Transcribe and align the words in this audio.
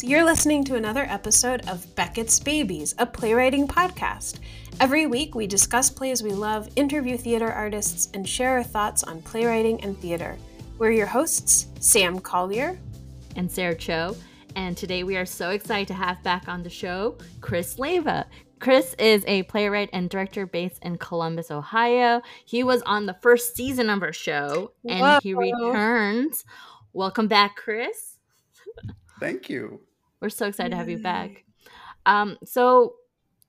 friends. 0.00 0.10
You're 0.10 0.24
listening 0.24 0.64
to 0.64 0.76
another 0.76 1.04
episode 1.08 1.68
of 1.68 1.86
Beckett's 1.94 2.40
Babies, 2.40 2.94
a 2.98 3.06
playwriting 3.06 3.66
podcast. 3.68 4.38
Every 4.80 5.06
week, 5.06 5.34
we 5.34 5.46
discuss 5.46 5.90
plays 5.90 6.22
we 6.22 6.30
love, 6.30 6.68
interview 6.76 7.16
theater 7.16 7.52
artists, 7.52 8.08
and 8.14 8.26
share 8.26 8.56
our 8.56 8.62
thoughts 8.62 9.02
on 9.04 9.20
playwriting 9.22 9.82
and 9.82 9.98
theater. 9.98 10.36
We're 10.78 10.92
your 10.92 11.06
hosts, 11.06 11.66
Sam 11.80 12.18
Collier 12.18 12.78
and 13.36 13.50
Sarah 13.50 13.74
Cho. 13.74 14.16
And 14.56 14.76
today 14.76 15.04
we 15.04 15.16
are 15.16 15.26
so 15.26 15.50
excited 15.50 15.88
to 15.88 15.94
have 15.94 16.22
back 16.22 16.48
on 16.48 16.62
the 16.62 16.70
show 16.70 17.18
Chris 17.40 17.76
Leyva. 17.76 18.24
Chris 18.58 18.94
is 18.98 19.24
a 19.26 19.42
playwright 19.44 19.90
and 19.92 20.10
director 20.10 20.46
based 20.46 20.82
in 20.82 20.98
Columbus, 20.98 21.50
Ohio. 21.50 22.20
He 22.44 22.62
was 22.62 22.82
on 22.82 23.06
the 23.06 23.16
first 23.22 23.56
season 23.56 23.88
of 23.88 24.02
our 24.02 24.12
show 24.12 24.72
and 24.86 25.00
Whoa. 25.00 25.18
he 25.22 25.34
returns. 25.34 26.44
Welcome 26.92 27.28
back, 27.28 27.56
Chris. 27.56 28.16
Thank 29.20 29.48
you. 29.48 29.80
We're 30.20 30.28
so 30.28 30.46
excited 30.46 30.70
Yay. 30.70 30.74
to 30.74 30.76
have 30.76 30.88
you 30.90 30.98
back. 30.98 31.44
Um, 32.06 32.38
so, 32.44 32.94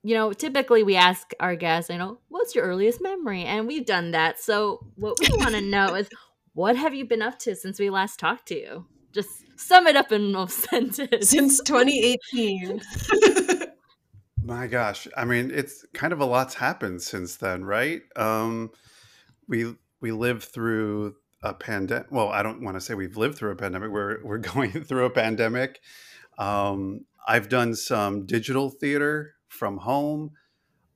you 0.02 0.14
know, 0.14 0.32
typically 0.32 0.82
we 0.82 0.96
ask 0.96 1.32
our 1.40 1.56
guests, 1.56 1.90
you 1.90 1.98
know, 1.98 2.18
what's 2.28 2.54
your 2.54 2.64
earliest 2.64 3.02
memory? 3.02 3.44
And 3.44 3.66
we've 3.66 3.86
done 3.86 4.12
that. 4.12 4.40
So, 4.40 4.86
what 4.96 5.18
we 5.20 5.28
want 5.36 5.54
to 5.54 5.60
know 5.70 5.94
is 5.94 6.08
what 6.54 6.76
have 6.76 6.94
you 6.94 7.04
been 7.04 7.22
up 7.22 7.38
to 7.40 7.54
since 7.54 7.78
we 7.78 7.90
last 7.90 8.18
talked 8.18 8.48
to 8.48 8.58
you? 8.58 8.86
Just 9.12 9.30
sum 9.56 9.86
it 9.86 9.96
up 9.96 10.12
in 10.12 10.34
a 10.34 10.48
sentence. 10.48 11.30
Since 11.30 11.60
2018. 11.62 12.80
My 14.44 14.66
gosh, 14.66 15.06
I 15.16 15.24
mean, 15.24 15.52
it's 15.52 15.86
kind 15.94 16.12
of 16.12 16.20
a 16.20 16.24
lot's 16.24 16.54
happened 16.54 17.00
since 17.00 17.36
then, 17.36 17.64
right? 17.64 18.02
Um, 18.16 18.70
we 19.46 19.76
we 20.00 20.10
lived 20.10 20.42
through 20.42 21.14
a 21.42 21.54
pandemic. 21.54 22.08
Well, 22.10 22.28
I 22.28 22.42
don't 22.42 22.62
want 22.62 22.76
to 22.76 22.80
say 22.80 22.94
we've 22.94 23.16
lived 23.16 23.36
through 23.38 23.52
a 23.52 23.56
pandemic. 23.56 23.90
We're 23.90 24.22
we're 24.24 24.38
going 24.38 24.72
through 24.72 25.04
a 25.04 25.10
pandemic. 25.10 25.80
Um, 26.38 27.04
I've 27.26 27.48
done 27.48 27.74
some 27.74 28.26
digital 28.26 28.70
theater 28.70 29.34
from 29.48 29.78
home. 29.78 30.32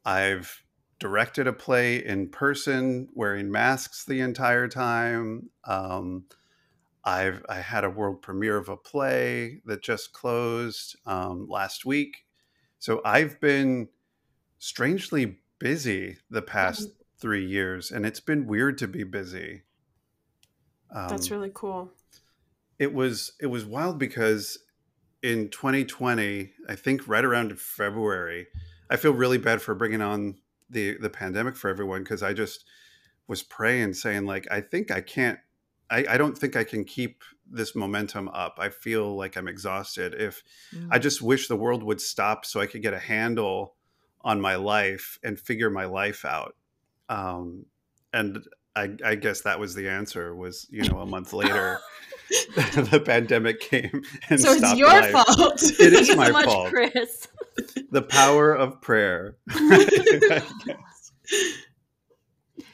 I've 0.04 0.62
directed 0.98 1.46
a 1.46 1.52
play 1.52 2.04
in 2.04 2.28
person, 2.30 3.08
wearing 3.14 3.50
masks 3.50 4.04
the 4.04 4.20
entire 4.20 4.68
time. 4.68 5.50
Um, 5.64 6.24
I've 7.04 7.44
I 7.48 7.60
had 7.60 7.84
a 7.84 7.90
world 7.90 8.22
premiere 8.22 8.56
of 8.56 8.68
a 8.68 8.76
play 8.76 9.60
that 9.66 9.82
just 9.82 10.12
closed 10.12 10.96
um, 11.06 11.46
last 11.48 11.84
week 11.84 12.26
so 12.78 13.00
I've 13.04 13.40
been 13.40 13.88
strangely 14.58 15.38
busy 15.58 16.18
the 16.30 16.42
past 16.42 16.82
mm-hmm. 16.82 17.18
three 17.18 17.46
years, 17.46 17.90
and 17.90 18.04
it's 18.06 18.20
been 18.20 18.46
weird 18.46 18.78
to 18.78 18.88
be 18.88 19.04
busy. 19.04 19.62
Um, 20.94 21.08
That's 21.08 21.30
really 21.30 21.50
cool. 21.52 21.90
It 22.78 22.92
was 22.92 23.32
it 23.40 23.46
was 23.46 23.64
wild 23.64 23.98
because 23.98 24.58
in 25.26 25.48
2020, 25.48 26.52
I 26.68 26.74
think 26.76 27.08
right 27.08 27.24
around 27.24 27.58
February, 27.58 28.46
I 28.88 28.96
feel 28.96 29.12
really 29.12 29.38
bad 29.38 29.60
for 29.60 29.74
bringing 29.74 30.00
on 30.00 30.36
the 30.70 30.96
the 30.98 31.10
pandemic 31.10 31.56
for 31.56 31.68
everyone 31.68 32.02
because 32.02 32.22
I 32.22 32.32
just 32.32 32.64
was 33.26 33.42
praying, 33.42 33.94
saying 33.94 34.24
like, 34.24 34.46
I 34.50 34.60
think 34.60 34.90
I 34.90 35.00
can't 35.00 35.40
I, 35.90 36.04
I, 36.10 36.16
don't 36.16 36.36
think 36.36 36.56
I 36.56 36.64
can 36.64 36.84
keep 36.84 37.22
this 37.48 37.76
momentum 37.76 38.28
up. 38.30 38.58
I 38.58 38.70
feel 38.70 39.16
like 39.16 39.36
I'm 39.36 39.46
exhausted. 39.46 40.14
If 40.14 40.42
mm. 40.74 40.88
I 40.90 40.98
just 40.98 41.22
wish 41.22 41.46
the 41.46 41.56
world 41.56 41.82
would 41.84 42.00
stop 42.00 42.44
so 42.44 42.60
I 42.60 42.66
could 42.66 42.82
get 42.82 42.92
a 42.92 42.98
handle 42.98 43.74
on 44.22 44.40
my 44.40 44.56
life 44.56 45.18
and 45.22 45.38
figure 45.38 45.70
my 45.70 45.84
life 45.84 46.24
out. 46.24 46.56
Um, 47.08 47.66
and 48.12 48.44
I, 48.74 48.90
I, 49.04 49.14
guess 49.14 49.42
that 49.42 49.60
was 49.60 49.76
the 49.76 49.88
answer. 49.88 50.34
Was 50.34 50.66
you 50.70 50.82
know 50.88 50.98
a 50.98 51.06
month 51.06 51.32
later, 51.32 51.78
the 52.54 53.02
pandemic 53.04 53.60
came 53.60 54.02
and 54.28 54.40
stopped. 54.40 54.60
so 54.60 54.66
it's 54.66 54.78
your 54.78 54.88
life. 54.88 55.12
fault. 55.12 55.62
It 55.80 55.92
is 55.92 56.16
my 56.16 56.30
so 56.30 56.42
fault, 56.42 56.70
Chris. 56.70 57.28
the 57.90 58.02
power 58.02 58.52
of 58.52 58.80
prayer. 58.80 59.36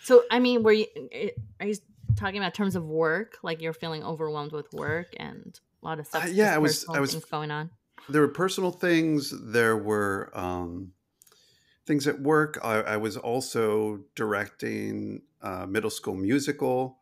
so 0.02 0.22
I 0.30 0.38
mean, 0.38 0.62
were 0.62 0.72
you? 0.72 0.86
Eh, 1.12 1.30
are 1.60 1.66
you 1.66 1.74
talking 2.16 2.38
about 2.38 2.54
terms 2.54 2.76
of 2.76 2.84
work, 2.84 3.38
like 3.42 3.60
you're 3.60 3.72
feeling 3.72 4.02
overwhelmed 4.04 4.52
with 4.52 4.72
work 4.72 5.08
and 5.16 5.58
a 5.82 5.86
lot 5.86 5.98
of 5.98 6.06
stuff. 6.06 6.24
Uh, 6.24 6.28
yeah, 6.28 6.54
I 6.54 6.58
was. 6.58 6.86
I 6.88 7.00
was 7.00 7.14
going 7.14 7.50
on. 7.50 7.70
There 8.08 8.20
were 8.20 8.28
personal 8.28 8.70
things. 8.70 9.32
There 9.52 9.76
were 9.76 10.30
um, 10.34 10.92
things 11.86 12.06
at 12.06 12.20
work. 12.20 12.58
I, 12.62 12.80
I 12.80 12.96
was 12.96 13.16
also 13.16 14.00
directing 14.14 15.22
a 15.40 15.66
middle 15.66 15.90
school 15.90 16.14
musical, 16.14 16.98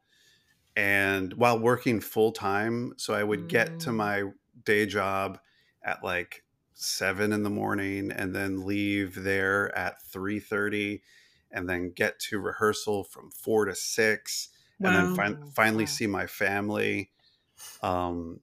and 0.80 1.34
while 1.34 1.58
working 1.58 2.00
full 2.00 2.32
time, 2.32 2.94
so 2.96 3.12
I 3.12 3.22
would 3.22 3.44
mm. 3.44 3.48
get 3.48 3.80
to 3.80 3.90
mm. 3.90 3.96
my 3.96 4.22
day 4.64 4.86
job 4.86 5.38
at 5.82 6.02
like 6.02 6.42
seven 6.72 7.32
in 7.32 7.42
the 7.42 7.50
morning, 7.50 8.10
and 8.10 8.34
then 8.34 8.64
leave 8.64 9.22
there 9.22 9.76
at 9.76 10.02
three 10.02 10.40
thirty, 10.40 11.02
and 11.50 11.68
then 11.68 11.92
get 11.94 12.18
to 12.20 12.38
rehearsal 12.38 13.04
from 13.04 13.30
four 13.30 13.66
to 13.66 13.74
six 13.74 14.48
and 14.80 14.96
then 14.96 15.14
fin- 15.14 15.50
finally 15.50 15.86
see 15.86 16.06
my 16.06 16.26
family 16.26 17.10
um, 17.82 18.40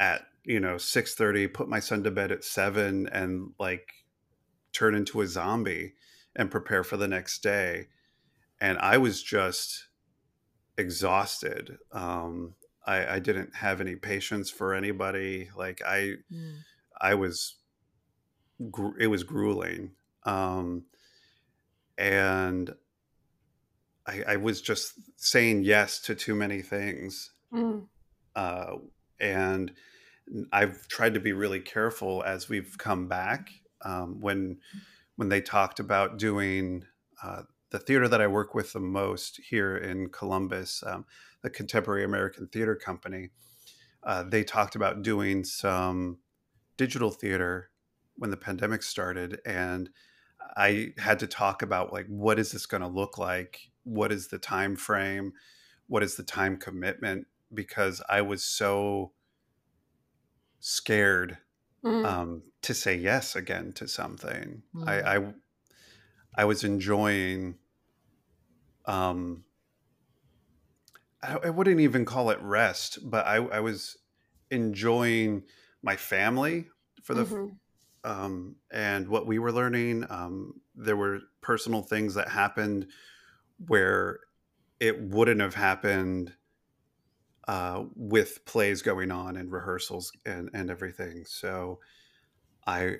at 0.00 0.26
you 0.44 0.60
know 0.60 0.74
6.30 0.74 1.52
put 1.52 1.68
my 1.68 1.80
son 1.80 2.02
to 2.04 2.10
bed 2.10 2.32
at 2.32 2.44
7 2.44 3.08
and 3.08 3.52
like 3.58 3.92
turn 4.72 4.94
into 4.94 5.20
a 5.20 5.26
zombie 5.26 5.94
and 6.34 6.50
prepare 6.50 6.84
for 6.84 6.96
the 6.96 7.08
next 7.08 7.42
day 7.42 7.86
and 8.60 8.78
i 8.78 8.98
was 8.98 9.22
just 9.22 9.85
exhausted 10.78 11.78
um, 11.92 12.54
I, 12.86 13.14
I 13.14 13.18
didn't 13.18 13.54
have 13.54 13.80
any 13.80 13.96
patience 13.96 14.50
for 14.50 14.74
anybody 14.74 15.48
like 15.56 15.82
i 15.86 16.14
mm. 16.32 16.56
i 17.00 17.14
was 17.14 17.56
it 18.98 19.08
was 19.08 19.22
grueling 19.22 19.92
um, 20.24 20.84
and 21.98 22.74
I, 24.06 24.22
I 24.28 24.36
was 24.36 24.60
just 24.60 24.94
saying 25.16 25.64
yes 25.64 26.00
to 26.02 26.14
too 26.14 26.34
many 26.34 26.62
things. 26.62 27.30
Mm. 27.52 27.86
Uh, 28.34 28.76
and 29.18 29.72
I've 30.52 30.86
tried 30.88 31.14
to 31.14 31.20
be 31.20 31.32
really 31.32 31.60
careful 31.60 32.22
as 32.24 32.48
we've 32.48 32.76
come 32.78 33.08
back. 33.08 33.50
Um, 33.84 34.20
when 34.20 34.58
when 35.16 35.28
they 35.28 35.40
talked 35.40 35.80
about 35.80 36.18
doing 36.18 36.84
uh, 37.22 37.42
the 37.70 37.78
theater 37.78 38.08
that 38.08 38.20
I 38.20 38.26
work 38.26 38.54
with 38.54 38.72
the 38.72 38.80
most 38.80 39.40
here 39.48 39.76
in 39.76 40.08
Columbus, 40.08 40.82
um, 40.86 41.04
the 41.42 41.50
Contemporary 41.50 42.04
American 42.04 42.46
Theater 42.48 42.76
Company, 42.76 43.30
uh, 44.02 44.22
they 44.22 44.44
talked 44.44 44.76
about 44.76 45.02
doing 45.02 45.44
some 45.44 46.18
digital 46.76 47.10
theater 47.10 47.70
when 48.16 48.30
the 48.30 48.36
pandemic 48.36 48.82
started, 48.82 49.40
and 49.44 49.90
I 50.56 50.92
had 50.98 51.18
to 51.20 51.26
talk 51.26 51.62
about 51.62 51.92
like 51.92 52.06
what 52.06 52.38
is 52.38 52.52
this 52.52 52.66
going 52.66 52.82
to 52.82 52.88
look 52.88 53.18
like 53.18 53.70
what 53.86 54.10
is 54.10 54.28
the 54.28 54.38
time 54.38 54.74
frame 54.74 55.32
what 55.86 56.02
is 56.02 56.16
the 56.16 56.22
time 56.22 56.56
commitment 56.56 57.26
because 57.54 58.02
i 58.08 58.20
was 58.20 58.42
so 58.42 59.12
scared 60.58 61.38
mm. 61.84 62.04
um, 62.04 62.42
to 62.62 62.74
say 62.74 62.96
yes 62.96 63.36
again 63.36 63.72
to 63.72 63.86
something 63.86 64.62
mm. 64.74 64.88
I, 64.88 65.16
I 65.16 65.34
i 66.36 66.44
was 66.44 66.64
enjoying 66.64 67.56
um 68.86 69.44
I, 71.22 71.38
I 71.44 71.50
wouldn't 71.50 71.80
even 71.80 72.04
call 72.04 72.30
it 72.30 72.40
rest 72.40 72.98
but 73.02 73.26
i 73.26 73.36
i 73.36 73.60
was 73.60 73.96
enjoying 74.50 75.42
my 75.82 75.96
family 75.96 76.66
for 77.02 77.14
the 77.14 77.24
mm-hmm. 77.24 78.10
um, 78.10 78.56
and 78.70 79.08
what 79.08 79.26
we 79.26 79.38
were 79.38 79.52
learning. 79.52 80.04
Um, 80.10 80.60
there 80.74 80.96
were 80.96 81.20
personal 81.40 81.82
things 81.82 82.14
that 82.14 82.28
happened 82.28 82.88
where 83.66 84.20
it 84.80 85.00
wouldn't 85.00 85.40
have 85.40 85.54
happened 85.54 86.32
uh, 87.48 87.84
with 87.94 88.44
plays 88.44 88.82
going 88.82 89.10
on 89.10 89.36
and 89.36 89.52
rehearsals 89.52 90.10
and, 90.26 90.50
and 90.52 90.70
everything. 90.70 91.24
So 91.24 91.78
I 92.66 92.96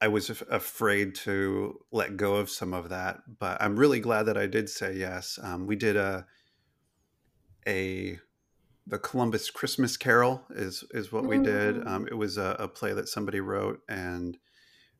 I 0.00 0.08
was 0.08 0.28
af- 0.28 0.42
afraid 0.50 1.14
to 1.16 1.80
let 1.90 2.16
go 2.16 2.36
of 2.36 2.50
some 2.50 2.74
of 2.74 2.90
that, 2.90 3.20
but 3.38 3.60
I'm 3.62 3.76
really 3.76 4.00
glad 4.00 4.24
that 4.24 4.36
I 4.36 4.46
did 4.46 4.68
say 4.68 4.94
yes. 4.94 5.38
Um, 5.42 5.66
we 5.66 5.76
did 5.76 5.96
a 5.96 6.26
a 7.66 8.18
the 8.86 8.98
Columbus 8.98 9.50
Christmas 9.50 9.96
Carol 9.96 10.42
is 10.50 10.84
is 10.92 11.10
what 11.10 11.24
we 11.24 11.38
did. 11.38 11.76
Mm. 11.76 11.86
Um, 11.86 12.06
it 12.06 12.14
was 12.14 12.36
a, 12.36 12.56
a 12.58 12.68
play 12.68 12.92
that 12.92 13.08
somebody 13.08 13.40
wrote, 13.40 13.80
and 13.88 14.38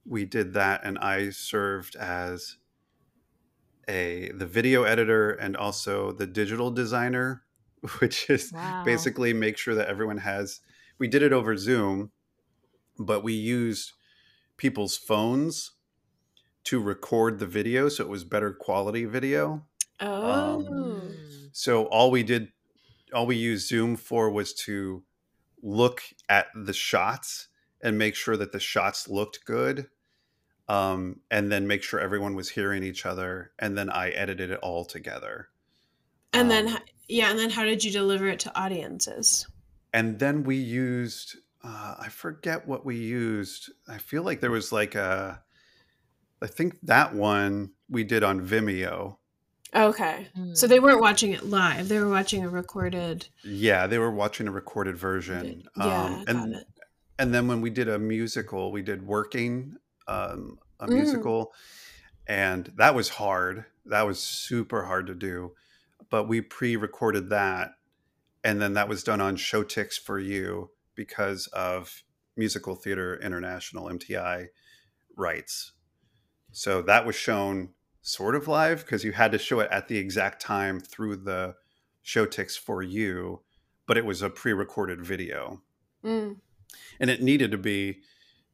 we 0.05 0.25
did 0.25 0.55
that, 0.55 0.81
and 0.83 0.99
I 0.99 1.31
served 1.31 1.95
as 1.97 2.57
a 3.89 4.31
the 4.35 4.47
video 4.47 4.85
editor 4.85 5.31
and 5.33 5.57
also 5.57 6.11
the 6.13 6.27
digital 6.27 6.71
designer, 6.71 7.43
which 7.99 8.31
is 8.31 8.51
wow. 8.53 8.83
basically 8.85 9.33
make 9.33 9.59
sure 9.59 9.75
that 9.75 9.89
everyone 9.89 10.19
has. 10.19 10.61
We 10.99 11.09
did 11.09 11.23
it 11.23 11.35
over 11.35 11.57
Zoom, 11.59 12.11
but 12.99 13.23
we 13.23 13.35
used 13.35 13.93
people's 14.57 14.97
phones 14.97 15.73
to 16.65 16.81
record 16.81 17.39
the 17.39 17.47
video, 17.47 17.89
so 17.89 18.03
it 18.05 18.09
was 18.11 18.25
better 18.25 18.53
quality 18.53 19.05
video. 19.05 19.65
Oh. 20.01 20.67
Um, 20.67 21.15
so 21.53 21.85
all 21.87 22.11
we 22.11 22.23
did, 22.23 22.49
all 23.15 23.27
we 23.27 23.37
used 23.37 23.69
Zoom 23.69 23.97
for 23.97 24.31
was 24.31 24.53
to 24.65 25.05
look 25.63 26.03
at 26.29 26.47
the 26.55 26.73
shots 26.73 27.49
and 27.81 27.97
make 27.99 28.15
sure 28.15 28.37
that 28.37 28.53
the 28.53 28.61
shots 28.61 29.09
looked 29.09 29.45
good 29.45 29.89
um, 30.69 31.21
and 31.31 31.51
then 31.53 31.67
make 31.67 31.83
sure 31.83 32.01
everyone 32.01 32.35
was 32.35 32.49
hearing 32.51 32.83
each 32.83 33.07
other 33.07 33.53
and 33.59 33.77
then 33.79 33.89
i 33.89 34.11
edited 34.11 34.51
it 34.51 34.59
all 34.61 34.85
together 34.85 35.49
And 36.33 36.51
then, 36.51 36.69
Um, 36.69 36.75
h- 36.77 36.83
yeah, 37.09 37.31
and 37.31 37.39
then 37.39 37.51
how 37.51 37.65
did 37.65 37.83
you 37.85 37.91
deliver 37.91 38.29
it 38.29 38.39
to 38.41 38.59
audiences? 38.61 39.47
and 39.93 40.19
then 40.19 40.43
we 40.43 40.57
used 40.57 41.37
uh, 41.67 41.97
i 42.01 42.09
forget 42.09 42.67
what 42.67 42.85
we 42.87 42.97
used 42.97 43.71
i 43.89 43.99
feel 43.99 44.23
like 44.23 44.41
there 44.41 44.51
was 44.51 44.73
like 44.73 44.95
a 44.95 45.43
i 46.43 46.47
think 46.47 46.79
that 46.83 47.15
one 47.15 47.73
we 47.89 48.05
did 48.05 48.23
on 48.25 48.41
vimeo 48.47 49.17
Okay. 49.75 50.29
So 50.55 50.67
Mm. 50.67 50.71
they 50.71 50.81
weren't 50.81 51.01
watching 51.01 51.33
it 51.33 51.45
live. 51.45 51.89
They 51.89 51.99
were 51.99 52.09
watching 52.09 52.45
a 52.45 52.49
recorded. 52.49 53.29
yeah 53.43 53.87
they 53.87 53.99
were 53.99 54.11
watching 54.11 54.49
a 54.49 54.53
recorded 54.53 54.97
version 54.97 55.63
Yeah, 55.77 55.83
um, 55.85 56.23
got 56.27 56.29
and 56.29 56.55
it. 56.55 56.67
and 57.19 57.35
then 57.35 57.49
when 57.49 57.61
we 57.61 57.71
did 57.71 57.89
a 57.89 57.99
musical 57.99 58.73
we 58.73 58.83
did 58.83 59.07
working 59.07 59.77
um, 60.09 60.59
a 60.81 60.89
Mm. 60.89 60.95
musical 60.95 61.53
and 62.29 62.73
that 62.77 62.95
was 62.95 63.09
hard 63.11 63.67
that 63.87 64.03
was 64.07 64.21
super 64.23 64.85
hard 64.85 65.07
to 65.07 65.15
do 65.15 65.53
but 66.11 66.29
we 66.29 66.41
pre-recorded 66.41 67.31
that 67.31 67.73
and 68.45 68.61
then 68.63 68.75
that 68.75 68.89
was 68.89 69.03
done 69.05 69.21
on 69.21 69.37
ShowTix4U 69.37 70.69
because 70.97 71.47
of 71.49 72.03
musical 72.37 72.75
theater 72.75 73.21
international 73.23 73.87
mti 73.87 74.49
rights. 75.17 75.73
So 76.53 76.83
that 76.83 77.07
was 77.07 77.15
shown 77.15 77.71
sort 78.03 78.35
of 78.35 78.49
live 78.49 78.81
because 78.85 79.05
you 79.05 79.13
had 79.13 79.33
to 79.33 79.39
show 79.39 79.61
it 79.61 79.69
at 79.71 79.89
the 79.89 79.99
exact 79.99 80.41
time 80.41 80.81
through 80.81 81.17
the 81.17 81.55
ShowTix4U 82.05 83.41
but 83.87 83.97
it 83.97 84.05
was 84.05 84.23
a 84.23 84.31
pre-recorded 84.31 85.05
video. 85.05 85.63
Mm. 86.05 86.37
and 87.01 87.11
it 87.11 87.23
needed 87.23 87.51
to 87.51 87.59
be 87.59 88.01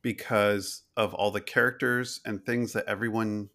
because 0.00 0.84
of 0.96 1.12
all 1.12 1.30
the 1.30 1.40
characters 1.40 2.20
and 2.24 2.42
things 2.42 2.72
that 2.72 2.86
everyone 2.86 3.50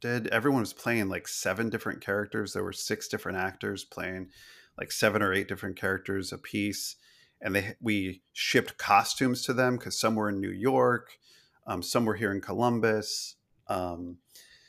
did. 0.00 0.28
Everyone 0.28 0.60
was 0.60 0.72
playing 0.72 1.10
like 1.10 1.28
seven 1.28 1.68
different 1.68 2.00
characters. 2.00 2.52
There 2.52 2.64
were 2.64 2.72
six 2.72 3.08
different 3.08 3.36
actors 3.36 3.84
playing 3.84 4.30
like 4.78 4.90
seven 4.90 5.20
or 5.20 5.34
eight 5.34 5.48
different 5.48 5.76
characters 5.76 6.32
a 6.32 6.38
piece 6.38 6.96
and 7.40 7.54
they 7.54 7.74
we 7.80 8.22
shipped 8.32 8.78
costumes 8.78 9.42
to 9.44 9.52
them 9.52 9.76
because 9.76 9.98
some 9.98 10.14
were 10.14 10.28
in 10.28 10.40
new 10.40 10.50
york 10.50 11.18
um, 11.66 11.82
some 11.82 12.04
were 12.04 12.14
here 12.14 12.32
in 12.32 12.40
columbus 12.40 13.36
um, 13.68 14.18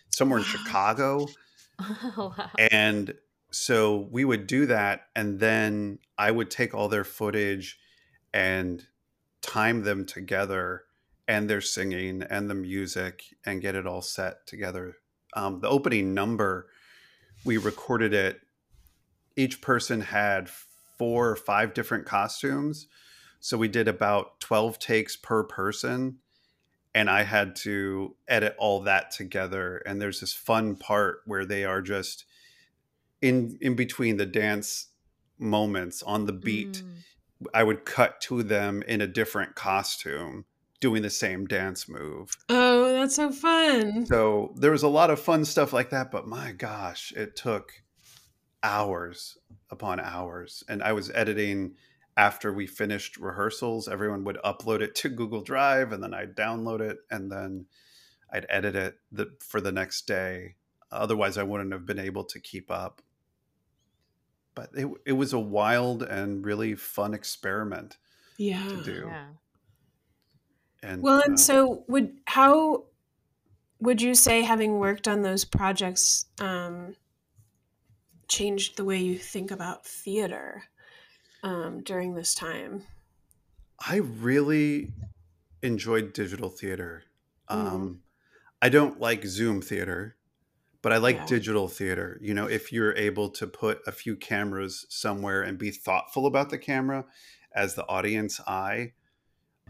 some 0.09 0.29
were 0.29 0.37
in 0.37 0.43
chicago. 0.43 1.27
Oh, 1.83 2.35
wow. 2.37 2.51
and 2.69 3.15
so 3.49 4.07
we 4.11 4.23
would 4.23 4.45
do 4.45 4.67
that 4.67 5.07
and 5.15 5.39
then 5.39 5.97
i 6.15 6.29
would 6.29 6.51
take 6.51 6.75
all 6.75 6.89
their 6.89 7.03
footage 7.03 7.79
and 8.31 8.85
time 9.41 9.83
them 9.83 10.05
together 10.05 10.83
and 11.27 11.49
their 11.49 11.61
singing 11.61 12.23
and 12.23 12.49
the 12.49 12.53
music 12.55 13.23
and 13.45 13.61
get 13.61 13.75
it 13.75 13.87
all 13.87 14.01
set 14.01 14.45
together. 14.45 14.97
Um, 15.33 15.59
the 15.61 15.69
opening 15.69 16.13
number 16.13 16.67
we 17.43 17.57
recorded 17.57 18.13
it. 18.13 18.41
Each 19.35 19.61
person 19.61 20.01
had 20.01 20.49
four 21.01 21.29
or 21.29 21.35
five 21.35 21.73
different 21.73 22.05
costumes 22.05 22.87
so 23.39 23.57
we 23.57 23.67
did 23.67 23.87
about 23.87 24.39
12 24.39 24.77
takes 24.77 25.15
per 25.15 25.43
person 25.43 26.17
and 26.93 27.09
i 27.09 27.23
had 27.23 27.55
to 27.55 28.15
edit 28.27 28.55
all 28.59 28.81
that 28.81 29.09
together 29.09 29.77
and 29.85 29.99
there's 29.99 30.19
this 30.19 30.33
fun 30.33 30.75
part 30.75 31.21
where 31.25 31.45
they 31.45 31.65
are 31.65 31.81
just 31.81 32.25
in 33.19 33.57
in 33.61 33.75
between 33.75 34.17
the 34.17 34.25
dance 34.25 34.89
moments 35.39 36.03
on 36.03 36.25
the 36.27 36.33
beat 36.33 36.83
Mm. 36.83 37.01
I 37.53 37.63
would 37.63 37.85
cut 37.85 38.21
to 38.21 38.43
them 38.43 38.83
in 38.87 39.01
a 39.01 39.07
different 39.07 39.55
costume 39.55 40.45
doing 40.79 41.01
the 41.01 41.09
same 41.09 41.45
dance 41.45 41.87
move. 41.87 42.35
Oh, 42.49 42.91
that's 42.93 43.15
so 43.15 43.31
fun. 43.31 44.05
So 44.05 44.53
there 44.57 44.71
was 44.71 44.83
a 44.83 44.87
lot 44.87 45.09
of 45.09 45.19
fun 45.19 45.45
stuff 45.45 45.73
like 45.73 45.91
that, 45.91 46.11
but 46.11 46.27
my 46.27 46.51
gosh, 46.51 47.13
it 47.15 47.35
took 47.35 47.71
hours 48.63 49.37
upon 49.69 49.99
hours. 49.99 50.63
And 50.69 50.81
I 50.83 50.93
was 50.93 51.09
editing 51.11 51.75
after 52.17 52.53
we 52.53 52.67
finished 52.67 53.17
rehearsals. 53.17 53.87
Everyone 53.87 54.23
would 54.25 54.37
upload 54.43 54.81
it 54.81 54.95
to 54.95 55.09
Google 55.09 55.41
Drive 55.41 55.91
and 55.91 56.03
then 56.03 56.13
I'd 56.13 56.35
download 56.35 56.81
it 56.81 56.99
and 57.09 57.31
then 57.31 57.65
I'd 58.31 58.45
edit 58.49 58.75
it 58.75 58.95
the, 59.11 59.31
for 59.39 59.61
the 59.61 59.71
next 59.71 60.07
day. 60.07 60.55
Otherwise, 60.91 61.37
I 61.37 61.43
wouldn't 61.43 61.71
have 61.71 61.85
been 61.85 61.99
able 61.99 62.25
to 62.25 62.39
keep 62.39 62.69
up. 62.69 63.01
But 64.53 64.71
it, 64.75 64.87
it 65.05 65.13
was 65.13 65.31
a 65.31 65.39
wild 65.39 66.03
and 66.03 66.45
really 66.45 66.75
fun 66.75 67.13
experiment 67.13 67.97
Yeah. 68.37 68.67
to 68.67 68.83
do. 68.83 69.03
Yeah. 69.07 69.27
And 70.83 71.01
Well, 71.01 71.21
and 71.23 71.35
uh, 71.35 71.37
so 71.37 71.85
would 71.87 72.17
how 72.25 72.85
would 73.79 74.01
you 74.01 74.13
say 74.15 74.41
having 74.41 74.79
worked 74.79 75.07
on 75.07 75.21
those 75.21 75.45
projects 75.45 76.25
um, 76.39 76.95
changed 78.31 78.77
the 78.77 78.85
way 78.85 78.99
you 78.99 79.19
think 79.19 79.51
about 79.51 79.85
theater 79.85 80.65
um, 81.43 81.83
during 81.83 82.15
this 82.15 82.35
time? 82.35 82.87
I 83.79 83.97
really 83.97 84.93
enjoyed 85.63 86.13
digital 86.13 86.49
theater. 86.49 87.03
Mhm. 87.53 87.91
Um, 87.91 88.03
I 88.61 88.69
don't 88.69 88.99
like 88.99 89.25
Zoom 89.25 89.61
theater, 89.61 90.17
but 90.81 90.93
I 90.93 90.97
like 90.97 91.25
Yeah. 91.25 91.27
digital 91.27 91.67
theater. 91.69 92.19
You 92.21 92.33
know, 92.35 92.47
if 92.47 92.73
you're 92.73 92.95
able 92.95 93.29
to 93.31 93.47
put 93.47 93.81
a 93.87 93.91
few 93.93 94.15
cameras 94.17 94.87
somewhere 94.89 95.43
and 95.43 95.59
be 95.59 95.71
thoughtful 95.71 96.27
about 96.27 96.49
the 96.51 96.59
camera 96.59 97.05
as 97.53 97.75
the 97.75 97.87
audience 97.87 98.41
eye, 98.47 98.93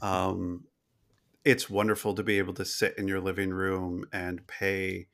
um, 0.01 0.67
it's 1.45 1.69
wonderful 1.69 2.15
to 2.15 2.23
be 2.23 2.37
able 2.37 2.53
to 2.55 2.65
sit 2.65 2.97
in 2.97 3.07
your 3.07 3.19
living 3.21 3.51
room 3.51 4.05
and 4.13 4.45
pay 4.47 5.07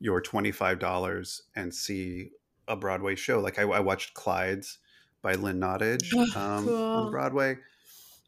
your 0.00 0.20
$25 0.20 1.42
and 1.54 1.74
see 1.74 2.30
a 2.68 2.76
Broadway 2.76 3.14
show. 3.16 3.40
Like 3.40 3.58
I, 3.58 3.62
I 3.62 3.80
watched 3.80 4.14
Clyde's 4.14 4.78
by 5.22 5.34
Lynn 5.34 5.60
Nottage 5.60 6.12
Oh, 6.14 6.26
um, 6.38 6.64
cool. 6.66 6.90
on 6.94 7.10
Broadway. 7.10 7.56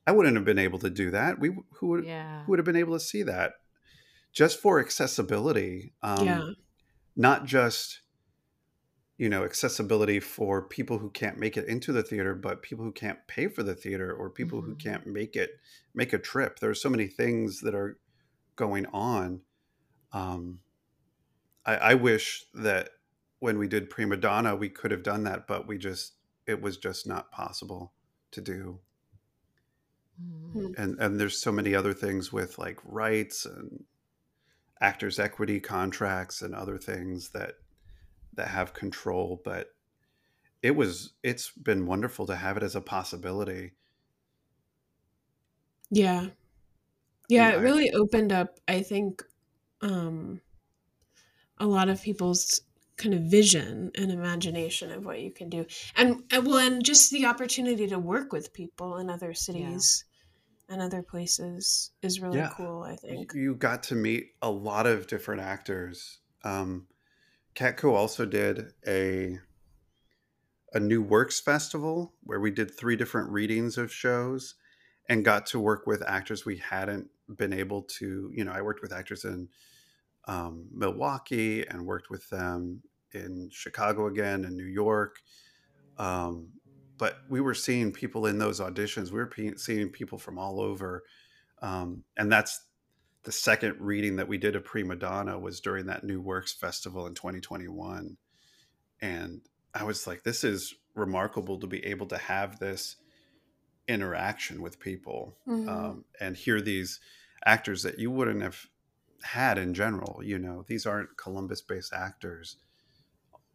I 0.07 0.13
wouldn't 0.13 0.37
have 0.37 0.45
been 0.45 0.59
able 0.59 0.79
to 0.81 0.91
do 0.91 1.11
that. 1.11 1.39
We 1.41 1.57
who 1.75 1.89
would 1.89 2.05
Yeah. 2.05 2.45
who 2.45 2.53
would 2.53 2.59
have 2.59 2.67
been 2.67 2.77
able 2.77 2.95
to 2.95 3.01
see 3.01 3.23
that 3.25 3.55
just 4.33 4.61
for 4.61 4.81
accessibility. 4.81 5.95
Um, 6.03 6.27
yeah. 6.27 6.43
not 7.17 7.45
just 7.47 8.01
you 9.19 9.29
know 9.29 9.45
accessibility 9.45 10.21
for 10.21 10.63
people 10.69 10.99
who 10.99 11.11
can't 11.11 11.39
make 11.39 11.57
it 11.57 11.67
into 11.67 11.93
the 11.93 12.03
theater 12.03 12.35
but 12.35 12.63
people 12.63 12.85
who 12.85 12.93
can't 12.93 13.27
pay 13.27 13.49
for 13.49 13.63
the 13.63 13.75
theater 13.75 14.13
or 14.13 14.29
people 14.31 14.61
who 14.61 14.75
Mhm. 14.75 14.79
can't 14.79 15.07
make 15.07 15.37
it 15.37 15.59
make 15.95 16.13
a 16.13 16.19
trip 16.19 16.59
there 16.59 16.71
are 16.71 16.75
so 16.75 16.91
many 16.91 17.07
things 17.07 17.61
that 17.63 17.75
are 17.75 17.99
going 18.57 18.87
on 18.87 19.43
um, 20.13 20.61
I, 21.65 21.77
I 21.77 21.95
wish 21.95 22.45
that 22.55 22.91
when 23.39 23.59
we 23.59 23.69
did 23.69 23.91
prima 23.91 24.17
donna 24.17 24.57
we 24.57 24.69
could 24.69 24.91
have 24.91 25.03
done 25.03 25.25
that 25.25 25.47
but 25.47 25.67
we 25.67 25.79
just 25.79 26.15
it 26.47 26.61
was 26.61 26.77
just 26.77 27.07
not 27.07 27.31
possible 27.31 27.93
to 28.31 28.41
do 28.41 28.81
Mm. 30.55 30.75
and 30.77 30.99
and 31.01 31.21
there's 31.21 31.41
so 31.41 31.53
many 31.53 31.75
other 31.75 31.93
things 31.93 32.33
with 32.33 32.59
like 32.59 32.79
rights 32.85 33.45
and 33.45 33.85
actors 34.81 35.19
equity 35.19 35.61
contracts 35.61 36.43
and 36.43 36.55
other 36.55 36.79
things 36.79 37.31
that 37.31 37.57
that 38.35 38.49
have 38.49 38.75
control 38.75 39.41
but 39.45 39.75
it 40.63 40.73
was 40.73 41.15
it's 41.23 41.51
been 41.53 41.87
wonderful 41.87 42.27
to 42.27 42.37
have 42.37 42.57
it 42.57 42.63
as 42.65 42.77
a 42.77 42.81
possibility 42.83 43.73
Yeah. 45.91 46.31
Yeah, 47.29 47.53
it 47.53 47.59
really 47.59 47.91
opened 47.93 48.33
up, 48.33 48.59
I 48.69 48.83
think, 48.83 49.25
um, 49.83 50.41
a 51.59 51.67
lot 51.67 51.89
of 51.89 52.03
people's 52.03 52.61
kind 52.97 53.15
of 53.15 53.23
vision 53.23 53.91
and 53.97 54.11
imagination 54.11 54.91
of 54.91 55.05
what 55.05 55.21
you 55.21 55.31
can 55.31 55.49
do. 55.49 55.67
And, 55.97 56.23
and 56.31 56.47
well, 56.47 56.59
and 56.59 56.85
just 56.85 57.11
the 57.11 57.27
opportunity 57.27 57.87
to 57.89 57.99
work 57.99 58.33
with 58.33 58.53
people 58.53 58.97
in 58.99 59.11
other 59.11 59.35
cities 59.35 60.05
and 60.69 60.83
other 60.83 61.03
places 61.03 61.93
is 62.03 62.21
really 62.21 62.39
Yeah. 62.39 62.53
cool, 62.57 62.83
I 62.83 62.97
think. 62.97 63.33
you 63.35 63.55
got 63.55 63.83
to 63.85 63.95
meet 63.95 64.33
a 64.43 64.51
lot 64.51 64.87
of 64.87 65.07
different 65.07 65.41
actors 65.43 66.19
um 66.45 66.87
catco 67.55 67.93
also 67.93 68.27
did 68.27 68.73
a 68.87 69.39
a 70.73 70.81
new 70.81 71.01
works 71.01 71.41
festival 71.41 72.15
where 72.23 72.41
we 72.41 72.51
did 72.51 72.75
three 72.77 72.97
different 72.97 73.31
readings 73.31 73.79
of 73.79 73.93
shows 73.93 74.55
and 75.09 75.25
got 75.25 75.47
to 75.47 75.61
work 75.61 75.87
with 75.87 76.03
actors 76.07 76.45
we 76.45 76.57
hadn't 76.59 77.09
been 77.37 77.53
able 77.53 77.83
to 77.83 78.31
you 78.35 78.45
know 78.45 78.53
i 78.53 78.61
worked 78.61 78.83
with 78.83 78.93
actors 78.93 79.25
in 79.25 79.49
um, 80.27 80.69
milwaukee 80.73 81.67
and 81.67 81.87
worked 81.87 82.11
with 82.11 82.29
them 82.31 82.83
in 83.13 83.49
chicago 83.53 84.07
again 84.07 84.45
and 84.45 84.57
new 84.57 84.65
york. 84.65 85.21
Um, 85.99 86.49
but 86.99 87.19
we 87.29 87.41
were 87.41 87.55
seeing 87.55 87.93
people 87.93 88.27
in 88.27 88.39
those 88.39 88.59
auditions. 88.61 89.11
We 89.11 89.19
were 89.19 89.27
pe- 89.27 89.57
seeing 89.57 89.91
people 89.91 90.19
from 90.19 90.39
all 90.39 90.61
over. 90.61 91.05
Um, 91.63 92.05
and 92.17 92.33
that's 92.33 92.65
the 93.23 93.33
second 93.33 93.77
reading 93.81 94.17
that 94.17 94.29
we 94.29 94.39
did 94.39 94.57
of 94.57 94.65
prima 94.65 94.97
donna 94.97 95.39
was 95.39 95.61
during 95.61 95.87
that 95.87 96.05
new 96.05 96.21
works 96.21 96.53
festival 96.53 97.07
in 97.07 97.15
2021 97.15 98.17
and 99.03 99.41
i 99.75 99.83
was 99.83 100.07
like 100.07 100.23
this 100.23 100.45
is 100.45 100.75
remarkable 100.95 101.59
to 101.59 101.67
be 101.67 101.85
able 101.85 102.07
to 102.07 102.17
have 102.17 102.59
this 102.61 102.97
interaction 103.89 104.63
with 104.63 104.79
people 104.79 105.37
Mhm. 105.47 105.69
um, 105.69 106.05
and 106.21 106.37
hear 106.37 106.61
these 106.61 107.01
actors 107.45 107.83
that 107.83 107.99
you 107.99 108.11
wouldn't 108.11 108.43
have 108.43 108.67
had 109.23 109.59
in 109.59 109.75
general. 109.75 110.21
You 110.23 110.39
know, 110.39 110.65
these 110.67 110.87
aren't 110.87 111.17
Columbus 111.17 111.61
based 111.61 111.93
actors. 111.93 112.57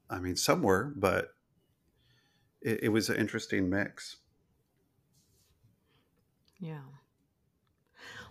I 0.10 0.20
mean, 0.20 0.36
some 0.36 0.62
were, 0.62 0.94
but 0.96 1.30
it, 2.62 2.84
it 2.84 2.90
was 2.90 3.10
an 3.10 3.16
interesting 3.16 3.70
mix. 3.70 4.18
Yeah. 6.60 6.82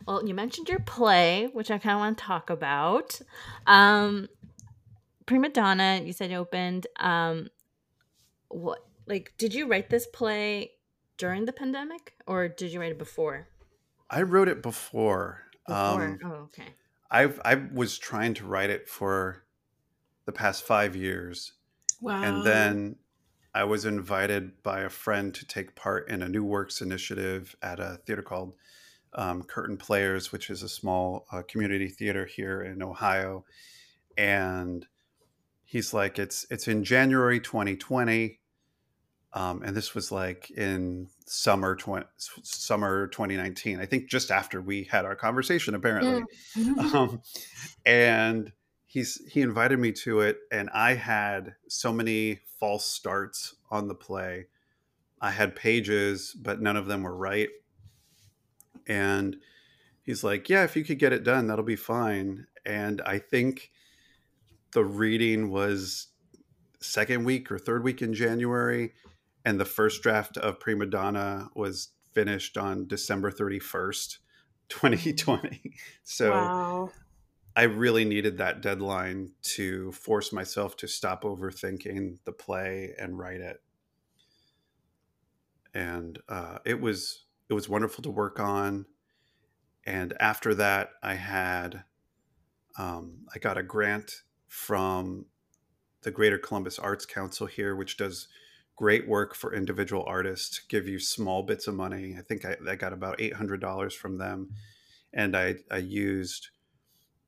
Well, 0.06 0.26
you 0.26 0.34
mentioned 0.34 0.68
your 0.68 0.80
play, 0.80 1.48
which 1.52 1.70
I 1.70 1.78
kind 1.78 1.94
of 1.94 2.00
want 2.00 2.18
to 2.18 2.24
talk 2.24 2.50
about. 2.50 3.20
Um, 3.66 4.28
Prima 5.26 5.48
Donna, 5.48 6.00
you 6.04 6.12
said 6.12 6.30
you 6.30 6.38
opened. 6.38 6.86
Um, 6.98 7.48
what, 8.48 8.80
like, 9.06 9.34
did 9.38 9.54
you 9.54 9.66
write 9.66 9.90
this 9.90 10.06
play 10.06 10.72
during 11.18 11.44
the 11.44 11.52
pandemic, 11.52 12.14
or 12.26 12.48
did 12.48 12.72
you 12.72 12.80
write 12.80 12.92
it 12.92 12.98
before? 12.98 13.48
I 14.08 14.22
wrote 14.22 14.48
it 14.48 14.62
before. 14.62 15.42
Before. 15.66 16.02
Um, 16.02 16.18
oh, 16.24 16.32
okay. 16.44 16.74
I've 17.10 17.40
I 17.44 17.54
was 17.72 17.98
trying 17.98 18.34
to 18.34 18.46
write 18.46 18.70
it 18.70 18.88
for 18.88 19.44
the 20.26 20.32
past 20.32 20.62
five 20.64 20.94
years, 20.94 21.54
Wow. 22.00 22.22
and 22.22 22.44
then 22.44 22.96
I 23.54 23.64
was 23.64 23.84
invited 23.84 24.62
by 24.62 24.80
a 24.82 24.88
friend 24.88 25.34
to 25.34 25.46
take 25.46 25.74
part 25.74 26.08
in 26.08 26.22
a 26.22 26.28
new 26.28 26.44
works 26.44 26.80
initiative 26.80 27.56
at 27.62 27.80
a 27.80 27.98
theater 28.06 28.22
called 28.22 28.54
um, 29.14 29.42
Curtain 29.42 29.76
Players, 29.76 30.30
which 30.30 30.50
is 30.50 30.62
a 30.62 30.68
small 30.68 31.26
uh, 31.32 31.42
community 31.42 31.88
theater 31.88 32.26
here 32.26 32.62
in 32.62 32.82
Ohio. 32.82 33.44
And 34.16 34.86
he's 35.64 35.92
like, 35.94 36.18
"It's 36.18 36.46
it's 36.50 36.68
in 36.68 36.84
January 36.84 37.40
2020." 37.40 38.39
Um, 39.32 39.62
and 39.62 39.76
this 39.76 39.94
was 39.94 40.10
like 40.10 40.50
in 40.50 41.08
summer 41.26 41.76
20, 41.76 42.04
summer 42.42 43.06
2019 43.06 43.78
i 43.78 43.86
think 43.86 44.08
just 44.08 44.32
after 44.32 44.60
we 44.60 44.82
had 44.84 45.04
our 45.04 45.14
conversation 45.14 45.74
apparently. 45.76 46.24
Mhm. 46.56 46.78
um, 46.94 47.22
and 47.86 48.52
he's 48.86 49.22
he 49.30 49.40
invited 49.40 49.78
me 49.78 49.92
to 49.92 50.20
it 50.20 50.38
and 50.50 50.68
i 50.74 50.94
had 50.94 51.54
so 51.68 51.92
many 51.92 52.40
false 52.58 52.84
starts 52.84 53.54
on 53.70 53.86
the 53.88 53.94
play. 53.94 54.46
I 55.20 55.30
had 55.30 55.54
pages 55.54 56.34
but 56.36 56.60
none 56.60 56.76
of 56.76 56.86
them 56.86 57.02
were 57.04 57.16
right. 57.16 57.48
And 58.88 59.36
he's 60.02 60.24
like 60.24 60.48
yeah 60.48 60.64
if 60.64 60.74
you 60.74 60.84
could 60.84 60.98
get 60.98 61.12
it 61.12 61.22
done 61.22 61.46
that'll 61.46 61.64
be 61.64 61.76
fine. 61.76 62.46
And 62.66 63.00
i 63.02 63.18
think 63.18 63.70
the 64.72 64.84
reading 64.84 65.50
was 65.50 66.08
second 66.80 67.24
week 67.24 67.50
or 67.52 67.58
third 67.58 67.84
week 67.84 68.02
in 68.02 68.12
january 68.14 68.92
and 69.44 69.58
the 69.58 69.64
first 69.64 70.02
draft 70.02 70.36
of 70.36 70.60
prima 70.60 70.86
donna 70.86 71.48
was 71.54 71.90
finished 72.12 72.56
on 72.56 72.86
december 72.86 73.30
31st 73.30 74.18
2020 74.68 75.74
so 76.04 76.30
wow. 76.30 76.90
I 77.56 77.64
really 77.64 78.04
needed 78.04 78.38
that 78.38 78.62
deadline 78.62 79.32
to 79.42 79.92
force 79.92 80.32
myself 80.32 80.76
to 80.78 80.86
stop 80.86 81.24
overthinking 81.24 82.18
the 82.24 82.32
play 82.32 82.94
and 82.98 83.18
write 83.18 83.40
it. 83.40 83.60
And 85.74 86.18
uh, 86.28 86.58
it 86.64 86.80
was 86.80 87.24
it 87.48 87.54
was 87.54 87.68
wonderful 87.68 88.02
to 88.04 88.10
work 88.10 88.38
on. 88.38 88.86
And 89.84 90.14
after 90.20 90.54
that, 90.54 90.90
I 91.02 91.14
had 91.14 91.84
um, 92.78 93.26
I 93.34 93.38
got 93.38 93.58
a 93.58 93.62
grant 93.62 94.22
from 94.46 95.26
the 96.02 96.10
Greater 96.10 96.38
Columbus 96.38 96.78
Arts 96.78 97.04
Council 97.04 97.46
here, 97.46 97.74
which 97.74 97.96
does 97.96 98.28
great 98.80 99.06
work 99.06 99.34
for 99.34 99.52
individual 99.54 100.02
artists 100.06 100.60
give 100.70 100.88
you 100.88 100.98
small 100.98 101.42
bits 101.42 101.66
of 101.68 101.74
money. 101.74 102.16
I 102.18 102.22
think 102.22 102.46
I, 102.46 102.56
I 102.66 102.76
got 102.76 102.94
about 102.94 103.20
eight 103.20 103.34
hundred 103.34 103.60
dollars 103.60 103.92
from 103.92 104.16
them, 104.16 104.48
and 105.12 105.36
I 105.36 105.56
I 105.70 105.76
used 105.78 106.48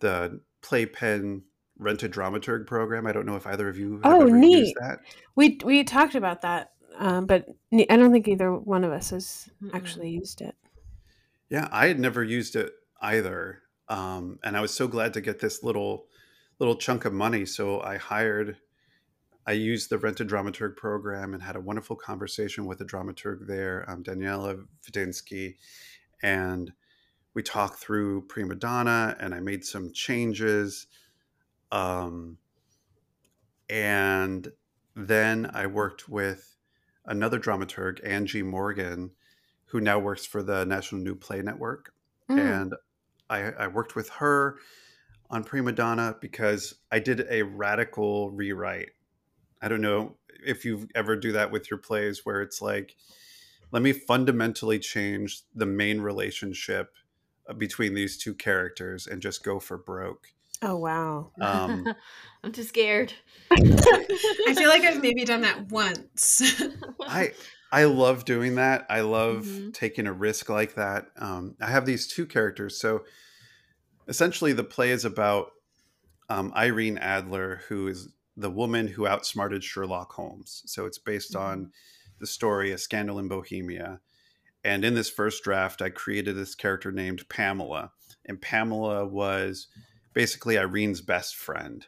the 0.00 0.40
Playpen 0.62 1.42
Rent 1.78 2.02
a 2.04 2.08
Dramaturg 2.08 2.66
program. 2.66 3.06
I 3.06 3.12
don't 3.12 3.26
know 3.26 3.36
if 3.36 3.46
either 3.46 3.68
of 3.68 3.76
you 3.76 4.00
have 4.06 4.14
Oh, 4.14 4.22
ever 4.22 4.38
neat. 4.38 4.58
used 4.60 4.76
that. 4.80 5.00
We 5.36 5.58
we 5.62 5.84
talked 5.84 6.14
about 6.14 6.40
that, 6.40 6.72
um, 6.96 7.26
but 7.26 7.46
I 7.90 7.96
don't 7.96 8.12
think 8.12 8.28
either 8.28 8.50
one 8.54 8.84
of 8.84 8.92
us 8.92 9.10
has 9.10 9.50
Mm-mm. 9.62 9.74
actually 9.74 10.08
used 10.10 10.40
it. 10.40 10.54
Yeah, 11.50 11.68
I 11.70 11.88
had 11.88 12.00
never 12.00 12.24
used 12.24 12.56
it 12.56 12.72
either, 13.02 13.60
um, 13.88 14.38
and 14.42 14.56
I 14.56 14.62
was 14.62 14.72
so 14.72 14.88
glad 14.88 15.12
to 15.14 15.20
get 15.20 15.38
this 15.40 15.62
little 15.62 16.06
little 16.58 16.76
chunk 16.76 17.04
of 17.04 17.12
money. 17.12 17.44
So 17.44 17.80
I 17.80 17.98
hired, 17.98 18.56
I 19.46 19.52
used 19.52 19.90
the 19.90 19.98
Rent 19.98 20.20
a 20.20 20.24
Dramaturg 20.24 20.76
program 20.76 21.34
and 21.34 21.42
had 21.42 21.56
a 21.56 21.60
wonderful 21.60 21.96
conversation 21.96 22.66
with 22.66 22.80
a 22.80 22.84
dramaturg 22.84 23.46
there, 23.46 23.84
um, 23.88 24.04
Daniela 24.04 24.64
Vidinsky, 24.84 25.56
and 26.22 26.72
we 27.34 27.42
talked 27.42 27.78
through 27.78 28.22
Prima 28.26 28.54
Donna, 28.54 29.16
and 29.18 29.34
I 29.34 29.40
made 29.40 29.64
some 29.64 29.92
changes, 29.92 30.86
um, 31.72 32.38
and 33.68 34.52
then 34.94 35.50
I 35.54 35.66
worked 35.66 36.08
with 36.08 36.56
another 37.06 37.40
dramaturg, 37.40 37.98
Angie 38.04 38.42
Morgan, 38.42 39.10
who 39.66 39.80
now 39.80 39.98
works 39.98 40.26
for 40.26 40.42
the 40.42 40.64
National 40.64 41.00
New 41.00 41.14
Play 41.14 41.42
Network 41.42 41.92
Mm. 42.28 42.38
and 42.38 42.74
I, 43.28 43.40
I 43.52 43.66
worked 43.68 43.96
with 43.96 44.08
her 44.10 44.58
on 45.30 45.44
Prima 45.44 45.72
Donna 45.72 46.16
because 46.20 46.74
I 46.90 46.98
did 46.98 47.26
a 47.30 47.42
radical 47.42 48.30
rewrite. 48.30 48.90
I 49.62 49.68
don't 49.68 49.80
know 49.80 50.16
if 50.44 50.64
you 50.64 50.88
ever 50.94 51.16
do 51.16 51.32
that 51.32 51.50
with 51.52 51.70
your 51.70 51.78
plays 51.78 52.26
where 52.26 52.42
it's 52.42 52.60
like, 52.60 52.96
let 53.70 53.82
me 53.82 53.92
fundamentally 53.92 54.78
change 54.78 55.42
the 55.54 55.66
main 55.66 56.00
relationship 56.00 56.94
uh, 57.48 57.54
between 57.54 57.94
these 57.94 58.18
two 58.18 58.34
characters 58.34 59.06
and 59.06 59.22
just 59.22 59.44
go 59.44 59.60
for 59.60 59.78
broke. 59.78 60.28
Oh 60.60 60.76
wow! 60.76 61.32
Um, 61.40 61.84
I'm 62.44 62.52
too 62.52 62.62
scared. 62.62 63.12
I 63.50 64.54
feel 64.54 64.68
like 64.68 64.82
I've 64.82 65.00
maybe 65.02 65.24
done 65.24 65.40
that 65.42 65.70
once. 65.70 66.42
I 67.08 67.32
I 67.72 67.84
love 67.84 68.24
doing 68.24 68.56
that. 68.56 68.86
I 68.90 69.00
love 69.00 69.46
Mhm. 69.46 69.74
taking 69.74 70.06
a 70.06 70.12
risk 70.12 70.48
like 70.48 70.74
that. 70.74 71.06
Um, 71.16 71.56
I 71.60 71.70
have 71.70 71.86
these 71.86 72.06
two 72.06 72.26
characters, 72.26 72.78
so 72.78 73.04
essentially 74.08 74.52
the 74.52 74.64
play 74.64 74.90
is 74.90 75.04
about 75.04 75.50
um, 76.28 76.52
Irene 76.56 76.98
Adler, 76.98 77.62
who 77.68 77.88
is 77.88 78.08
the 78.36 78.50
woman 78.50 78.86
who 78.88 79.06
outsmarted 79.06 79.62
Sherlock 79.62 80.12
Holmes. 80.12 80.62
So 80.66 80.86
it's 80.86 80.98
based 80.98 81.36
on 81.36 81.72
the 82.18 82.26
story 82.26 82.72
A 82.72 82.78
Scandal 82.78 83.18
in 83.18 83.28
Bohemia. 83.28 84.00
And 84.64 84.84
in 84.84 84.94
this 84.94 85.10
first 85.10 85.42
draft, 85.42 85.82
I 85.82 85.90
created 85.90 86.36
this 86.36 86.54
character 86.54 86.92
named 86.92 87.28
Pamela, 87.28 87.92
and 88.24 88.40
Pamela 88.40 89.04
was 89.06 89.66
basically 90.14 90.56
Irene's 90.56 91.00
best 91.00 91.34
friend. 91.36 91.84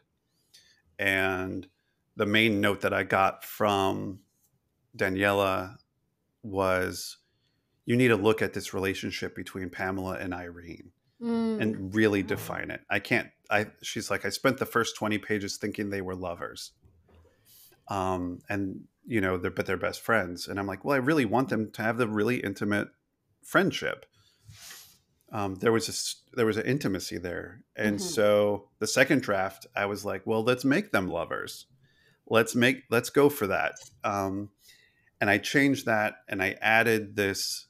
And 0.99 1.69
the 2.17 2.27
main 2.27 2.61
note 2.61 2.81
that 2.83 2.93
I 2.93 3.05
got 3.05 3.45
from 3.45 4.21
Daniela 4.97 5.77
was 6.43 7.19
you 7.87 7.97
need 7.97 8.09
to 8.09 8.17
look 8.17 8.43
at 8.43 8.55
this 8.55 8.73
relationship 8.75 9.37
between 9.37 9.71
Pamela 9.71 10.15
and 10.19 10.33
Irene 10.35 10.91
Mm. 11.23 11.61
and 11.61 11.95
really 11.95 12.21
Oh. 12.21 12.27
define 12.27 12.71
it. 12.71 12.81
I 12.91 12.99
can't 12.99 13.31
I 13.51 13.67
she's 13.83 14.11
like 14.11 14.25
I 14.25 14.31
spent 14.31 14.59
the 14.59 14.67
first 14.67 14.97
20 14.97 15.19
pages 15.19 15.57
thinking 15.57 15.91
they 15.91 16.03
were 16.03 16.15
lovers. 16.17 16.73
Um 17.89 18.41
and 18.49 18.85
you 19.05 19.21
know 19.21 19.37
they're 19.37 19.51
but 19.51 19.67
they're 19.67 19.77
best 19.77 20.01
friends 20.01 20.49
and 20.49 20.59
I'm 20.59 20.67
like, 20.67 20.85
"Well, 20.85 20.95
I 20.95 20.99
really 20.99 21.25
want 21.27 21.51
them 21.51 21.71
to 21.73 21.83
have 21.83 21.99
the 21.99 22.09
really 22.09 22.37
intimate 22.39 22.89
friendship." 23.43 24.07
Um 25.33 25.57
there 25.57 25.73
was 25.73 25.87
this 25.87 26.23
there 26.33 26.47
was 26.47 26.57
an 26.57 26.67
intimacy 26.67 27.19
there. 27.19 27.63
And 27.77 27.99
Mhm. 27.99 28.01
so 28.01 28.71
the 28.79 28.87
second 28.87 29.23
draft 29.23 29.67
I 29.75 29.87
was 29.87 30.05
like, 30.05 30.27
"Well, 30.27 30.43
let's 30.43 30.65
make 30.65 30.93
them 30.93 31.09
lovers. 31.09 31.67
Let's 32.27 32.55
make 32.55 32.85
let's 32.91 33.11
go 33.11 33.29
for 33.29 33.47
that." 33.49 33.77
Um 34.05 34.51
and 35.21 35.31
I 35.31 35.39
changed 35.39 35.87
that 35.87 36.17
and 36.29 36.43
I 36.43 36.57
added 36.61 37.17
this 37.17 37.67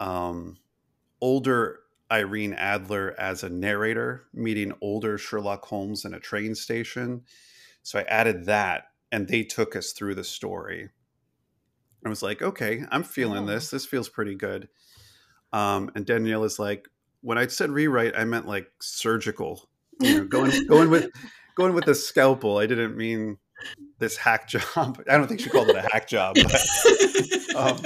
um, 0.00 0.58
older 1.20 1.80
Irene 2.12 2.52
Adler 2.52 3.14
as 3.18 3.42
a 3.42 3.48
narrator, 3.48 4.26
meeting 4.34 4.72
older 4.82 5.16
Sherlock 5.18 5.64
Holmes 5.64 6.04
in 6.04 6.12
a 6.14 6.20
train 6.20 6.54
station. 6.54 7.22
So 7.82 7.98
I 7.98 8.02
added 8.02 8.44
that 8.46 8.84
and 9.10 9.26
they 9.26 9.42
took 9.42 9.74
us 9.74 9.92
through 9.92 10.14
the 10.16 10.22
story. 10.24 10.90
I 12.04 12.08
was 12.08 12.22
like, 12.22 12.42
okay, 12.42 12.84
I'm 12.90 13.02
feeling 13.02 13.44
Oh. 13.44 13.46
this. 13.46 13.70
This 13.70 13.86
feels 13.86 14.08
pretty 14.08 14.34
good. 14.34 14.68
Um, 15.52 15.90
and 15.94 16.04
Danielle 16.04 16.44
is 16.44 16.58
like, 16.58 16.86
when 17.22 17.38
I 17.38 17.46
said 17.46 17.70
rewrite, 17.70 18.16
I 18.16 18.24
meant 18.24 18.46
like 18.46 18.68
surgical, 18.80 19.68
you 20.00 20.18
know, 20.18 20.24
going 20.24 20.66
going 20.66 20.90
with 20.90 21.10
going 21.56 21.72
with 21.74 21.86
a 21.88 21.94
scalpel. 21.94 22.58
I 22.58 22.66
didn't 22.66 22.96
mean 22.96 23.38
this 23.98 24.16
hack 24.16 24.48
job. 24.48 24.62
I 25.08 25.16
don't 25.16 25.28
think 25.28 25.40
she 25.40 25.48
called 25.50 25.68
it 25.70 25.76
a 25.76 25.82
hack 25.82 26.08
job, 26.08 26.34
but 26.36 27.56
um, 27.56 27.80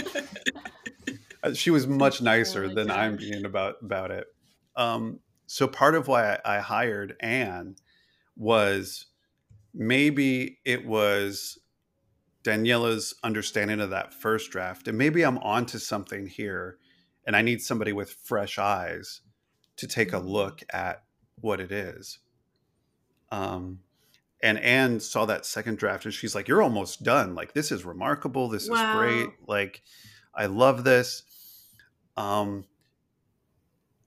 she 1.55 1.71
was 1.71 1.87
much 1.87 2.21
nicer 2.23 2.69
than 2.69 2.91
I'm 2.91 3.17
being 3.17 3.45
about 3.45 3.77
about 3.83 4.11
it. 4.11 4.27
Um, 4.77 5.21
so 5.47 5.67
part 5.69 5.95
of 5.95 6.09
why 6.09 6.35
I, 6.45 6.57
I 6.57 6.61
hired 6.61 7.17
Anne 7.21 7.77
was 8.37 9.07
maybe 9.75 10.59
it 10.65 10.87
was 10.87 11.59
Daniela's 12.43 13.15
understanding 13.25 13.81
of 13.81 13.91
that 13.91 14.15
first 14.15 14.51
draft, 14.51 14.89
and 14.89 14.97
maybe 14.99 15.23
I'm 15.25 15.39
onto 15.39 15.79
something 15.79 16.27
here, 16.27 16.79
and 17.27 17.37
I 17.37 17.43
need 17.43 17.61
somebody 17.61 17.93
with 17.93 18.13
fresh 18.25 18.59
eyes 18.59 19.23
to 19.77 19.87
take 19.87 20.13
a 20.13 20.19
look 20.19 20.63
at 20.73 21.05
what 21.41 21.61
it 21.61 21.73
is. 21.73 22.19
Um, 23.31 23.81
and 24.43 24.59
Anne 24.59 25.01
saw 25.01 25.25
that 25.27 25.47
second 25.47 25.79
draft, 25.79 26.05
and 26.05 26.15
she's 26.15 26.35
like, 26.35 26.49
"You're 26.49 26.63
almost 26.63 27.03
done. 27.03 27.35
Like 27.35 27.53
this 27.55 27.73
is 27.73 27.85
remarkable. 27.85 28.49
This 28.49 28.69
Wow. 28.69 28.75
is 28.75 28.97
great. 28.97 29.29
Like 29.49 29.83
I 30.35 30.47
love 30.47 30.85
this." 30.85 31.23
Um, 32.17 32.65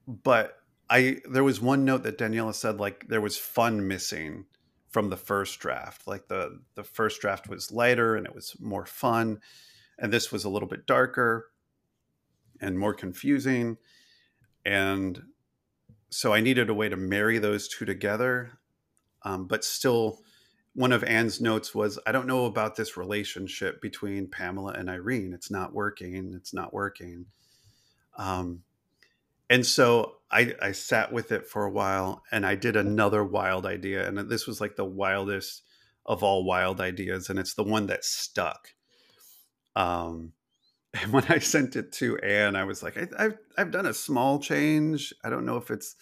but 0.07 0.57
I 0.89 1.17
there 1.29 1.43
was 1.43 1.61
one 1.61 1.85
note 1.85 2.03
that 2.03 2.17
Daniela 2.17 2.53
said 2.53 2.79
like 2.79 3.07
there 3.07 3.21
was 3.21 3.37
fun 3.37 3.87
missing 3.87 4.45
from 4.89 5.09
the 5.09 5.17
first 5.17 5.59
draft. 5.59 6.07
Like 6.07 6.27
the 6.27 6.61
the 6.75 6.83
first 6.83 7.21
draft 7.21 7.47
was 7.47 7.71
lighter 7.71 8.15
and 8.15 8.25
it 8.25 8.33
was 8.33 8.55
more 8.59 8.85
fun, 8.85 9.39
and 9.97 10.11
this 10.11 10.31
was 10.31 10.45
a 10.45 10.49
little 10.49 10.67
bit 10.67 10.87
darker 10.87 11.51
and 12.61 12.77
more 12.77 12.93
confusing. 12.93 13.77
And 14.65 15.21
so 16.09 16.33
I 16.33 16.41
needed 16.41 16.69
a 16.69 16.73
way 16.73 16.89
to 16.89 16.97
marry 16.97 17.37
those 17.37 17.67
two 17.67 17.85
together. 17.85 18.59
Um, 19.23 19.47
but 19.47 19.63
still, 19.63 20.19
one 20.73 20.91
of 20.91 21.03
Anne's 21.03 21.39
notes 21.41 21.73
was, 21.75 21.99
I 22.05 22.11
don't 22.11 22.27
know 22.27 22.45
about 22.45 22.75
this 22.75 22.97
relationship 22.97 23.81
between 23.81 24.29
Pamela 24.29 24.73
and 24.73 24.89
Irene. 24.89 25.33
It's 25.33 25.51
not 25.51 25.73
working. 25.73 26.33
It's 26.35 26.53
not 26.53 26.73
working. 26.73 27.25
Um, 28.19 28.63
and 29.49 29.65
so 29.65 30.17
I, 30.29 30.53
I 30.61 30.73
sat 30.73 31.11
with 31.11 31.31
it 31.31 31.47
for 31.47 31.65
a 31.65 31.71
while 31.71 32.21
and 32.31 32.45
I 32.45 32.53
did 32.53 32.75
another 32.75 33.23
wild 33.23 33.65
idea. 33.65 34.07
And 34.07 34.29
this 34.29 34.45
was 34.45 34.61
like 34.61 34.75
the 34.75 34.85
wildest 34.85 35.63
of 36.05 36.21
all 36.21 36.43
wild 36.43 36.79
ideas. 36.79 37.29
And 37.29 37.39
it's 37.39 37.55
the 37.55 37.63
one 37.63 37.87
that 37.87 38.05
stuck. 38.05 38.69
Um, 39.75 40.33
and 40.93 41.13
when 41.13 41.25
I 41.29 41.39
sent 41.39 41.75
it 41.75 41.91
to 41.93 42.17
Anne, 42.19 42.55
I 42.55 42.65
was 42.65 42.83
like, 42.83 42.97
I, 42.97 43.07
I've, 43.17 43.37
I've 43.57 43.71
done 43.71 43.85
a 43.85 43.93
small 43.93 44.39
change. 44.39 45.13
I 45.23 45.29
don't 45.29 45.45
know 45.45 45.57
if 45.57 45.71
it's, 45.71 45.95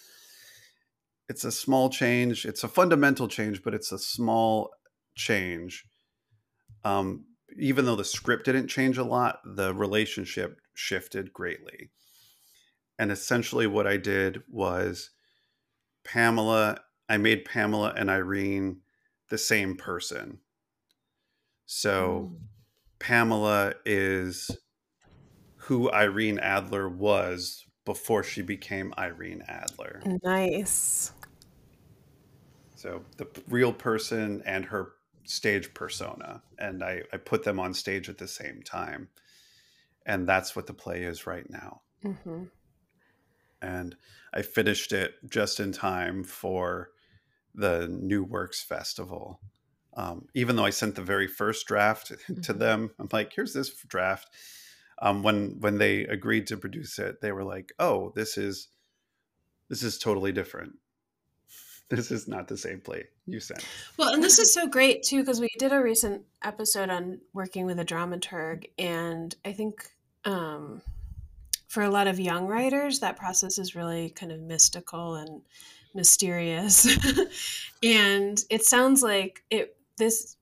it's 1.29 1.43
a 1.43 1.51
small 1.51 1.89
change. 1.89 2.45
It's 2.45 2.63
a 2.63 2.69
fundamental 2.69 3.27
change, 3.27 3.63
but 3.63 3.73
it's 3.73 3.91
a 3.91 3.99
small 3.99 4.71
change. 5.15 5.85
Um, 6.83 7.25
even 7.59 7.85
though 7.85 7.95
the 7.95 8.05
script 8.05 8.45
didn't 8.45 8.67
change 8.67 8.97
a 8.97 9.03
lot, 9.03 9.39
the 9.45 9.73
relationship 9.73 10.59
shifted 10.73 11.33
greatly. 11.33 11.89
And 12.99 13.11
essentially, 13.11 13.67
what 13.67 13.87
I 13.87 13.97
did 13.97 14.43
was 14.49 15.11
Pamela, 16.03 16.79
I 17.07 17.17
made 17.17 17.45
Pamela 17.45 17.93
and 17.95 18.09
Irene 18.09 18.81
the 19.29 19.37
same 19.37 19.75
person. 19.75 20.39
So 21.65 22.31
Mm. 22.31 22.39
Pamela 22.99 23.73
is 23.85 24.49
who 25.57 25.91
Irene 25.91 26.39
Adler 26.39 26.87
was 26.87 27.65
before 27.85 28.23
she 28.23 28.41
became 28.41 28.93
Irene 28.97 29.43
Adler. 29.47 30.01
Nice. 30.23 31.11
So 32.75 33.03
the 33.17 33.27
real 33.49 33.73
person 33.73 34.41
and 34.45 34.65
her 34.65 34.93
stage 35.25 35.73
persona. 35.73 36.41
And 36.57 36.83
I, 36.83 37.03
I 37.11 37.17
put 37.17 37.43
them 37.43 37.59
on 37.59 37.73
stage 37.73 38.07
at 38.09 38.17
the 38.17 38.27
same 38.27 38.61
time. 38.63 39.09
And 40.05 40.27
that's 40.27 40.55
what 40.55 40.67
the 40.67 40.73
play 40.73 41.03
is 41.03 41.27
right 41.27 41.49
now. 41.49 41.81
hmm 42.01 42.43
And 43.61 43.95
I 44.33 44.41
finished 44.41 44.91
it 44.91 45.15
just 45.29 45.59
in 45.59 45.71
time 45.71 46.23
for 46.23 46.91
the 47.55 47.87
New 47.87 48.23
Works 48.23 48.63
Festival. 48.63 49.41
Um, 49.95 50.27
even 50.35 50.55
though 50.55 50.65
I 50.65 50.69
sent 50.69 50.93
the 50.95 51.01
very 51.01 51.27
first 51.27 51.65
draft 51.67 52.07
to 52.43 52.53
Mhm. 52.53 52.59
them, 52.59 52.91
I'm 52.99 53.09
like, 53.11 53.33
here's 53.33 53.53
this 53.53 53.73
draft. 53.87 54.29
Um, 54.99 55.23
when 55.23 55.59
when 55.59 55.77
they 55.77 56.01
agreed 56.05 56.47
to 56.47 56.57
produce 56.57 56.99
it, 56.99 57.21
they 57.21 57.31
were 57.31 57.43
like, 57.43 57.71
"Oh, 57.79 58.11
this 58.15 58.37
is 58.37 58.69
this 59.69 59.83
is 59.83 59.97
totally 59.97 60.31
different. 60.31 60.73
This 61.89 62.11
is 62.11 62.27
not 62.27 62.47
the 62.47 62.57
same 62.57 62.81
play 62.81 63.07
you 63.25 63.39
sent." 63.39 63.65
Well, 63.97 64.13
and 64.13 64.23
this 64.23 64.39
is 64.39 64.53
so 64.59 64.67
great 64.67 65.03
too 65.03 65.19
because 65.21 65.39
we 65.39 65.49
did 65.57 65.71
a 65.71 65.81
recent 65.81 66.25
episode 66.43 66.89
on 66.89 67.21
working 67.33 67.65
with 67.65 67.79
a 67.79 67.85
dramaturg, 67.85 68.65
and 68.77 69.35
I 69.45 69.53
think 69.53 69.89
um, 70.25 70.81
for 71.67 71.83
a 71.83 71.89
lot 71.89 72.07
of 72.07 72.19
young 72.19 72.47
writers, 72.47 72.99
that 72.99 73.17
process 73.17 73.57
is 73.57 73.75
really 73.75 74.09
kind 74.11 74.31
of 74.31 74.39
mystical 74.41 75.15
and 75.15 75.41
mysterious. 75.93 76.87
and 77.83 78.43
it 78.49 78.63
sounds 78.63 79.03
like 79.03 79.43
it. 79.49 79.77
This 79.97 80.37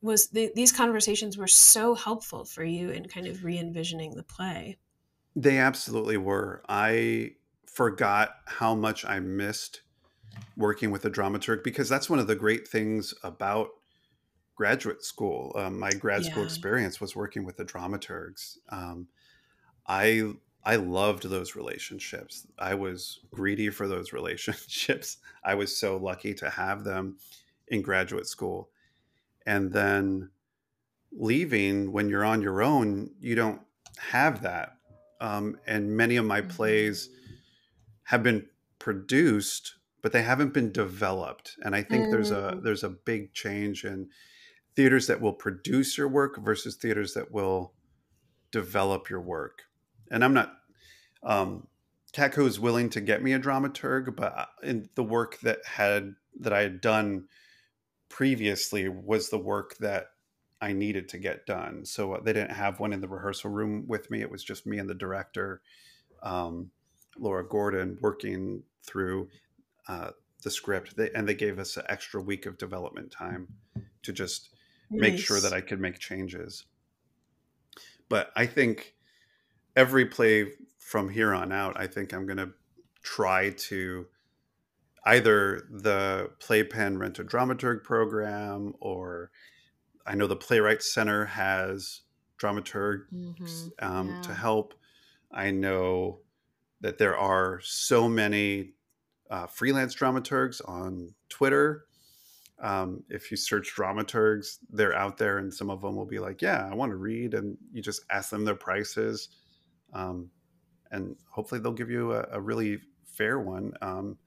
was 0.00 0.28
the, 0.30 0.52
these 0.54 0.72
conversations 0.72 1.36
were 1.36 1.46
so 1.48 1.94
helpful 1.94 2.44
for 2.44 2.64
you 2.64 2.90
in 2.90 3.06
kind 3.06 3.26
of 3.26 3.44
re-envisioning 3.44 4.14
the 4.14 4.22
play. 4.22 4.78
They 5.34 5.58
absolutely 5.58 6.16
were. 6.16 6.62
I 6.68 7.32
forgot 7.66 8.36
how 8.46 8.74
much 8.74 9.04
I 9.04 9.20
missed 9.20 9.82
working 10.56 10.90
with 10.90 11.04
a 11.04 11.10
dramaturg 11.10 11.64
because 11.64 11.88
that's 11.88 12.10
one 12.10 12.18
of 12.18 12.26
the 12.26 12.36
great 12.36 12.68
things 12.68 13.14
about 13.22 13.70
graduate 14.54 15.04
school. 15.04 15.52
Um, 15.56 15.78
my 15.78 15.94
grad 15.94 16.24
school 16.24 16.42
Yeah. 16.42 16.46
experience 16.46 17.00
was 17.00 17.16
working 17.16 17.44
with 17.44 17.56
the 17.56 17.64
dramaturgs. 17.64 18.58
Um, 18.68 19.08
I 19.86 20.34
I 20.64 20.76
loved 20.76 21.24
those 21.24 21.56
relationships. 21.56 22.46
I 22.58 22.74
was 22.74 23.20
greedy 23.32 23.70
for 23.70 23.88
those 23.88 24.12
relationships. 24.14 25.18
I 25.44 25.54
was 25.54 25.76
so 25.76 25.96
lucky 25.96 26.34
to 26.34 26.50
have 26.50 26.84
them 26.84 27.18
in 27.68 27.82
graduate 27.82 28.26
school. 28.26 28.70
And 29.46 29.72
then 29.72 30.30
leaving 31.12 31.92
when 31.92 32.08
you're 32.08 32.24
on 32.24 32.42
your 32.42 32.62
own, 32.62 33.14
you 33.20 33.34
don't 33.34 33.62
have 33.98 34.42
that. 34.42 34.78
Um, 35.20 35.58
and 35.66 35.96
many 35.96 36.16
of 36.16 36.24
my 36.26 36.42
Mhm. 36.42 36.50
plays 36.50 37.10
have 38.04 38.22
been 38.22 38.48
produced, 38.78 39.76
but 40.02 40.12
they 40.12 40.22
haven't 40.22 40.52
been 40.54 40.72
developed. 40.72 41.56
And 41.64 41.74
I 41.74 41.82
think 41.82 42.10
there's 42.10 42.30
a 42.30 42.58
Mm. 42.58 42.62
there's 42.62 42.84
a 42.84 42.90
big 42.90 43.32
change 43.32 43.84
in 43.84 44.10
theaters 44.76 45.06
that 45.08 45.20
will 45.20 45.34
produce 45.34 45.98
your 45.98 46.08
work 46.08 46.38
versus 46.38 46.76
theaters 46.76 47.14
that 47.14 47.32
will 47.32 47.74
develop 48.52 49.10
your 49.10 49.20
work. 49.20 49.64
And 50.12 50.24
I'm 50.24 50.34
not 50.34 50.54
um 51.24 51.66
Catco 52.12 52.46
is 52.46 52.60
willing 52.60 52.90
to 52.90 53.00
get 53.00 53.22
me 53.22 53.32
a 53.32 53.40
dramaturg, 53.40 54.14
but 54.14 54.36
uh, 54.36 54.46
in 54.62 54.88
the 54.94 55.02
work 55.02 55.40
that 55.40 55.64
had 55.64 56.14
that 56.40 56.52
I 56.52 56.62
had 56.62 56.80
done 56.80 57.26
previously 58.08 58.88
was 58.88 59.30
the 59.30 59.38
work 59.38 59.76
that 59.78 60.08
I 60.60 60.72
needed 60.72 61.08
to 61.10 61.18
get 61.18 61.46
done. 61.46 61.84
So 61.84 62.14
uh, 62.14 62.20
they 62.20 62.32
didn't 62.32 62.52
have 62.52 62.78
one 62.78 62.92
in 62.92 63.00
the 63.00 63.08
rehearsal 63.08 63.50
room 63.50 63.84
with 63.88 64.10
me. 64.10 64.20
It 64.20 64.30
was 64.30 64.44
just 64.44 64.66
me 64.66 64.78
and 64.78 64.88
the 64.88 64.94
director, 64.94 65.62
um, 66.22 66.70
Laura 67.18 67.46
Gordon, 67.46 67.98
working 68.00 68.62
through 68.84 69.28
uh, 69.88 70.10
the 70.42 70.50
script. 70.50 70.96
They, 70.96 71.10
and 71.12 71.26
they 71.26 71.34
gave 71.34 71.58
us 71.58 71.76
an 71.78 71.84
extra 71.88 72.20
week 72.20 72.46
of 72.46 72.58
development 72.58 73.10
time 73.10 73.48
to 74.02 74.12
just 74.12 74.50
make 74.90 75.18
sure 75.18 75.40
that 75.40 75.54
I 75.54 75.62
could 75.62 75.80
make 75.80 75.98
changes. 75.98 76.64
But 78.08 78.30
I 78.36 78.44
think 78.46 78.94
every 79.76 80.06
play 80.06 80.52
from 80.78 81.08
here 81.08 81.34
on 81.34 81.52
out, 81.52 81.78
I 81.78 81.86
think 81.86 82.12
I'm 82.12 82.26
going 82.26 82.38
to 82.38 82.52
try 83.02 83.50
to 83.50 84.06
either 85.04 85.66
the 85.70 86.30
Playpen 86.38 86.98
Rent 86.98 87.18
a 87.18 87.24
Dramaturg 87.24 87.82
program 87.82 88.74
or 88.80 89.30
I 90.06 90.14
know 90.14 90.26
the 90.26 90.36
Playwrights 90.36 90.92
Center 90.92 91.24
has 91.26 92.02
dramaturgs 92.38 93.06
Mhm. 93.12 93.72
um, 93.80 94.22
to 94.22 94.34
help. 94.34 94.74
I 95.30 95.50
know 95.50 96.22
that 96.80 96.98
there 96.98 97.16
are 97.16 97.60
so 97.62 98.08
many 98.08 98.74
uh, 99.30 99.46
freelance 99.46 99.94
dramaturgs 99.94 100.60
on 100.68 101.14
Twitter. 101.30 101.86
Um, 102.58 103.04
if 103.08 103.30
you 103.30 103.36
search 103.36 103.74
dramaturgs, 103.74 104.58
they're 104.70 104.94
out 104.94 105.18
there, 105.18 105.38
and 105.38 105.52
some 105.52 105.70
of 105.70 105.80
them 105.82 105.96
will 105.96 106.06
be 106.06 106.18
like, 106.18 106.42
"Yeah, 106.42 106.68
I 106.70 106.74
want 106.74 106.90
to 106.90 106.96
read," 106.96 107.34
and 107.34 107.58
you 107.72 107.82
just 107.82 108.04
ask 108.10 108.30
them 108.30 108.44
their 108.44 108.54
prices, 108.56 109.30
um, 109.92 110.30
and 110.90 111.16
hopefully 111.30 111.60
they'll 111.60 111.72
give 111.72 111.90
you 111.90 112.12
a, 112.12 112.26
a 112.32 112.40
really 112.40 112.80
fair 113.04 113.38
one. 113.38 113.72
Um, 113.80 114.18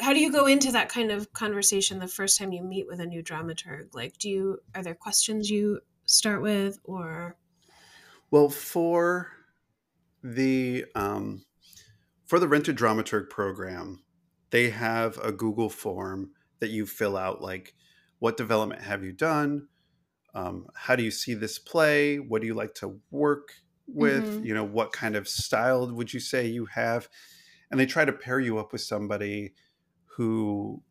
how 0.00 0.12
do 0.12 0.20
you 0.20 0.30
go 0.30 0.46
into 0.46 0.72
that 0.72 0.88
kind 0.88 1.10
of 1.10 1.32
conversation 1.32 1.98
the 1.98 2.06
first 2.06 2.38
time 2.38 2.52
you 2.52 2.62
meet 2.62 2.86
with 2.86 3.00
a 3.00 3.06
new 3.06 3.22
dramaturg? 3.22 3.94
Like 3.94 4.18
do 4.18 4.28
you 4.28 4.58
are 4.74 4.82
there 4.82 4.94
questions 4.94 5.50
you 5.50 5.80
start 6.04 6.42
with 6.42 6.78
or? 6.84 7.36
Well, 8.30 8.48
for 8.48 9.28
the 10.22 10.84
um, 10.94 11.44
for 12.26 12.38
the 12.38 12.48
Rent 12.48 12.68
a 12.68 12.74
Dramaturg 12.74 13.30
program, 13.30 14.02
they 14.50 14.70
have 14.70 15.18
a 15.18 15.32
Google 15.32 15.70
form 15.70 16.32
that 16.60 16.70
you 16.70 16.86
fill 16.86 17.16
out, 17.16 17.40
like 17.40 17.74
what 18.18 18.36
development 18.36 18.82
have 18.82 19.04
you 19.04 19.12
done, 19.12 19.68
um, 20.34 20.66
how 20.74 20.96
do 20.96 21.02
you 21.02 21.10
see 21.10 21.34
this 21.34 21.58
play, 21.58 22.18
what 22.18 22.40
do 22.40 22.46
you 22.46 22.54
like 22.54 22.74
to 22.74 23.00
work 23.10 23.52
with, 23.88 24.24
Mhm. 24.24 24.44
you 24.44 24.54
know, 24.54 24.64
what 24.64 24.92
kind 24.92 25.16
of 25.16 25.26
style 25.26 25.90
would 25.90 26.12
you 26.12 26.20
say 26.20 26.46
you 26.46 26.66
have, 26.66 27.08
and 27.70 27.80
they 27.80 27.86
try 27.86 28.04
to 28.04 28.12
pair 28.12 28.38
you 28.38 28.58
up 28.58 28.72
with 28.72 28.82
somebody 28.82 29.54
who 30.16 30.82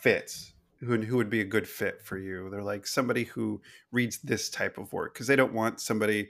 fits 0.00 0.52
who, 0.80 1.00
who 1.00 1.16
would 1.16 1.30
be 1.30 1.40
a 1.40 1.44
good 1.44 1.68
fit 1.68 2.02
for 2.02 2.18
you. 2.18 2.50
They're 2.50 2.62
like 2.62 2.86
somebody 2.86 3.24
who 3.24 3.62
reads 3.92 4.18
this 4.18 4.50
type 4.50 4.78
of 4.78 4.92
work 4.92 5.14
because 5.14 5.26
they 5.26 5.36
don't 5.36 5.52
want 5.52 5.80
somebody 5.80 6.28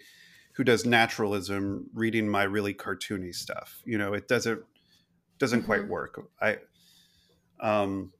who 0.52 0.64
does 0.64 0.86
naturalism 0.86 1.90
reading 1.92 2.28
my 2.28 2.44
really 2.44 2.72
cartoony 2.72 3.34
stuff. 3.34 3.82
You 3.84 3.98
know, 3.98 4.14
it 4.14 4.28
doesn't 4.28 4.62
doesn't 5.38 5.60
mm-hmm. 5.60 5.66
quite 5.66 5.88
work. 5.88 6.28
I 6.40 6.58
um 7.60 8.12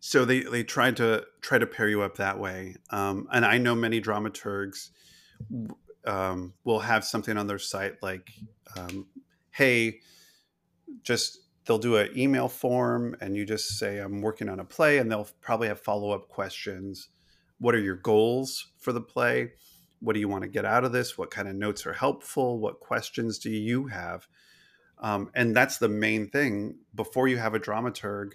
so 0.00 0.24
they 0.24 0.40
they 0.40 0.64
tried 0.64 0.96
to 0.96 1.24
try 1.40 1.58
to 1.58 1.66
pair 1.66 1.88
you 1.88 2.02
up 2.02 2.16
that 2.16 2.38
way. 2.38 2.76
Um, 2.90 3.28
and 3.32 3.44
I 3.44 3.58
know 3.58 3.74
many 3.74 4.00
dramaturgs 4.00 4.90
um, 6.06 6.54
will 6.64 6.80
have 6.80 7.04
something 7.04 7.36
on 7.36 7.46
their 7.46 7.58
site 7.58 8.02
like, 8.02 8.30
um, 8.76 9.06
"Hey, 9.50 10.00
just 11.02 11.40
they'll 11.66 11.78
do 11.78 11.96
an 11.96 12.08
email 12.16 12.48
form 12.48 13.16
and 13.20 13.36
you 13.36 13.44
just 13.44 13.78
say 13.78 13.98
i'm 13.98 14.22
working 14.22 14.48
on 14.48 14.60
a 14.60 14.64
play 14.64 14.98
and 14.98 15.10
they'll 15.10 15.28
probably 15.40 15.68
have 15.68 15.80
follow-up 15.80 16.28
questions. 16.28 17.08
What 17.58 17.74
are 17.74 17.80
your 17.80 17.96
goals 17.96 18.68
for 18.78 18.92
the 18.92 19.00
play? 19.00 19.52
What 20.00 20.12
do 20.12 20.20
you 20.20 20.28
want 20.28 20.42
to 20.42 20.48
get 20.48 20.64
out 20.64 20.84
of 20.84 20.92
this? 20.92 21.18
What 21.18 21.30
kind 21.30 21.48
of 21.48 21.56
notes 21.56 21.86
are 21.86 21.92
helpful? 21.92 22.58
What 22.58 22.80
questions 22.80 23.38
do 23.38 23.50
you 23.50 23.86
have? 23.86 24.28
Um, 24.98 25.30
and 25.34 25.54
that's 25.56 25.78
the 25.78 25.88
main 25.88 26.28
thing. 26.28 26.76
Before 26.94 27.28
you 27.28 27.38
have 27.38 27.54
a 27.54 27.60
dramaturg 27.60 28.34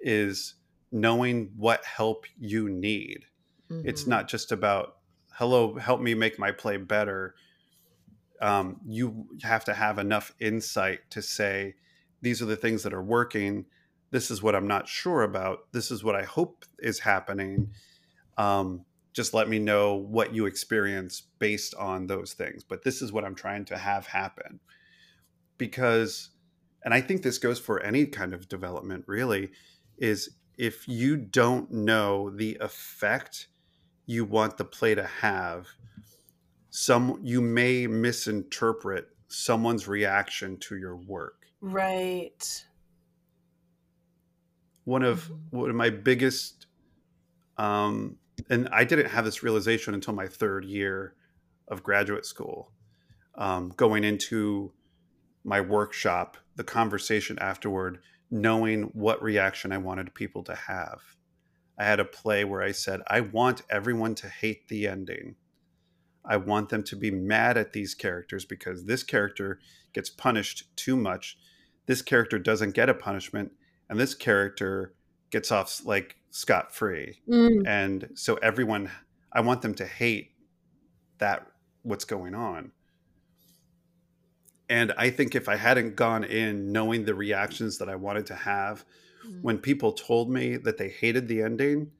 is 0.00 0.54
knowing 0.92 1.50
what 1.56 1.84
help 1.84 2.26
you 2.38 2.68
need. 2.68 3.24
Mm-hmm. 3.70 3.88
it's 3.88 4.04
not 4.04 4.26
just 4.26 4.50
about 4.50 4.96
hello 5.40 5.74
help 5.76 6.02
me 6.02 6.12
make 6.12 6.38
my 6.38 6.52
play 6.52 6.76
better 6.76 7.34
um, 8.42 8.78
you 8.86 9.26
have 9.42 9.64
to 9.64 9.72
have 9.72 9.98
enough 9.98 10.34
insight 10.38 10.98
to 11.08 11.22
say 11.22 11.76
these 12.20 12.42
are 12.42 12.44
the 12.44 12.56
things 12.56 12.82
that 12.82 12.92
are 12.92 13.02
working. 13.02 13.64
This 14.10 14.30
is 14.30 14.42
what 14.42 14.54
i'm 14.54 14.66
not 14.66 14.86
sure 14.86 15.22
about. 15.22 15.60
This 15.72 15.90
is 15.90 16.04
what 16.04 16.14
i 16.14 16.24
hope 16.24 16.66
is 16.78 16.98
happening. 16.98 17.70
Um, 18.36 18.84
just 19.14 19.32
let 19.32 19.48
me 19.48 19.58
know 19.58 19.94
what 19.94 20.34
you 20.34 20.44
experience 20.44 21.22
based 21.38 21.74
on 21.74 22.06
those 22.06 22.34
things 22.34 22.62
but 22.62 22.84
this 22.84 23.00
is 23.00 23.10
what 23.10 23.24
i'm 23.24 23.34
trying 23.34 23.64
to 23.64 23.78
have 23.78 24.08
happen. 24.08 24.60
Because 25.56 26.28
and 26.84 26.92
i 26.92 27.00
think 27.00 27.22
this 27.22 27.38
goes 27.38 27.58
for 27.58 27.82
any 27.82 28.04
kind 28.04 28.34
of 28.34 28.46
development 28.46 29.04
really 29.06 29.52
is 29.96 30.36
if 30.58 30.86
you 30.86 31.16
don't 31.16 31.70
know 31.70 32.28
the 32.28 32.58
effect 32.60 33.46
you 34.06 34.24
want 34.24 34.56
the 34.56 34.64
play 34.64 34.94
to 34.94 35.04
have 35.04 35.66
some 36.70 37.18
you 37.22 37.40
may 37.40 37.86
misinterpret 37.86 39.08
someone's 39.28 39.86
reaction 39.86 40.56
to 40.58 40.76
your 40.76 40.96
work 40.96 41.40
Right. 41.60 42.64
One 44.84 45.02
of 45.02 45.24
mm-hmm. 45.24 45.58
one 45.58 45.70
of 45.70 45.76
my 45.76 45.90
biggest 45.90 46.66
um 47.58 48.16
and 48.48 48.68
I 48.72 48.84
didn't 48.84 49.10
have 49.10 49.24
this 49.24 49.42
realization 49.42 49.92
until 49.92 50.14
my 50.14 50.26
third 50.26 50.64
year 50.64 51.14
of 51.68 51.82
graduate 51.82 52.24
school. 52.24 52.72
Um, 53.34 53.72
going 53.76 54.02
into 54.02 54.72
my 55.44 55.60
workshop, 55.60 56.36
the 56.56 56.64
conversation 56.64 57.38
afterward, 57.38 58.00
knowing 58.30 58.84
what 58.94 59.22
reaction 59.22 59.72
I 59.72 59.78
wanted 59.78 60.14
people 60.14 60.42
to 60.44 60.54
have. 60.54 61.00
I 61.80 61.84
had 61.84 61.98
a 61.98 62.04
play 62.04 62.44
where 62.44 62.62
I 62.62 62.72
said, 62.72 63.00
I 63.08 63.20
want 63.20 63.62
everyone 63.70 64.14
to 64.16 64.28
hate 64.28 64.68
the 64.68 64.86
ending. 64.86 65.36
I 66.24 66.36
want 66.36 66.68
them 66.68 66.82
to 66.84 66.96
be 66.96 67.10
mad 67.10 67.56
at 67.56 67.72
these 67.72 67.94
characters 67.94 68.44
because 68.44 68.84
this 68.84 69.02
character 69.02 69.58
gets 69.92 70.10
punished 70.10 70.76
too 70.76 70.94
much 70.94 71.38
this 71.90 72.02
character 72.02 72.38
doesn't 72.38 72.70
get 72.70 72.88
a 72.88 72.94
punishment 72.94 73.50
and 73.88 73.98
this 73.98 74.14
character 74.14 74.94
gets 75.30 75.50
off 75.50 75.84
like 75.84 76.14
scot 76.30 76.72
free. 76.72 77.18
Mm. 77.28 77.66
And 77.66 78.10
so 78.14 78.36
everyone, 78.36 78.92
I 79.32 79.40
want 79.40 79.60
them 79.62 79.74
to 79.74 79.84
hate 79.84 80.30
that 81.18 81.48
what's 81.82 82.04
going 82.04 82.36
on. 82.36 82.70
And 84.68 84.92
I 84.96 85.10
think 85.10 85.34
if 85.34 85.48
I 85.48 85.56
hadn't 85.56 85.96
gone 85.96 86.22
in 86.22 86.70
knowing 86.70 87.06
the 87.06 87.14
reactions 87.16 87.78
that 87.78 87.88
I 87.88 87.96
wanted 87.96 88.26
to 88.26 88.36
have, 88.36 88.84
mm. 89.26 89.42
when 89.42 89.58
people 89.58 89.92
told 89.92 90.30
me 90.30 90.56
that 90.56 90.78
they 90.78 90.88
hated 90.88 91.28
the 91.28 91.42
ending, 91.42 91.90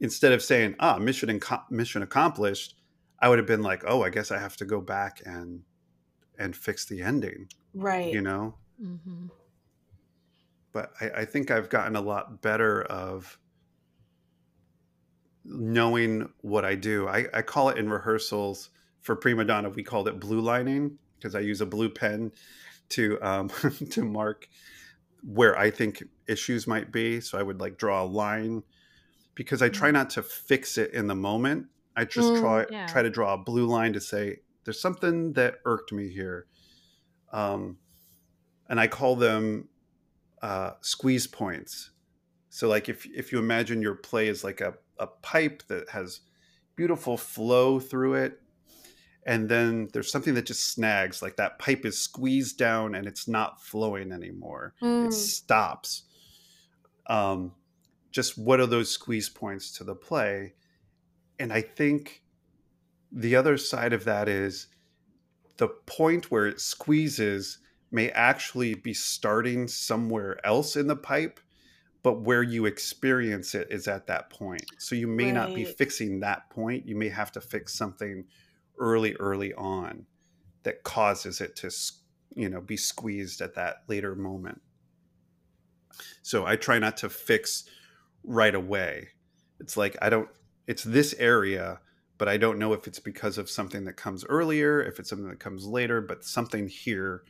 instead 0.00 0.32
of 0.32 0.42
saying, 0.42 0.76
ah, 0.80 0.98
mission, 0.98 1.40
mission 1.70 2.02
accomplished, 2.02 2.74
I 3.18 3.28
would 3.28 3.38
have 3.38 3.46
been 3.46 3.62
like, 3.62 3.84
oh, 3.86 4.02
I 4.02 4.10
guess 4.10 4.30
I 4.30 4.38
have 4.38 4.56
to 4.58 4.64
go 4.64 4.80
back 4.80 5.22
and 5.24 5.62
and 6.38 6.56
fix 6.56 6.84
the 6.84 7.00
ending. 7.00 7.48
Right. 7.72 8.12
You 8.12 8.20
know? 8.20 8.54
Mm-hmm. 8.82 9.26
But 10.72 10.92
I, 11.00 11.10
I 11.20 11.24
think 11.24 11.50
I've 11.50 11.68
gotten 11.68 11.94
a 11.94 12.00
lot 12.00 12.42
better 12.42 12.82
of 12.82 13.38
knowing 15.44 16.28
what 16.40 16.64
I 16.64 16.74
do. 16.74 17.06
I, 17.06 17.26
I 17.32 17.42
call 17.42 17.68
it 17.68 17.78
in 17.78 17.88
rehearsals 17.88 18.70
for 19.00 19.14
prima 19.14 19.44
donna. 19.44 19.70
We 19.70 19.84
called 19.84 20.08
it 20.08 20.18
blue 20.18 20.40
lining 20.40 20.98
because 21.16 21.34
I 21.34 21.40
use 21.40 21.60
a 21.60 21.66
blue 21.66 21.88
pen 21.88 22.32
to 22.90 23.18
um, 23.22 23.48
to 23.90 24.04
mark 24.04 24.48
where 25.26 25.58
I 25.58 25.70
think 25.70 26.04
issues 26.26 26.66
might 26.66 26.92
be. 26.92 27.20
So 27.20 27.38
I 27.38 27.42
would 27.42 27.60
like 27.60 27.78
draw 27.78 28.02
a 28.02 28.06
line 28.06 28.62
because 29.34 29.62
I 29.62 29.68
try 29.68 29.90
mm. 29.90 29.94
not 29.94 30.10
to 30.10 30.22
fix 30.22 30.78
it 30.78 30.92
in 30.92 31.06
the 31.06 31.14
moment. 31.14 31.66
I 31.96 32.04
just 32.04 32.28
mm, 32.28 32.40
try 32.40 32.66
yeah. 32.70 32.86
try 32.86 33.02
to 33.02 33.10
draw 33.10 33.34
a 33.34 33.38
blue 33.38 33.66
line 33.66 33.92
to 33.92 34.00
say 34.00 34.40
there's 34.64 34.80
something 34.80 35.32
that 35.34 35.56
irked 35.64 35.92
me 35.92 36.08
here. 36.08 36.46
Um, 37.32 37.78
and 38.68 38.80
I 38.80 38.86
call 38.86 39.16
them 39.16 39.68
uh, 40.42 40.72
squeeze 40.80 41.26
points. 41.26 41.90
So, 42.48 42.68
like 42.68 42.88
if 42.88 43.06
if 43.06 43.32
you 43.32 43.38
imagine 43.38 43.82
your 43.82 43.94
play 43.94 44.28
is 44.28 44.44
like 44.44 44.60
a 44.60 44.74
a 44.98 45.06
pipe 45.06 45.62
that 45.68 45.90
has 45.90 46.20
beautiful 46.76 47.16
flow 47.16 47.80
through 47.80 48.14
it, 48.14 48.40
and 49.26 49.48
then 49.48 49.88
there's 49.92 50.10
something 50.10 50.34
that 50.34 50.46
just 50.46 50.72
snags, 50.72 51.22
like 51.22 51.36
that 51.36 51.58
pipe 51.58 51.86
is 51.86 51.98
squeezed 51.98 52.58
down 52.58 52.94
and 52.94 53.06
it's 53.06 53.26
not 53.26 53.62
flowing 53.62 54.12
anymore. 54.12 54.74
Mm. 54.82 55.08
It 55.08 55.12
stops. 55.12 56.02
Um, 57.06 57.52
just 58.10 58.36
what 58.36 58.60
are 58.60 58.66
those 58.66 58.90
squeeze 58.90 59.28
points 59.28 59.72
to 59.78 59.84
the 59.84 59.94
play? 59.94 60.54
And 61.38 61.52
I 61.52 61.62
think 61.62 62.22
the 63.10 63.36
other 63.36 63.56
side 63.56 63.92
of 63.92 64.04
that 64.04 64.28
is 64.28 64.66
the 65.56 65.68
point 65.68 66.30
where 66.30 66.46
it 66.46 66.60
squeezes 66.60 67.58
may 67.90 68.10
actually 68.10 68.74
be 68.74 68.92
starting 68.92 69.68
somewhere 69.68 70.44
else 70.44 70.76
in 70.76 70.86
the 70.86 70.96
pipe 70.96 71.40
but 72.02 72.20
where 72.20 72.42
you 72.42 72.66
experience 72.66 73.54
it 73.54 73.68
is 73.70 73.86
at 73.86 74.06
that 74.08 74.30
point 74.30 74.64
so 74.78 74.96
you 74.96 75.06
may 75.06 75.26
right. 75.26 75.34
not 75.34 75.54
be 75.54 75.64
fixing 75.64 76.18
that 76.20 76.50
point 76.50 76.86
you 76.86 76.96
may 76.96 77.08
have 77.08 77.30
to 77.30 77.40
fix 77.40 77.72
something 77.72 78.24
early 78.78 79.14
early 79.14 79.52
on 79.54 80.06
that 80.62 80.82
causes 80.82 81.40
it 81.40 81.56
to 81.56 81.70
you 82.34 82.48
know 82.48 82.60
be 82.60 82.76
squeezed 82.76 83.40
at 83.40 83.54
that 83.54 83.82
later 83.88 84.14
moment 84.14 84.60
so 86.22 86.44
i 86.46 86.56
try 86.56 86.78
not 86.78 86.96
to 86.96 87.08
fix 87.08 87.64
right 88.24 88.54
away 88.54 89.08
it's 89.60 89.76
like 89.76 89.96
i 90.02 90.08
don't 90.08 90.28
it's 90.66 90.82
this 90.82 91.14
area 91.18 91.80
but 92.18 92.28
i 92.28 92.36
don't 92.36 92.58
know 92.58 92.72
if 92.72 92.86
it's 92.86 92.98
because 92.98 93.38
of 93.38 93.48
something 93.48 93.84
that 93.84 93.96
comes 93.96 94.24
earlier 94.24 94.82
if 94.82 94.98
it's 94.98 95.08
something 95.08 95.28
that 95.28 95.38
comes 95.38 95.66
later 95.66 96.00
but 96.00 96.24
something 96.24 96.68
here 96.68 97.22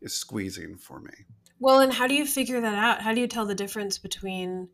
is 0.00 0.14
squeezing 0.14 0.76
for 0.76 1.00
me. 1.00 1.12
Well, 1.58 1.80
and 1.80 1.92
how 1.92 2.06
do 2.06 2.14
you 2.14 2.26
figure 2.26 2.60
that 2.60 2.74
out? 2.74 3.02
How 3.02 3.12
do 3.12 3.20
you 3.20 3.26
tell 3.26 3.46
the 3.46 3.54
difference 3.54 3.98
between 3.98 4.68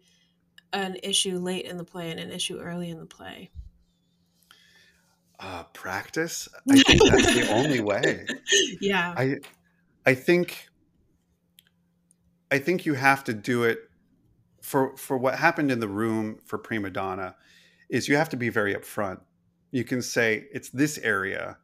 an 0.72 0.96
issue 1.02 1.38
late 1.38 1.64
in 1.64 1.76
the 1.76 1.84
play 1.84 2.10
and 2.10 2.20
an 2.20 2.30
issue 2.30 2.58
early 2.58 2.90
in 2.90 2.98
the 2.98 3.06
play? 3.06 3.50
Uh, 5.38 5.64
practice. 5.74 6.48
I 6.70 6.78
think 6.82 7.02
that's 7.02 7.34
the 7.34 7.52
only 7.52 7.80
way. 7.80 8.26
Yeah. 8.80 9.14
I 9.16 9.36
I 10.06 10.14
think 10.14 10.68
I 12.50 12.58
think 12.58 12.86
you 12.86 12.94
have 12.94 13.24
to 13.24 13.34
do 13.34 13.64
it 13.64 13.80
for 14.62 14.96
for 14.96 15.18
what 15.18 15.38
happened 15.38 15.70
in 15.70 15.80
the 15.80 15.88
room 15.88 16.38
for 16.46 16.58
prima 16.58 16.90
donna 16.90 17.36
is 17.88 18.08
you 18.08 18.16
have 18.16 18.28
to 18.30 18.36
be 18.36 18.48
very 18.48 18.74
upfront. 18.74 19.20
You 19.70 19.84
can 19.84 20.02
say 20.02 20.46
it's 20.52 20.70
this 20.70 20.98
area. 20.98 21.58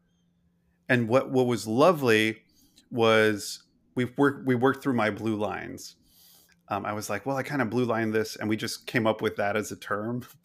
And 0.88 1.08
what 1.08 1.30
what 1.30 1.46
was 1.46 1.66
lovely 1.66 2.42
was 2.90 3.62
we 3.94 4.04
worked 4.16 4.46
we 4.46 4.54
worked 4.54 4.82
through 4.82 4.94
my 4.94 5.10
blue 5.10 5.36
lines. 5.36 5.96
Um, 6.68 6.84
I 6.86 6.92
was 6.92 7.10
like, 7.10 7.26
well, 7.26 7.36
I 7.36 7.42
kind 7.42 7.60
of 7.60 7.70
blue 7.70 7.84
line 7.84 8.12
this, 8.12 8.36
and 8.36 8.48
we 8.48 8.56
just 8.56 8.86
came 8.86 9.06
up 9.06 9.20
with 9.20 9.36
that 9.36 9.56
as 9.56 9.72
a 9.72 9.76
term. 9.76 10.24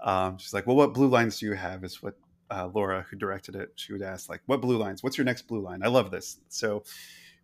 Um, 0.00 0.36
she's 0.36 0.52
like, 0.52 0.66
well, 0.66 0.76
what 0.76 0.92
blue 0.92 1.08
lines 1.08 1.38
do 1.38 1.46
you 1.46 1.54
have? 1.54 1.82
Is 1.82 2.02
what 2.02 2.14
uh, 2.54 2.68
Laura, 2.72 3.04
who 3.10 3.16
directed 3.16 3.56
it, 3.56 3.72
she 3.74 3.92
would 3.92 4.02
ask, 4.02 4.28
like, 4.28 4.42
what 4.46 4.60
blue 4.60 4.76
lines? 4.76 5.02
What's 5.02 5.18
your 5.18 5.24
next 5.24 5.48
blue 5.48 5.60
line? 5.60 5.82
I 5.82 5.88
love 5.88 6.10
this. 6.10 6.38
So 6.48 6.84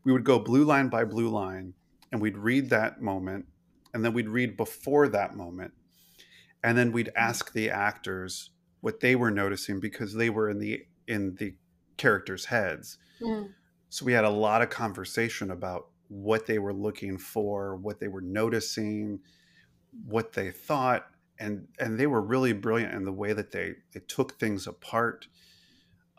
we 0.05 0.13
would 0.13 0.25
go 0.25 0.39
blue 0.39 0.65
line 0.65 0.89
by 0.89 1.05
blue 1.05 1.29
line, 1.29 1.75
and 2.13 2.21
we'd 2.21 2.39
read 2.39 2.71
that 2.71 3.03
moment, 3.03 3.47
and 3.93 4.05
then 4.05 4.13
we'd 4.13 4.29
read 4.29 4.57
before 4.57 5.09
that 5.09 5.37
moment, 5.37 5.73
and 6.63 6.79
then 6.79 6.93
we'd 6.93 7.11
ask 7.17 7.53
the 7.53 7.71
actors 7.71 8.51
what 8.83 9.01
they 9.01 9.17
were 9.17 9.31
noticing 9.31 9.81
because 9.81 10.15
they 10.15 10.31
were 10.31 10.49
in 10.49 10.59
the 10.59 10.85
in 11.09 11.35
the 11.37 11.55
characters' 11.97 12.45
heads. 12.45 12.99
Mm. 13.21 13.51
So 13.89 14.05
we 14.07 14.13
had 14.13 14.25
a 14.25 14.31
lot 14.31 14.63
of 14.63 14.71
conversation 14.71 15.51
about 15.51 15.89
what 16.09 16.47
they 16.47 16.59
were 16.59 16.73
looking 16.73 17.19
for, 17.19 17.77
what 17.77 17.99
they 17.99 18.09
were 18.09 18.21
noticing, 18.21 19.21
what 20.07 20.33
they 20.33 20.51
thought 20.53 21.07
and 21.41 21.67
and 21.79 21.99
they 21.99 22.07
were 22.07 22.21
really 22.21 22.53
brilliant 22.53 22.95
in 22.95 23.05
the 23.05 23.13
way 23.13 23.33
that 23.33 23.51
they 23.51 23.75
they 23.93 24.01
took 24.01 24.39
things 24.39 24.67
apart 24.67 25.27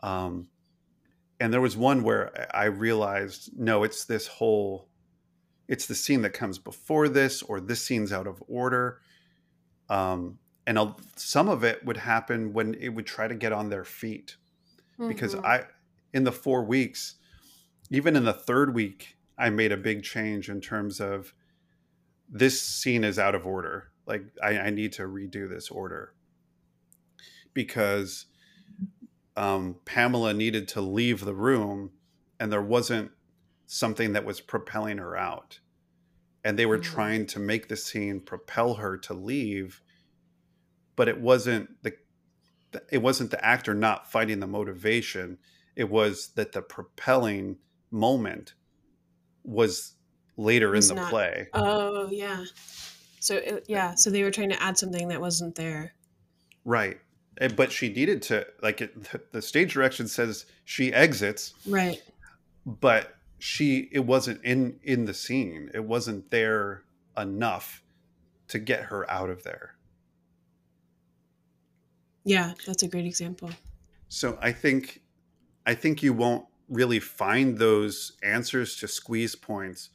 um 0.02 0.48
and 1.40 1.52
there 1.52 1.60
was 1.60 1.76
one 1.76 2.02
where 2.02 2.30
i 2.54 2.64
realized 2.64 3.50
no 3.56 3.82
it's 3.84 4.04
this 4.04 4.26
whole 4.26 4.88
it's 5.68 5.86
the 5.86 5.94
scene 5.94 6.22
that 6.22 6.30
comes 6.34 6.58
before 6.58 7.08
this 7.08 7.42
or 7.42 7.60
this 7.60 7.82
scene's 7.84 8.12
out 8.12 8.26
of 8.26 8.42
order 8.48 9.00
um 9.88 10.38
and 10.66 10.78
I'll, 10.78 11.00
some 11.16 11.48
of 11.48 11.64
it 11.64 11.84
would 11.84 11.96
happen 11.96 12.52
when 12.52 12.74
it 12.74 12.90
would 12.90 13.06
try 13.06 13.26
to 13.26 13.34
get 13.34 13.52
on 13.52 13.68
their 13.68 13.84
feet 13.84 14.36
because 15.08 15.34
Mhm. 15.34 15.44
i 15.44 15.66
in 16.12 16.24
the 16.24 16.32
four 16.32 16.64
weeks 16.64 17.16
even 17.90 18.16
in 18.16 18.24
the 18.24 18.32
third 18.32 18.74
week 18.74 19.16
i 19.38 19.50
made 19.50 19.72
a 19.72 19.76
big 19.76 20.02
change 20.02 20.48
in 20.48 20.60
terms 20.60 21.00
of 21.00 21.34
this 22.28 22.62
scene 22.62 23.04
is 23.04 23.18
out 23.18 23.34
of 23.34 23.46
order 23.46 23.91
like 24.06 24.24
i, 24.42 24.58
I 24.58 24.70
need 24.70 24.92
to 24.94 25.02
redo 25.02 25.48
this 25.48 25.70
order 25.70 26.14
because 27.54 28.26
um, 29.36 29.76
pamela 29.84 30.34
needed 30.34 30.68
to 30.68 30.80
leave 30.80 31.24
the 31.24 31.34
room 31.34 31.90
and 32.38 32.52
there 32.52 32.62
wasn't 32.62 33.10
something 33.66 34.12
that 34.12 34.24
was 34.24 34.40
propelling 34.40 34.98
her 34.98 35.16
out 35.16 35.60
and 36.44 36.58
they 36.58 36.66
were 36.66 36.78
Mm. 36.78 36.82
trying 36.82 37.26
to 37.26 37.38
make 37.38 37.68
the 37.68 37.76
scene 37.76 38.20
propel 38.20 38.74
her 38.74 38.98
to 38.98 39.14
leave 39.14 39.80
but 40.96 41.08
it 41.08 41.20
wasn't 41.20 41.70
the 41.82 41.92
it 42.90 42.98
wasn't 42.98 43.30
the 43.30 43.44
actor 43.44 43.74
not 43.74 44.10
finding 44.10 44.40
the 44.40 44.46
motivation 44.46 45.38
it 45.76 45.88
was 45.88 46.28
that 46.36 46.52
the 46.52 46.62
propelling 46.62 47.56
moment 47.90 48.54
was 49.44 49.94
later 50.36 50.74
in 50.74 50.86
the 50.86 50.94
not- 50.94 51.10
play 51.10 51.48
Oh 51.54 52.08
yeah. 52.10 52.44
So 53.22 53.36
it, 53.36 53.64
yeah, 53.68 53.94
so 53.94 54.10
they 54.10 54.24
were 54.24 54.32
trying 54.32 54.50
to 54.50 54.60
add 54.60 54.76
something 54.76 55.06
that 55.08 55.20
wasn't 55.20 55.54
there. 55.54 55.94
right 56.64 56.98
but 57.56 57.72
she 57.72 57.88
needed 57.88 58.20
to 58.22 58.46
like 58.62 58.80
it, 58.80 58.92
the, 59.10 59.20
the 59.32 59.42
stage 59.42 59.72
direction 59.74 60.06
says 60.06 60.46
she 60.64 60.92
exits 60.92 61.54
Right. 61.66 62.00
but 62.66 63.16
she 63.38 63.88
it 63.90 64.04
wasn't 64.04 64.44
in 64.44 64.78
in 64.82 65.06
the 65.06 65.14
scene 65.14 65.70
it 65.74 65.84
wasn't 65.84 66.30
there 66.30 66.82
enough 67.16 67.82
to 68.48 68.58
get 68.58 68.82
her 68.84 69.10
out 69.10 69.30
of 69.30 69.42
there 69.44 69.76
Yeah, 72.24 72.52
that's 72.66 72.82
a 72.82 72.88
great 72.88 73.06
example. 73.06 73.50
So 74.08 74.38
I 74.40 74.52
think 74.52 75.00
I 75.66 75.74
think 75.74 76.02
you 76.02 76.12
won't 76.12 76.46
really 76.68 77.00
find 77.00 77.58
those 77.58 78.12
answers 78.22 78.76
to 78.76 78.86
squeeze 78.88 79.34
points 79.34 79.90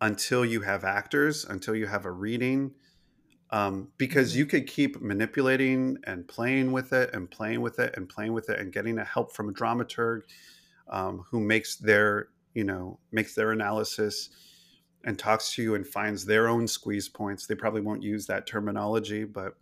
until 0.00 0.44
you 0.44 0.62
have 0.62 0.84
actors, 0.84 1.44
until 1.44 1.74
you 1.74 1.86
have 1.86 2.04
a 2.04 2.12
reading, 2.12 2.74
um, 3.50 3.92
because 3.98 4.34
Mhm. 4.34 4.36
you 4.36 4.46
could 4.46 4.66
keep 4.66 5.00
manipulating 5.00 5.98
and 6.04 6.28
playing 6.28 6.72
with 6.72 6.92
it 6.92 7.14
and 7.14 7.30
playing 7.30 7.60
with 7.62 7.78
it 7.78 7.96
and 7.96 8.08
playing 8.08 8.32
with 8.32 8.48
it 8.50 8.58
and 8.60 8.72
getting 8.72 8.98
a 8.98 9.04
help 9.04 9.32
from 9.32 9.48
a 9.48 9.52
dramaturg 9.52 10.22
um, 10.88 11.24
who 11.30 11.40
makes 11.40 11.76
their 11.76 12.30
you 12.54 12.64
know 12.64 13.00
makes 13.12 13.34
their 13.34 13.52
analysis 13.52 14.30
and 15.04 15.18
talks 15.18 15.54
to 15.54 15.62
you 15.62 15.74
and 15.74 15.86
finds 15.86 16.26
their 16.26 16.48
own 16.48 16.68
squeeze 16.68 17.08
points. 17.08 17.46
They 17.46 17.54
probably 17.54 17.80
won't 17.82 18.02
use 18.02 18.26
that 18.26 18.46
terminology, 18.46 19.24
but 19.24 19.56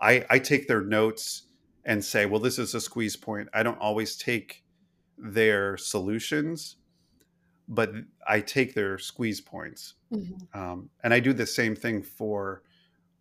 I, 0.00 0.24
I 0.30 0.38
take 0.38 0.68
their 0.68 0.80
notes 0.82 1.48
and 1.84 2.04
say, 2.04 2.26
well, 2.26 2.40
this 2.40 2.58
is 2.58 2.74
a 2.74 2.80
squeeze 2.80 3.16
point. 3.16 3.48
I 3.52 3.62
don't 3.62 3.78
always 3.78 4.16
take 4.16 4.64
their 5.18 5.76
solutions, 5.76 6.76
but 7.68 7.92
I 8.26 8.40
take 8.40 8.74
their 8.74 8.98
squeeze 8.98 9.40
points. 9.40 9.94
Mhm. 10.12 10.54
Um, 10.54 10.90
and 11.02 11.14
I 11.14 11.20
do 11.20 11.32
the 11.32 11.46
same 11.46 11.74
thing 11.76 12.02
for 12.02 12.62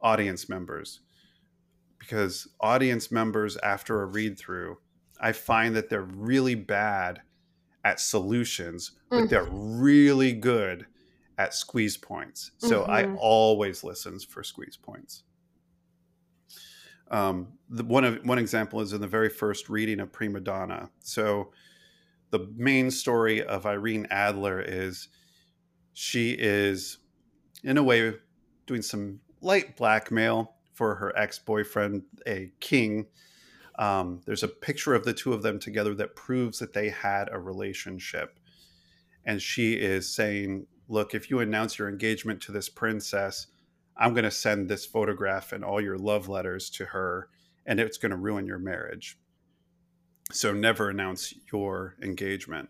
audience 0.01 0.49
members 0.49 1.01
because 1.99 2.47
audience 2.59 3.11
members, 3.11 3.57
after 3.57 4.01
a 4.01 4.05
read 4.05 4.37
through, 4.37 4.77
I 5.19 5.31
find 5.31 5.75
that 5.75 5.89
they're 5.89 6.01
really 6.01 6.55
bad 6.55 7.21
at 7.85 7.99
solutions, 7.99 8.91
but 9.09 9.25
Mm. 9.25 9.29
they're 9.29 9.49
really 9.49 10.33
good 10.33 10.87
at 11.37 11.53
squeeze 11.53 11.97
points. 11.97 12.51
So 12.57 12.83
I 12.85 13.03
Mhm. 13.03 13.17
always 13.19 13.83
listens 13.83 14.23
for 14.23 14.43
squeeze 14.43 14.77
points. 14.77 15.23
Um, 17.09 17.59
the, 17.69 17.83
one 17.83 18.03
of 18.03 18.25
one 18.25 18.39
example 18.39 18.81
is 18.81 18.93
in 18.93 19.01
the 19.01 19.07
very 19.07 19.29
first 19.29 19.69
reading 19.69 19.99
of 19.99 20.11
Prima 20.11 20.39
Donna. 20.39 20.89
So 20.99 21.51
the 22.33 22.51
main 22.57 22.89
story 22.89 23.43
of 23.43 23.67
Irene 23.67 24.07
Adler 24.09 24.59
is 24.59 25.07
she 25.93 26.31
is 26.31 26.97
in 27.63 27.77
a 27.77 27.83
way 27.83 28.15
doing 28.65 28.81
some 28.81 29.19
light 29.39 29.77
blackmail 29.77 30.55
for 30.73 30.95
her 30.95 31.15
ex-boyfriend, 31.15 32.01
a 32.25 32.51
king. 32.59 33.05
Um, 33.77 34.21
there's 34.25 34.41
a 34.41 34.47
picture 34.47 34.95
of 34.95 35.05
the 35.05 35.13
two 35.13 35.31
of 35.31 35.43
them 35.43 35.59
together 35.59 35.93
that 35.93 36.15
proves 36.15 36.57
that 36.57 36.73
they 36.73 36.89
had 36.89 37.29
a 37.31 37.37
relationship. 37.37 38.39
And 39.23 39.39
she 39.39 39.73
is 39.73 40.11
saying, 40.13 40.65
Look, 40.89 41.13
if 41.13 41.29
you 41.29 41.39
announce 41.39 41.77
your 41.77 41.87
engagement 41.87 42.41
to 42.41 42.51
this 42.51 42.67
princess, 42.67 43.45
I'm 43.95 44.15
going 44.15 44.23
to 44.23 44.31
send 44.31 44.67
this 44.67 44.87
photograph 44.87 45.53
and 45.53 45.63
all 45.63 45.79
your 45.79 45.99
love 45.99 46.27
letters 46.27 46.71
to 46.71 46.85
her, 46.85 47.29
and 47.67 47.79
it's 47.79 47.99
going 47.99 48.09
to 48.09 48.17
ruin 48.17 48.47
your 48.47 48.57
marriage. 48.57 49.19
So 50.33 50.51
never 50.51 50.89
announce 50.89 51.33
your 51.51 51.95
engagement. 52.01 52.69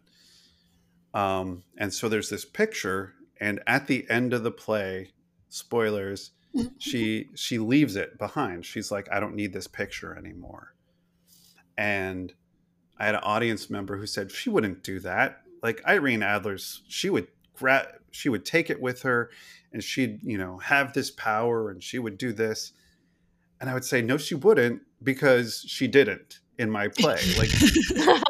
Um, 1.14 1.64
and 1.78 1.94
so 1.94 2.10
there's 2.10 2.30
this 2.30 2.44
picture, 2.44 3.14
and 3.40 3.62
at 3.66 3.88
the 3.88 4.06
end 4.10 4.34
of 4.34 4.44
the 4.44 4.52
play, 4.52 5.12
spoilers, 5.50 6.32
she 6.78 7.30
she 7.36 7.60
leaves 7.60 7.96
it 7.96 8.18
behind. 8.18 8.66
She's 8.66 8.92
like, 8.92 9.08
I 9.12 9.20
don't 9.20 9.36
need 9.36 9.54
this 9.54 9.68
picture 9.68 10.16
anymore. 10.18 10.76
And 11.78 12.34
I 13.00 13.06
had 13.06 13.16
an 13.16 13.22
audience 13.24 13.70
member 13.70 13.98
who 13.98 14.08
said 14.08 14.30
she 14.30 14.50
wouldn't 14.50 14.84
do 14.84 15.00
that. 15.00 15.42
Like 15.62 15.82
Irene 15.88 16.22
Adler's, 16.22 16.84
she 16.88 17.10
would 17.10 17.28
grab, 17.54 17.88
she 18.12 18.28
would 18.28 18.46
take 18.46 18.70
it 18.70 18.82
with 18.82 19.04
her, 19.04 19.32
and 19.72 19.82
she'd 19.82 20.22
you 20.22 20.38
know 20.38 20.58
have 20.58 20.92
this 20.92 21.12
power, 21.12 21.70
and 21.70 21.82
she 21.82 21.98
would 21.98 22.18
do 22.18 22.34
this. 22.34 22.74
And 23.62 23.70
I 23.70 23.74
would 23.74 23.86
say, 23.86 24.02
no, 24.02 24.18
she 24.18 24.36
wouldn't, 24.36 24.82
because 25.02 25.64
she 25.66 25.88
didn't 25.88 26.40
in 26.58 26.70
my 26.70 26.88
play. 26.88 27.20
Like, 27.38 27.50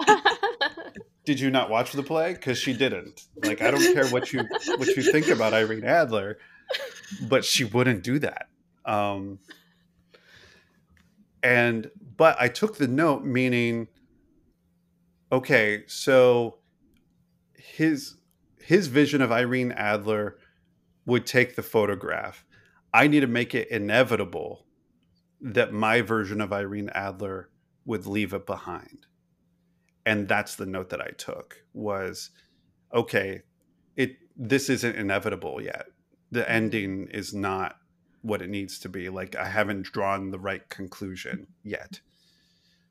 did 1.25 1.39
you 1.39 1.51
not 1.51 1.69
watch 1.69 1.91
the 1.91 2.03
play? 2.03 2.33
Because 2.33 2.57
she 2.57 2.73
didn't. 2.73 3.27
Like, 3.43 3.61
I 3.61 3.71
don't 3.71 3.93
care 3.93 4.07
what 4.07 4.33
you 4.33 4.43
what 4.77 4.95
you 4.95 5.03
think 5.03 5.27
about 5.27 5.53
Irene 5.53 5.85
Adler, 5.85 6.37
but 7.27 7.45
she 7.45 7.63
wouldn't 7.63 8.03
do 8.03 8.19
that. 8.19 8.47
Um, 8.85 9.39
and 11.41 11.89
but 12.17 12.37
I 12.39 12.47
took 12.47 12.77
the 12.77 12.87
note, 12.87 13.23
meaning, 13.23 13.87
okay, 15.31 15.83
so 15.87 16.57
his 17.55 18.15
his 18.61 18.87
vision 18.87 19.21
of 19.21 19.31
Irene 19.31 19.71
Adler 19.73 20.37
would 21.05 21.25
take 21.25 21.55
the 21.55 21.63
photograph. 21.63 22.45
I 22.93 23.07
need 23.07 23.21
to 23.21 23.27
make 23.27 23.53
it 23.53 23.69
inevitable 23.69 24.65
that 25.41 25.73
my 25.73 26.01
version 26.01 26.39
of 26.39 26.53
Irene 26.53 26.89
Adler 26.93 27.49
would 27.85 28.05
leave 28.05 28.33
it 28.33 28.45
behind. 28.45 29.05
And 30.05 30.27
that's 30.27 30.55
the 30.55 30.65
note 30.65 30.89
that 30.89 31.01
I 31.01 31.11
took 31.17 31.63
was 31.73 32.29
okay, 32.93 33.41
it 33.95 34.17
this 34.35 34.69
isn't 34.69 34.95
inevitable 34.95 35.61
yet. 35.61 35.85
The 36.31 36.41
mm-hmm. 36.41 36.51
ending 36.51 37.07
is 37.09 37.33
not 37.33 37.77
what 38.21 38.41
it 38.41 38.49
needs 38.49 38.79
to 38.79 38.89
be. 38.89 39.09
Like 39.09 39.35
I 39.35 39.45
haven't 39.45 39.83
drawn 39.83 40.31
the 40.31 40.39
right 40.39 40.67
conclusion 40.69 41.47
yet. 41.63 41.99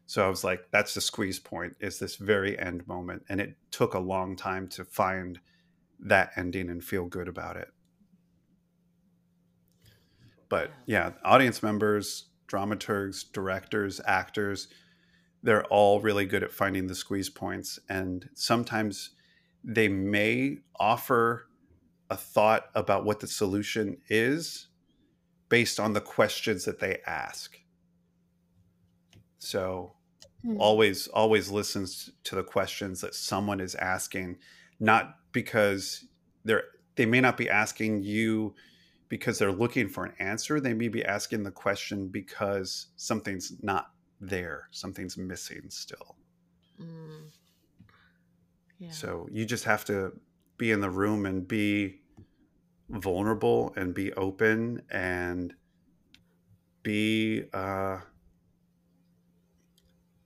So 0.07 0.27
I 0.27 0.29
was 0.29 0.45
like, 0.45 0.67
that's 0.71 0.95
the 0.95 1.01
squeeze 1.01 1.39
point, 1.39 1.75
is 1.81 1.99
this 1.99 2.17
very 2.17 2.59
end 2.59 2.87
moment. 2.87 3.25
And 3.31 3.41
it 3.41 3.57
took 3.71 3.95
a 3.95 3.99
long 3.99 4.37
time 4.37 4.69
to 4.69 4.85
find 4.85 5.41
that 6.01 6.33
ending 6.37 6.69
and 6.69 6.85
feel 6.85 7.07
good 7.07 7.29
about 7.29 7.57
it. 7.57 7.69
But 10.51 10.71
yeah, 10.85 11.13
audience 11.25 11.63
members, 11.63 12.27
dramaturgs, 12.47 13.25
directors, 13.33 14.03
actors, 14.05 14.69
they're 15.43 15.65
all 15.67 16.01
really 16.01 16.27
good 16.27 16.43
at 16.43 16.53
finding 16.53 16.87
the 16.87 16.95
squeeze 16.95 17.29
points. 17.29 17.79
And 17.89 18.29
sometimes 18.35 19.11
they 19.65 19.89
may 19.89 20.59
offer 20.79 21.49
a 22.11 22.17
thought 22.17 22.67
about 22.75 23.05
what 23.05 23.21
the 23.21 23.27
solution 23.27 23.99
is 24.09 24.69
based 25.49 25.81
on 25.81 25.93
the 25.93 26.01
questions 26.01 26.65
that 26.65 26.81
they 26.81 26.99
ask. 27.07 27.59
So 29.39 29.95
Hmm. 30.43 30.57
always 30.59 31.07
always 31.09 31.51
listens 31.51 32.11
to 32.25 32.35
the 32.35 32.43
questions 32.43 33.01
that 33.01 33.15
someone 33.15 33.61
is 33.61 33.75
asking 33.77 34.39
not 34.81 35.17
because 35.33 36.05
they're 36.45 36.65
they 36.97 37.07
may 37.07 37.21
not 37.21 37.37
be 37.37 37.49
asking 37.49 38.03
you 38.03 38.55
because 39.09 39.39
they're 39.39 39.53
looking 39.53 39.89
for 39.89 40.05
an 40.05 40.15
answer 40.19 40.59
they 40.61 40.75
may 40.75 40.89
be 40.89 41.05
asking 41.05 41.45
the 41.45 41.53
question 41.53 42.09
because 42.09 42.89
something's 42.97 43.53
not 43.63 43.93
there 44.23 44.69
something's 44.71 45.17
missing 45.19 45.69
still 45.69 46.17
Mm. 46.81 47.31
Yeah. 48.79 48.91
so 48.91 49.29
you 49.31 49.45
just 49.45 49.65
have 49.65 49.85
to 49.85 50.13
be 50.57 50.71
in 50.71 50.81
the 50.81 50.91
room 50.91 51.27
and 51.27 51.47
be 51.47 52.01
vulnerable 52.89 53.73
and 53.77 53.95
be 53.95 54.13
open 54.15 54.83
and 54.91 55.55
be 56.83 57.45
uh 57.53 57.99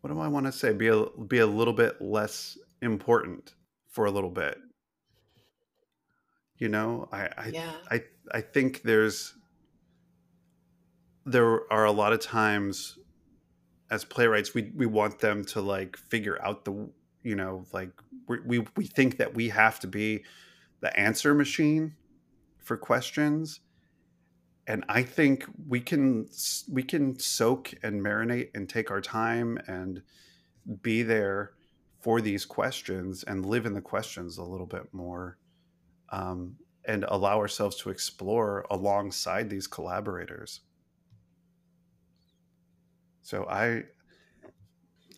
what 0.01 0.13
do 0.15 0.21
I 0.21 0.29
want 0.29 0.47
to 0.47 0.53
say? 0.53 0.73
Be 0.73 0.87
a 0.87 1.05
be 1.29 1.39
a 1.39 1.47
little 1.47 1.73
bit 1.75 2.01
less 2.01 2.57
important 2.81 3.55
for 3.89 4.05
a 4.05 4.11
little 4.11 4.31
bit. 4.31 4.57
You 6.59 6.69
know, 6.69 7.09
I 7.13 7.29
I 7.37 7.47
Yeah. 7.53 7.73
I, 7.91 8.05
I 8.33 8.41
think 8.41 8.83
there's 8.83 9.35
there 11.25 11.71
are 11.73 11.85
a 11.85 11.91
lot 11.91 12.13
of 12.13 12.21
times 12.21 12.99
as 13.91 14.05
playwrights 14.05 14.55
we 14.55 14.73
we 14.75 14.87
want 14.87 15.19
them 15.19 15.45
to 15.45 15.61
like 15.61 15.97
figure 15.97 16.39
out 16.43 16.65
the 16.65 16.89
you 17.23 17.37
know 17.37 17.65
like 17.73 17.91
we 18.29 18.59
we, 18.77 18.87
think 18.87 19.19
that 19.19 19.35
we 19.35 19.49
have 19.49 19.79
to 19.81 19.87
be 19.87 20.25
the 20.81 20.99
answer 20.99 21.33
machine 21.35 21.95
for 22.59 22.77
questions. 22.77 23.61
And 24.69 24.85
i 24.89 25.03
think 25.03 25.47
we 25.69 25.79
can 25.79 26.29
we 26.69 26.83
can 26.83 27.19
soak 27.19 27.73
and 27.85 28.05
marinate 28.05 28.51
and 28.55 28.69
take 28.69 28.91
our 28.91 29.01
time 29.01 29.59
and 29.69 30.03
be 30.83 31.03
there 31.03 31.53
for 32.01 32.21
these 32.21 32.45
questions 32.45 33.23
and 33.23 33.47
live 33.47 33.67
in 33.67 33.75
the 33.75 33.81
questions 33.81 34.39
a 34.39 34.43
little 34.43 34.67
bit 34.67 34.93
more 34.93 35.39
um, 36.11 36.57
and 36.85 37.05
allow 37.09 37.39
ourselves 37.39 37.77
to 37.77 37.91
explore 37.91 38.67
alongside 38.71 39.49
these 39.49 39.67
collaborators 39.69 40.61
so 43.27 43.45
i 43.47 43.83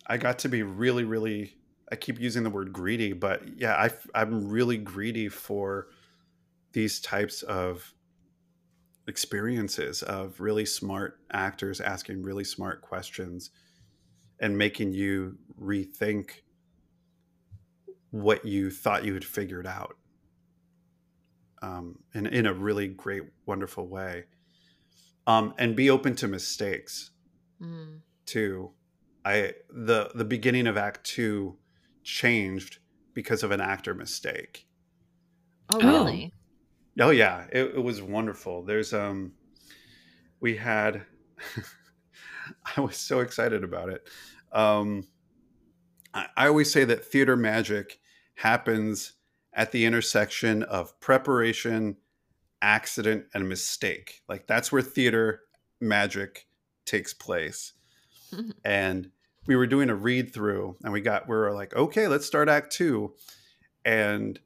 i 0.07 0.17
got 0.17 0.39
to 0.39 0.49
be 0.49 0.63
really 0.63 1.03
really 1.03 1.53
i 1.91 1.95
keep 1.95 2.19
using 2.19 2.41
the 2.41 2.49
word 2.49 2.73
greedy 2.73 3.13
but 3.13 3.43
yeah 3.55 3.75
I 3.75 3.91
I'm 4.15 4.49
really 4.49 4.77
greedy 4.77 5.29
for 5.29 5.87
these 6.73 6.99
types 6.99 7.43
of 7.43 7.93
experiences 9.07 10.01
of 10.03 10.39
really 10.39 10.65
smart 10.65 11.19
actors 11.31 11.81
asking 11.81 12.23
really 12.23 12.43
smart 12.43 12.81
questions 12.81 13.51
and 14.39 14.57
making 14.57 14.93
you 14.93 15.37
rethink 15.61 16.29
what 18.11 18.43
you 18.43 18.71
thought 18.71 19.03
you 19.03 19.13
had 19.13 19.25
figured 19.25 19.67
out 19.67 19.95
um, 21.61 21.99
in, 22.13 22.25
in 22.27 22.45
a 22.45 22.53
really 22.53 22.87
great 22.87 23.23
wonderful 23.45 23.87
way. 23.87 24.23
Um, 25.27 25.53
and 25.57 25.75
be 25.75 25.89
open 25.89 26.15
to 26.17 26.27
mistakes 26.27 27.11
Mm. 27.61 28.01
too 28.25 28.71
i 29.25 29.53
the 29.69 30.11
the 30.15 30.23
beginning 30.25 30.65
of 30.67 30.77
act 30.77 31.03
two 31.05 31.57
changed 32.03 32.79
because 33.13 33.43
of 33.43 33.51
an 33.51 33.59
actor 33.61 33.93
mistake 33.93 34.65
Oh, 35.71 35.77
Oh. 35.81 35.87
really? 36.05 36.33
Oh 36.99 37.11
yeah, 37.11 37.45
it, 37.51 37.75
it 37.75 37.83
was 37.83 38.01
wonderful. 38.01 38.63
There's 38.63 38.91
um, 38.93 39.33
we 40.39 40.55
had, 40.55 41.05
I 42.75 42.81
was 42.81 42.97
so 42.97 43.19
excited 43.19 43.63
about 43.63 43.89
it. 43.89 44.09
Um, 44.51 45.07
I, 46.13 46.25
I 46.35 46.47
always 46.47 46.71
say 46.71 46.85
that 46.85 47.05
theater 47.05 47.35
magic 47.37 47.99
happens 48.35 49.13
at 49.53 49.71
the 49.71 49.85
intersection 49.85 50.63
of 50.63 50.99
preparation, 50.99 51.97
accident, 52.61 53.25
and 53.33 53.47
mistake. 53.47 54.21
Like 54.27 54.47
that's 54.47 54.71
where 54.71 54.81
theater 54.81 55.41
magic 55.79 56.47
takes 56.89 57.13
place. 57.13 57.73
and 58.65 59.11
we 59.47 59.55
were 59.55 59.67
doing 59.67 59.89
a 59.89 59.95
read 59.95 60.33
through, 60.33 60.75
and 60.83 60.93
we 60.93 61.01
got 61.01 61.27
we 61.27 61.35
were 61.35 61.53
like, 61.53 61.75
okay, 61.75 62.07
let's 62.07 62.25
start 62.25 62.49
Act 62.49 62.71
Two, 62.71 63.15
and 63.85 64.39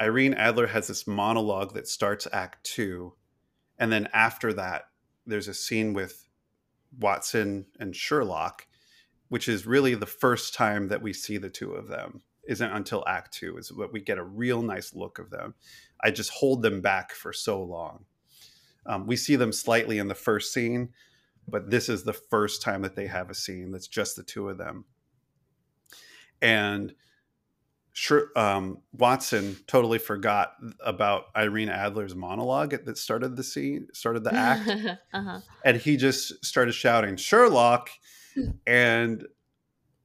Irene 0.00 0.34
Adler 0.34 0.66
has 0.66 0.88
this 0.88 1.06
monologue 1.06 1.74
that 1.74 1.88
starts 1.88 2.28
Act 2.32 2.64
Two, 2.64 3.14
and 3.78 3.90
then 3.90 4.08
after 4.12 4.52
that, 4.52 4.84
there's 5.26 5.48
a 5.48 5.54
scene 5.54 5.94
with 5.94 6.28
Watson 7.00 7.66
and 7.80 7.96
Sherlock, 7.96 8.66
which 9.28 9.48
is 9.48 9.66
really 9.66 9.94
the 9.94 10.06
first 10.06 10.54
time 10.54 10.88
that 10.88 11.02
we 11.02 11.12
see 11.12 11.38
the 11.38 11.50
two 11.50 11.72
of 11.72 11.88
them. 11.88 12.22
Isn't 12.46 12.70
until 12.70 13.04
Act 13.08 13.32
Two 13.32 13.56
is 13.56 13.72
what 13.72 13.92
we 13.92 14.00
get 14.00 14.18
a 14.18 14.24
real 14.24 14.62
nice 14.62 14.94
look 14.94 15.18
of 15.18 15.30
them. 15.30 15.54
I 16.02 16.10
just 16.10 16.30
hold 16.30 16.62
them 16.62 16.82
back 16.82 17.12
for 17.12 17.32
so 17.32 17.62
long. 17.62 18.04
Um, 18.86 19.06
we 19.06 19.16
see 19.16 19.36
them 19.36 19.50
slightly 19.50 19.98
in 19.98 20.08
the 20.08 20.14
first 20.14 20.52
scene, 20.52 20.90
but 21.48 21.70
this 21.70 21.88
is 21.88 22.04
the 22.04 22.12
first 22.12 22.62
time 22.62 22.82
that 22.82 22.96
they 22.96 23.06
have 23.06 23.30
a 23.30 23.34
scene 23.34 23.70
that's 23.70 23.88
just 23.88 24.16
the 24.16 24.22
two 24.22 24.48
of 24.48 24.58
them. 24.58 24.84
And 26.40 26.94
um, 28.34 28.78
Watson 28.92 29.56
totally 29.66 29.98
forgot 29.98 30.54
about 30.84 31.26
Irene 31.36 31.68
Adler's 31.68 32.14
monologue 32.14 32.70
that 32.84 32.98
started 32.98 33.36
the 33.36 33.44
scene, 33.44 33.88
started 33.92 34.24
the 34.24 34.34
act, 34.34 34.68
uh-huh. 35.12 35.40
and 35.64 35.76
he 35.76 35.96
just 35.96 36.44
started 36.44 36.72
shouting 36.72 37.16
Sherlock, 37.16 37.90
and 38.66 39.24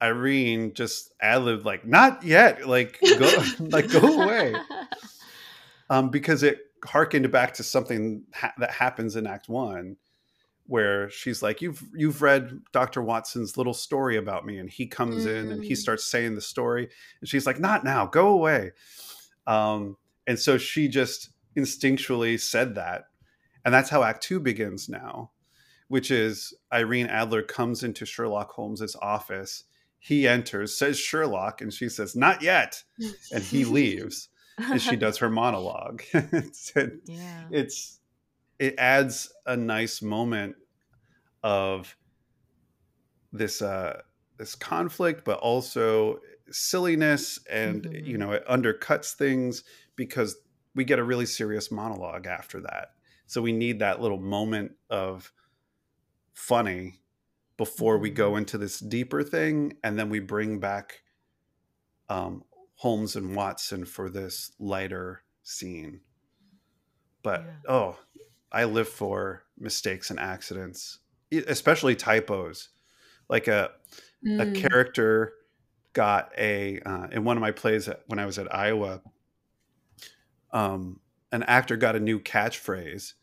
Irene 0.02 0.74
just 0.74 1.14
ad 1.20 1.44
libbed 1.44 1.66
like, 1.66 1.86
"Not 1.86 2.24
yet!" 2.24 2.68
Like, 2.68 3.00
go, 3.02 3.44
like 3.60 3.90
go 3.92 4.24
away, 4.24 4.54
um, 5.90 6.10
because 6.10 6.44
it 6.44 6.60
harkened 6.86 7.32
back 7.32 7.56
to 7.56 7.64
something 7.64 8.24
ha- 8.34 8.54
that 8.60 8.72
happens 8.72 9.16
in 9.16 9.26
Act 9.26 9.50
One, 9.50 9.98
where 10.70 11.10
she's 11.10 11.42
like, 11.42 11.62
"You've 11.62 11.84
you've 11.96 12.22
read 12.22 12.60
Doctor 12.72 13.02
Watson's 13.02 13.58
little 13.58 13.74
story 13.74 14.18
about 14.18 14.46
me," 14.46 14.58
and 14.60 14.70
he 14.70 14.86
comes 14.88 15.26
in 15.26 15.52
and 15.52 15.64
he 15.64 15.74
Mm. 15.74 15.78
starts 15.78 16.06
saying 16.06 16.36
the 16.36 16.42
story, 16.42 16.88
and 17.20 17.28
she's 17.30 17.46
like, 17.48 17.60
"Not 17.60 17.84
now, 17.84 18.06
go 18.06 18.28
away," 18.30 18.72
um, 19.48 19.98
and 20.28 20.38
so 20.40 20.58
she 20.58 20.88
just 20.88 21.32
instinctually 21.58 22.40
said 22.40 22.76
that, 22.76 23.06
and 23.66 23.74
that's 23.74 23.90
how 23.90 24.04
Act 24.04 24.24
Two 24.24 24.40
begins 24.40 24.88
now, 24.90 25.32
which 25.88 26.12
is 26.12 26.54
Irene 26.72 27.08
Adler 27.08 27.42
comes 27.42 27.84
into 27.84 28.06
Sherlock 28.06 28.52
Holmes's 28.52 28.96
office. 29.02 29.64
He 29.98 30.28
enters, 30.28 30.78
says 30.78 30.98
Sherlock, 30.98 31.62
and 31.62 31.74
she 31.74 31.90
says, 31.90 32.16
"Not 32.16 32.42
yet," 32.42 32.84
and 33.34 33.44
he 33.44 33.66
leaves 33.80 34.30
and 34.58 34.82
she 34.82 34.96
does 34.98 35.18
her 35.18 35.30
monologue. 35.42 36.04
it's, 36.14 36.76
it- 36.76 37.00
yeah. 37.06 37.46
it's 37.50 37.99
it 38.60 38.76
adds 38.78 39.34
a 39.46 39.58
nice 39.58 40.02
moment 40.02 40.56
of 41.44 41.98
this 43.32 43.62
uh 43.62 44.02
this 44.38 44.56
conflict 44.56 45.24
but 45.26 45.40
also 45.40 46.20
silliness 46.50 47.40
and 47.50 47.84
Mhm. 47.86 48.06
you 48.06 48.18
know 48.18 48.32
it 48.32 48.46
undercuts 48.48 49.14
things 49.14 49.64
because 49.96 50.38
we 50.76 50.84
get 50.84 51.00
a 51.00 51.04
really 51.04 51.26
serious 51.26 51.72
monologue 51.72 52.26
after 52.26 52.60
that 52.62 52.90
so 53.28 53.42
we 53.42 53.52
need 53.52 53.80
that 53.80 54.02
little 54.02 54.20
moment 54.20 54.72
of 54.90 55.32
funny 56.34 57.02
before 57.58 57.98
we 57.98 58.10
go 58.10 58.36
into 58.38 58.58
this 58.58 58.80
deeper 58.80 59.24
thing 59.24 59.78
and 59.84 60.00
then 60.00 60.10
we 60.10 60.20
bring 60.20 60.60
back 60.60 61.04
um, 62.10 62.44
holmes 62.76 63.16
and 63.16 63.36
watson 63.36 63.86
for 63.86 64.10
this 64.10 64.52
lighter 64.60 65.24
scene 65.44 66.02
but 67.24 67.42
Yeah. 67.46 67.60
oh 67.68 68.00
i 68.52 68.64
live 68.64 68.88
for 68.90 69.44
mistakes 69.58 70.10
and 70.10 70.20
accidents 70.20 71.00
especially 71.48 71.96
typos 71.96 72.70
like 73.30 73.48
a 73.48 73.72
a 74.40 74.46
Mm. 74.46 74.56
character 74.56 75.34
got 75.94 76.32
a 76.38 76.80
uh, 76.82 77.08
in 77.12 77.24
one 77.24 77.38
of 77.38 77.42
my 77.42 77.52
plays 77.52 77.88
at, 77.88 78.04
when 78.08 78.20
I 78.20 78.26
was 78.26 78.38
at 78.38 78.54
Iowa. 78.54 79.02
Um, 80.52 81.00
an 81.32 81.44
actor 81.44 81.78
got 81.78 81.96
a 81.96 82.00
new 82.00 82.20
catchphrase 82.20 83.14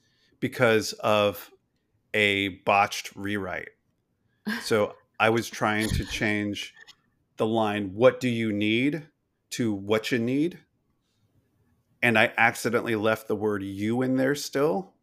because 0.40 0.92
of 0.94 1.50
a 2.14 2.48
botched 2.64 3.14
rewrite. 3.14 3.68
So 4.62 4.94
I 5.18 5.30
was 5.30 5.48
trying 5.50 5.88
to 5.90 6.04
change 6.06 6.74
the 7.36 7.46
line 7.46 7.92
"What 7.94 8.20
do 8.20 8.28
you 8.28 8.52
need?" 8.52 9.06
to 9.50 9.72
"What 9.72 10.12
you 10.12 10.18
need," 10.18 10.58
and 12.02 12.18
I 12.18 12.32
accidentally 12.36 12.96
left 12.96 13.28
the 13.28 13.36
word 13.36 13.62
"you" 13.62 14.02
in 14.02 14.16
there 14.16 14.34
still. 14.34 14.94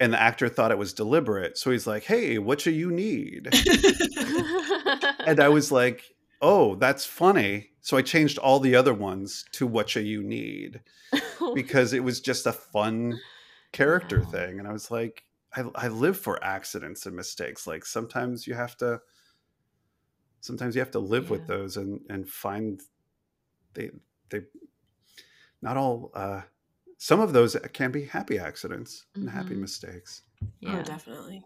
And 0.00 0.12
the 0.12 0.20
actor 0.20 0.48
thought 0.48 0.72
it 0.72 0.78
was 0.78 0.92
deliberate, 0.92 1.56
so 1.58 1.70
he's 1.70 1.86
like, 1.86 2.04
"Hey, 2.04 2.38
what 2.38 2.66
you 2.66 2.72
you 2.72 2.90
need?" 2.90 3.54
and 5.26 5.40
I 5.40 5.48
was 5.48 5.70
like, 5.72 6.02
"Oh, 6.40 6.74
that's 6.76 7.04
funny." 7.06 7.70
So 7.80 7.96
I 7.96 8.02
changed 8.02 8.38
all 8.38 8.60
the 8.60 8.74
other 8.76 8.94
ones 8.94 9.44
to 9.52 9.66
"What 9.66 9.94
you 9.94 10.22
need" 10.22 10.82
because 11.54 11.92
it 11.92 12.04
was 12.04 12.20
just 12.20 12.46
a 12.46 12.52
fun 12.52 13.22
character 13.72 14.22
Yeah. 14.22 14.24
thing, 14.24 14.58
and 14.60 14.68
I 14.68 14.72
was 14.72 14.90
like, 14.90 15.24
I, 15.54 15.64
"I 15.76 15.88
live 15.88 16.18
for 16.18 16.42
accidents 16.44 17.06
and 17.06 17.16
mistakes. 17.16 17.66
Like 17.66 17.86
sometimes 17.86 18.46
you 18.46 18.54
have 18.54 18.76
to, 18.78 19.00
sometimes 20.40 20.74
you 20.74 20.80
have 20.80 20.90
to 20.92 20.98
live 20.98 21.30
with 21.30 21.46
those 21.46 21.76
and 21.76 22.00
and 22.08 22.28
find 22.28 22.82
they 23.74 23.90
they 24.30 24.42
not 25.62 25.76
all. 25.76 26.10
uh 26.14 26.42
some 26.98 27.20
of 27.20 27.32
those 27.32 27.56
can 27.72 27.90
be 27.90 28.04
happy 28.04 28.38
accidents 28.38 29.06
and 29.14 29.28
happy 29.30 29.54
Mhm. 29.54 29.60
mistakes. 29.60 30.22
yeah. 30.60 30.80
Oh, 30.80 30.82
definitely. 30.82 31.44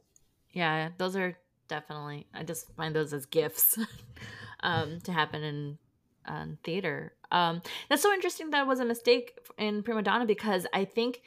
yeah, 0.52 0.90
those 0.98 1.16
are 1.16 1.36
definitely. 1.68 2.26
I 2.34 2.42
just 2.44 2.74
find 2.76 2.94
those 2.94 3.12
as 3.12 3.26
gifts 3.26 3.78
um, 4.60 5.00
to 5.02 5.12
happen 5.12 5.42
in 5.42 5.78
um, 6.26 6.58
theater. 6.64 7.14
Um, 7.30 7.62
that's 7.88 8.02
so 8.02 8.12
interesting 8.12 8.50
that 8.50 8.62
it 8.62 8.66
was 8.66 8.80
a 8.80 8.84
mistake 8.84 9.38
in 9.58 9.82
Prima 9.82 10.02
Donna 10.02 10.26
because 10.26 10.66
I 10.72 10.84
think 10.84 11.20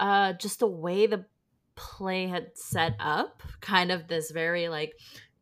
uh, 0.00 0.32
just 0.34 0.60
the 0.60 0.66
way 0.66 1.06
the 1.06 1.24
play 1.76 2.26
had 2.28 2.56
set 2.56 2.94
up, 3.00 3.42
kind 3.60 3.90
of 3.92 4.08
this 4.08 4.30
very 4.30 4.68
like 4.68 4.92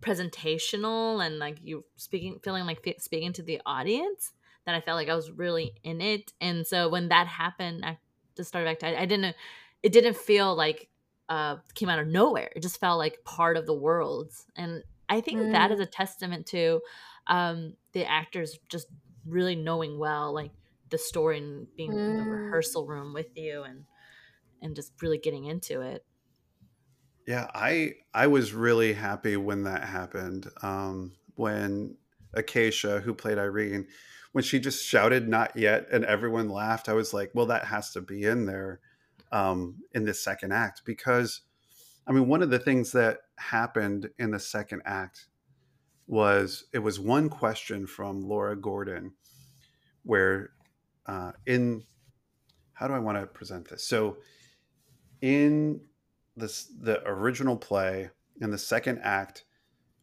presentational 0.00 1.24
and 1.24 1.38
like 1.38 1.58
you 1.62 1.84
speaking, 1.96 2.38
feeling 2.42 2.66
like 2.66 2.96
speaking 2.98 3.32
to 3.34 3.42
the 3.42 3.60
audience, 3.66 4.32
that 4.66 4.74
I 4.74 4.80
felt 4.80 4.96
like 4.96 5.08
I 5.08 5.14
was 5.14 5.30
really 5.30 5.74
in 5.82 6.00
it. 6.00 6.32
And 6.40 6.66
so 6.66 6.88
when 6.88 7.08
that 7.08 7.26
happened 7.26 7.84
at 7.84 7.98
the 8.36 8.44
start 8.44 8.66
of 8.66 8.70
Act, 8.70 8.84
I, 8.84 8.96
I 8.96 9.06
didn't, 9.06 9.34
it 9.82 9.92
didn't 9.92 10.16
feel 10.16 10.54
like 10.54 10.88
uh, 11.28 11.56
came 11.74 11.88
out 11.88 11.98
of 11.98 12.06
nowhere. 12.06 12.50
It 12.54 12.62
just 12.62 12.80
felt 12.80 12.98
like 12.98 13.24
part 13.24 13.56
of 13.56 13.66
the 13.66 13.74
world. 13.74 14.32
And 14.56 14.82
I 15.08 15.20
think 15.20 15.40
mm. 15.40 15.52
that 15.52 15.70
is 15.70 15.78
mm. 15.78 15.84
a 15.84 15.86
testament 15.86 16.46
to 16.46 16.80
um, 17.26 17.74
the 17.92 18.04
actors 18.04 18.58
just 18.68 18.88
really 19.26 19.56
knowing 19.56 19.98
well, 19.98 20.34
like 20.34 20.50
the 20.90 20.98
story 20.98 21.38
and 21.38 21.66
being 21.76 21.92
mm. 21.92 21.98
in 21.98 22.16
the 22.18 22.30
rehearsal 22.30 22.86
room 22.86 23.14
with 23.14 23.36
you 23.36 23.62
and 23.62 23.84
and 24.60 24.76
just 24.76 24.92
really 25.02 25.18
getting 25.18 25.46
into 25.46 25.80
it. 25.80 26.04
Yeah, 27.26 27.48
I 27.54 27.94
I 28.14 28.26
was 28.26 28.52
really 28.52 28.92
happy 28.92 29.36
when 29.36 29.64
that 29.64 29.84
happened. 29.84 30.48
Um, 30.62 31.12
when 31.34 31.96
Acacia, 32.34 33.00
who 33.00 33.14
played 33.14 33.38
Irene, 33.38 33.86
when 34.32 34.44
she 34.44 34.58
just 34.58 34.84
shouted 34.84 35.28
"not 35.28 35.56
yet" 35.56 35.86
and 35.92 36.04
everyone 36.04 36.48
laughed, 36.48 36.88
I 36.88 36.94
was 36.94 37.14
like, 37.14 37.30
well, 37.34 37.46
that 37.46 37.66
has 37.66 37.90
to 37.92 38.00
be 38.00 38.24
in 38.24 38.46
there 38.46 38.80
um, 39.30 39.76
in 39.92 40.04
this 40.04 40.22
second 40.22 40.52
act 40.52 40.82
because, 40.84 41.42
I 42.06 42.12
mean, 42.12 42.26
one 42.26 42.42
of 42.42 42.50
the 42.50 42.58
things 42.58 42.92
that 42.92 43.20
happened 43.36 44.10
in 44.18 44.30
the 44.30 44.40
second 44.40 44.82
act 44.84 45.26
was 46.06 46.64
it 46.72 46.80
was 46.80 46.98
one 46.98 47.28
question 47.28 47.86
from 47.86 48.22
Laura 48.22 48.56
Gordon, 48.56 49.12
where 50.02 50.50
uh, 51.06 51.32
in 51.46 51.84
how 52.72 52.88
do 52.88 52.94
I 52.94 52.98
want 52.98 53.18
to 53.18 53.26
present 53.26 53.68
this? 53.68 53.84
So 53.84 54.16
in 55.20 55.80
this 56.36 56.64
the 56.80 57.02
original 57.06 57.56
play 57.56 58.10
in 58.40 58.50
the 58.50 58.58
second 58.58 59.00
act 59.02 59.44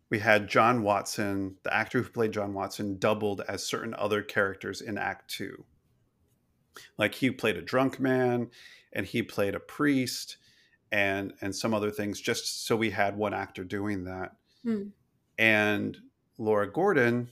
we 0.09 0.19
had 0.19 0.47
John 0.47 0.81
Watson, 0.81 1.57
the 1.63 1.73
actor 1.73 2.01
who 2.01 2.09
played 2.09 2.31
John 2.31 2.53
Watson, 2.53 2.97
doubled 2.97 3.41
as 3.47 3.63
certain 3.65 3.93
other 3.93 4.21
characters 4.21 4.81
in 4.81 4.97
Act 4.97 5.29
Two. 5.29 5.65
Like 6.97 7.15
he 7.15 7.29
played 7.31 7.57
a 7.57 7.61
drunk 7.61 7.99
man, 7.99 8.49
and 8.93 9.05
he 9.05 9.21
played 9.21 9.55
a 9.55 9.59
priest, 9.59 10.37
and 10.91 11.33
and 11.41 11.55
some 11.55 11.73
other 11.73 11.91
things. 11.91 12.19
Just 12.19 12.65
so 12.65 12.75
we 12.75 12.89
had 12.89 13.17
one 13.17 13.33
actor 13.33 13.63
doing 13.63 14.05
that. 14.05 14.35
Hmm. 14.63 14.87
And 15.37 15.97
Laura 16.37 16.71
Gordon, 16.71 17.29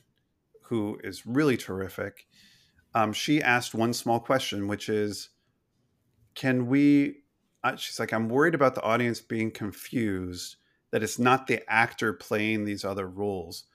who 0.64 1.00
is 1.04 1.26
really 1.26 1.58
terrific, 1.58 2.28
um, 2.94 3.12
she 3.12 3.42
asked 3.42 3.74
one 3.74 3.94
small 3.94 4.20
question, 4.20 4.68
which 4.68 4.88
is, 4.88 5.30
"Can 6.36 6.68
we?" 6.68 7.24
Uh, 7.64 7.76
she's 7.76 8.00
like, 8.00 8.14
"I'm 8.14 8.30
worried 8.30 8.54
about 8.54 8.76
the 8.76 8.84
audience 8.84 9.20
being 9.20 9.50
confused." 9.50 10.58
That 10.92 11.04
it's 11.04 11.20
not 11.20 11.48
the 11.48 11.62
actor 11.72 12.14
playing 12.14 12.66
these 12.66 12.86
other 12.86 13.08
roles 13.08 13.66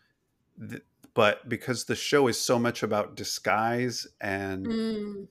th- 0.58 0.82
but 1.14 1.46
because 1.48 1.84
the 1.84 1.94
show 1.94 2.26
is 2.28 2.38
so 2.38 2.58
much 2.58 2.82
about 2.82 3.16
disguise 3.16 4.06
and 4.20 4.66
mm. 4.66 5.26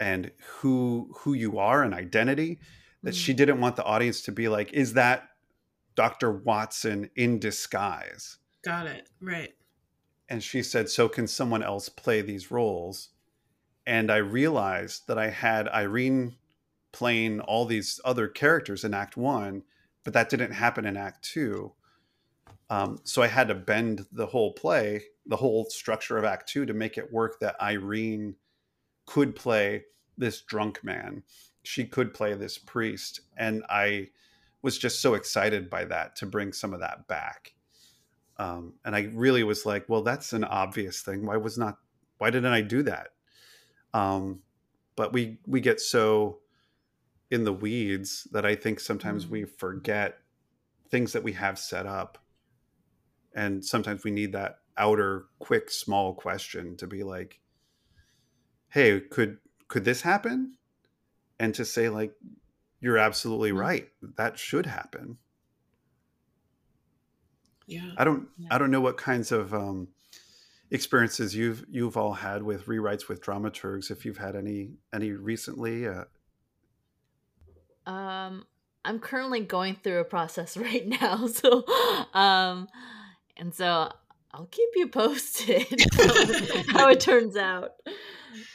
and 0.00 0.30
who 0.58 1.10
who 1.18 1.34
you 1.34 1.58
are 1.58 1.82
and 1.82 1.94
identity 1.94 2.58
that 3.02 3.14
mm. 3.14 3.18
she 3.18 3.32
didn't 3.32 3.60
want 3.60 3.76
the 3.76 3.84
audience 3.84 4.22
to 4.22 4.32
be 4.32 4.48
like 4.48 4.72
is 4.72 4.94
that 4.94 5.28
Dr. 5.94 6.32
Watson 6.32 7.10
in 7.16 7.38
disguise 7.38 8.38
got 8.64 8.86
it 8.86 9.08
right 9.20 9.52
and 10.28 10.42
she 10.42 10.62
said 10.62 10.88
so 10.88 11.08
can 11.08 11.26
someone 11.26 11.62
else 11.62 11.88
play 11.88 12.22
these 12.22 12.50
roles 12.50 13.10
and 13.86 14.10
i 14.10 14.16
realized 14.16 15.06
that 15.08 15.18
i 15.18 15.28
had 15.28 15.68
irene 15.68 16.36
playing 16.92 17.40
all 17.40 17.64
these 17.64 18.00
other 18.04 18.28
characters 18.28 18.84
in 18.84 18.94
act 18.94 19.16
1 19.16 19.62
but 20.04 20.12
that 20.14 20.28
didn't 20.28 20.52
happen 20.52 20.86
in 20.86 20.96
Act 20.96 21.24
Two. 21.24 21.72
Um, 22.70 23.00
so 23.04 23.22
I 23.22 23.26
had 23.26 23.48
to 23.48 23.54
bend 23.54 24.06
the 24.12 24.26
whole 24.26 24.52
play, 24.52 25.02
the 25.26 25.36
whole 25.36 25.66
structure 25.66 26.16
of 26.16 26.24
Act 26.24 26.48
Two, 26.48 26.66
to 26.66 26.74
make 26.74 26.98
it 26.98 27.12
work. 27.12 27.40
That 27.40 27.60
Irene 27.60 28.36
could 29.06 29.34
play 29.34 29.84
this 30.16 30.42
drunk 30.42 30.84
man, 30.84 31.22
she 31.62 31.84
could 31.84 32.14
play 32.14 32.34
this 32.34 32.58
priest, 32.58 33.20
and 33.36 33.64
I 33.68 34.08
was 34.62 34.78
just 34.78 35.00
so 35.00 35.14
excited 35.14 35.68
by 35.68 35.84
that 35.86 36.16
to 36.16 36.26
bring 36.26 36.52
some 36.52 36.72
of 36.72 36.80
that 36.80 37.08
back. 37.08 37.54
Um, 38.38 38.74
and 38.84 38.94
I 38.94 39.10
really 39.12 39.42
was 39.42 39.66
like, 39.66 39.88
well, 39.88 40.02
that's 40.02 40.32
an 40.32 40.44
obvious 40.44 41.02
thing. 41.02 41.26
Why 41.26 41.36
was 41.36 41.58
not? 41.58 41.78
Why 42.18 42.30
didn't 42.30 42.52
I 42.52 42.60
do 42.60 42.82
that? 42.84 43.08
Um, 43.92 44.40
but 44.96 45.12
we 45.12 45.38
we 45.46 45.60
get 45.60 45.80
so 45.80 46.38
in 47.32 47.44
the 47.44 47.52
weeds 47.52 48.28
that 48.32 48.44
I 48.44 48.54
think 48.54 48.78
sometimes 48.78 49.26
we 49.26 49.44
mm. 49.44 49.58
forget 49.58 50.18
things 50.90 51.14
that 51.14 51.22
we 51.22 51.32
have 51.32 51.58
set 51.58 51.86
up. 51.86 52.18
And 53.34 53.64
sometimes 53.64 54.04
we 54.04 54.10
need 54.10 54.32
that 54.32 54.58
outer 54.76 55.24
quick 55.38 55.70
small 55.70 56.12
question 56.12 56.76
to 56.76 56.86
be 56.86 57.02
like, 57.02 57.40
"Hey, 58.68 59.00
could 59.00 59.38
could 59.68 59.84
this 59.86 60.02
happen?" 60.02 60.58
And 61.40 61.54
to 61.54 61.64
say 61.64 61.88
like, 61.88 62.12
"You're 62.82 62.98
absolutely 62.98 63.52
mm. 63.52 63.58
right. 63.58 63.88
That 64.18 64.38
should 64.38 64.66
happen." 64.66 65.16
Yeah. 67.66 67.92
I 67.96 68.04
don't 68.04 68.28
yeah. 68.36 68.48
I 68.50 68.58
don't 68.58 68.70
know 68.70 68.82
what 68.82 68.98
kinds 68.98 69.32
of 69.32 69.54
um 69.54 69.88
experiences 70.70 71.34
you've 71.34 71.64
you've 71.70 71.96
all 71.96 72.12
had 72.12 72.42
with 72.42 72.66
rewrites 72.66 73.08
with 73.08 73.22
dramaturgs 73.22 73.90
if 73.90 74.04
you've 74.04 74.18
had 74.18 74.36
any 74.36 74.72
any 74.92 75.12
recently 75.12 75.88
uh, 75.88 76.04
um, 77.86 78.44
I'm 78.84 78.98
currently 78.98 79.40
going 79.40 79.76
through 79.82 80.00
a 80.00 80.04
process 80.04 80.56
right 80.56 80.86
now, 80.86 81.26
so 81.26 81.64
um, 82.14 82.68
and 83.36 83.54
so 83.54 83.92
I'll 84.32 84.46
keep 84.46 84.70
you 84.74 84.88
posted 84.88 85.66
how 86.68 86.88
it 86.88 87.00
turns 87.00 87.36
out. 87.36 87.72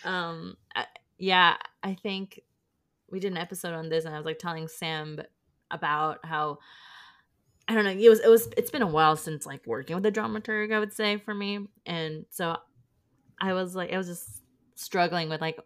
Um, 0.04 0.58
I, 0.76 0.86
yeah, 1.18 1.56
I 1.84 1.94
think 1.94 2.42
we 3.10 3.20
did 3.20 3.32
an 3.32 3.38
episode 3.38 3.74
on 3.74 3.90
this, 3.90 4.06
and 4.06 4.14
I 4.14 4.18
was 4.18 4.26
like 4.26 4.40
telling 4.40 4.68
Sam 4.68 5.20
about 5.72 6.26
how 6.26 6.60
I 7.68 7.76
don't 7.76 7.84
know. 7.84 7.92
It 7.92 8.10
was 8.10 8.20
it 8.20 8.30
was 8.30 8.48
it's 8.58 8.72
been 8.72 8.82
a 8.82 8.88
while 8.88 9.16
since 9.16 9.46
like 9.46 9.66
working 9.66 9.96
with 9.96 10.06
a 10.06 10.12
dramaturg. 10.12 10.74
I 10.74 10.80
would 10.80 10.94
say 10.94 11.18
for 11.18 11.34
me, 11.34 11.68
and 11.86 12.26
so 12.30 12.58
I 13.40 13.54
was 13.54 13.76
like 13.76 13.94
I 13.94 13.98
was 13.98 14.08
just 14.08 14.42
struggling 14.76 15.30
with 15.30 15.42
like 15.42 15.60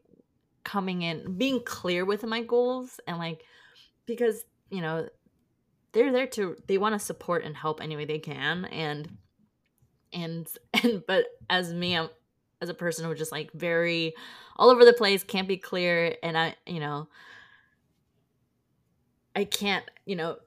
coming 0.63 1.01
in 1.01 1.37
being 1.37 1.61
clear 1.63 2.05
with 2.05 2.23
my 2.23 2.41
goals 2.43 2.99
and 3.07 3.17
like 3.17 3.43
because 4.05 4.43
you 4.69 4.81
know 4.81 5.07
they're 5.91 6.11
there 6.11 6.27
to 6.27 6.55
they 6.67 6.77
want 6.77 6.93
to 6.93 6.99
support 6.99 7.43
and 7.43 7.55
help 7.55 7.81
any 7.81 7.95
way 7.95 8.05
they 8.05 8.19
can 8.19 8.65
and 8.65 9.17
and 10.13 10.47
and 10.83 11.03
but 11.07 11.25
as 11.49 11.73
me 11.73 11.97
I'm, 11.97 12.09
as 12.61 12.69
a 12.69 12.73
person 12.73 13.05
who 13.05 13.15
just 13.15 13.31
like 13.31 13.51
very 13.53 14.13
all 14.57 14.69
over 14.69 14.85
the 14.85 14.93
place 14.93 15.23
can't 15.23 15.47
be 15.47 15.57
clear 15.57 16.15
and 16.23 16.37
i 16.37 16.55
you 16.65 16.79
know 16.79 17.07
i 19.35 19.43
can't 19.43 19.85
you 20.05 20.15
know 20.15 20.37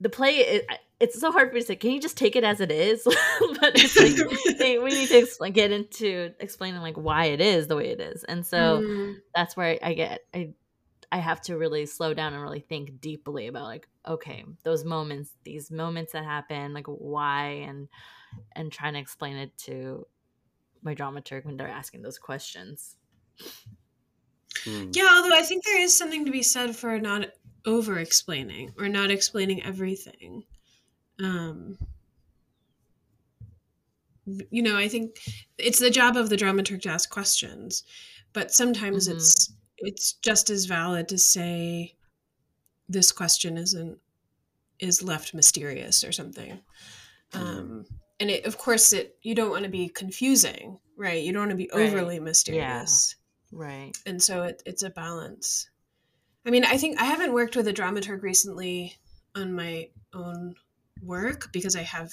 the 0.00 0.08
play 0.08 0.36
it, 0.36 0.66
it's 0.98 1.20
so 1.20 1.30
hard 1.30 1.48
for 1.48 1.54
me 1.54 1.60
to 1.60 1.66
say 1.66 1.76
can 1.76 1.90
you 1.90 2.00
just 2.00 2.16
take 2.16 2.36
it 2.36 2.44
as 2.44 2.60
it 2.60 2.70
is 2.70 3.02
but 3.60 3.72
it's 3.74 3.96
like 3.96 4.58
they, 4.58 4.78
we 4.78 4.90
need 4.90 5.08
to 5.08 5.26
like, 5.40 5.54
get 5.54 5.70
into 5.70 6.32
explaining 6.40 6.80
like 6.80 6.96
why 6.96 7.26
it 7.26 7.40
is 7.40 7.66
the 7.66 7.76
way 7.76 7.88
it 7.88 8.00
is 8.00 8.24
and 8.24 8.46
so 8.46 8.80
mm. 8.80 9.14
that's 9.34 9.56
where 9.56 9.66
I, 9.66 9.78
I 9.82 9.94
get 9.94 10.20
i 10.34 10.54
I 11.12 11.18
have 11.18 11.40
to 11.42 11.56
really 11.56 11.86
slow 11.86 12.14
down 12.14 12.34
and 12.34 12.42
really 12.42 12.60
think 12.60 13.00
deeply 13.00 13.46
about 13.46 13.64
like 13.64 13.88
okay 14.06 14.44
those 14.64 14.84
moments 14.84 15.32
these 15.44 15.70
moments 15.70 16.12
that 16.12 16.24
happen 16.24 16.74
like 16.74 16.86
why 16.86 17.64
and 17.66 17.88
and 18.52 18.72
trying 18.72 18.94
to 18.94 18.98
explain 18.98 19.36
it 19.36 19.56
to 19.58 20.06
my 20.82 20.94
dramaturg 20.94 21.44
when 21.44 21.56
they're 21.56 21.68
asking 21.68 22.02
those 22.02 22.18
questions. 22.18 22.96
Hmm. 24.64 24.90
Yeah, 24.92 25.08
although 25.16 25.36
I 25.36 25.42
think 25.42 25.64
there 25.64 25.80
is 25.80 25.96
something 25.96 26.24
to 26.24 26.30
be 26.30 26.42
said 26.42 26.74
for 26.74 26.98
not 26.98 27.26
over 27.64 27.98
explaining 27.98 28.72
or 28.78 28.88
not 28.88 29.10
explaining 29.10 29.62
everything. 29.62 30.44
Um 31.22 31.78
you 34.50 34.62
know, 34.62 34.76
I 34.76 34.88
think 34.88 35.18
it's 35.56 35.78
the 35.78 35.90
job 35.90 36.16
of 36.16 36.28
the 36.28 36.36
dramaturg 36.36 36.82
to 36.82 36.88
ask 36.88 37.08
questions, 37.10 37.84
but 38.32 38.50
sometimes 38.50 39.08
mm-hmm. 39.08 39.16
it's 39.16 39.52
it's 39.78 40.14
just 40.14 40.50
as 40.50 40.64
valid 40.64 41.08
to 41.08 41.18
say 41.18 41.94
this 42.88 43.12
question 43.12 43.56
isn't 43.56 43.98
is 44.78 45.02
left 45.02 45.34
mysterious 45.34 46.04
or 46.04 46.12
something 46.12 46.58
mm-hmm. 47.32 47.38
um 47.38 47.86
and 48.20 48.30
it, 48.30 48.44
of 48.46 48.58
course 48.58 48.92
it 48.92 49.16
you 49.22 49.34
don't 49.34 49.50
want 49.50 49.64
to 49.64 49.70
be 49.70 49.88
confusing 49.88 50.78
right 50.96 51.22
you 51.22 51.32
don't 51.32 51.42
want 51.42 51.50
to 51.50 51.56
be 51.56 51.70
overly 51.70 52.18
right. 52.18 52.24
mysterious 52.24 53.16
yeah. 53.52 53.58
right 53.58 53.92
and 54.06 54.22
so 54.22 54.42
it, 54.42 54.62
it's 54.66 54.82
a 54.82 54.90
balance 54.90 55.70
i 56.46 56.50
mean 56.50 56.64
i 56.64 56.76
think 56.76 57.00
i 57.00 57.04
haven't 57.04 57.32
worked 57.32 57.56
with 57.56 57.68
a 57.68 57.72
dramaturg 57.72 58.22
recently 58.22 58.96
on 59.34 59.52
my 59.52 59.88
own 60.14 60.54
work 61.02 61.50
because 61.52 61.76
i 61.76 61.82
have 61.82 62.12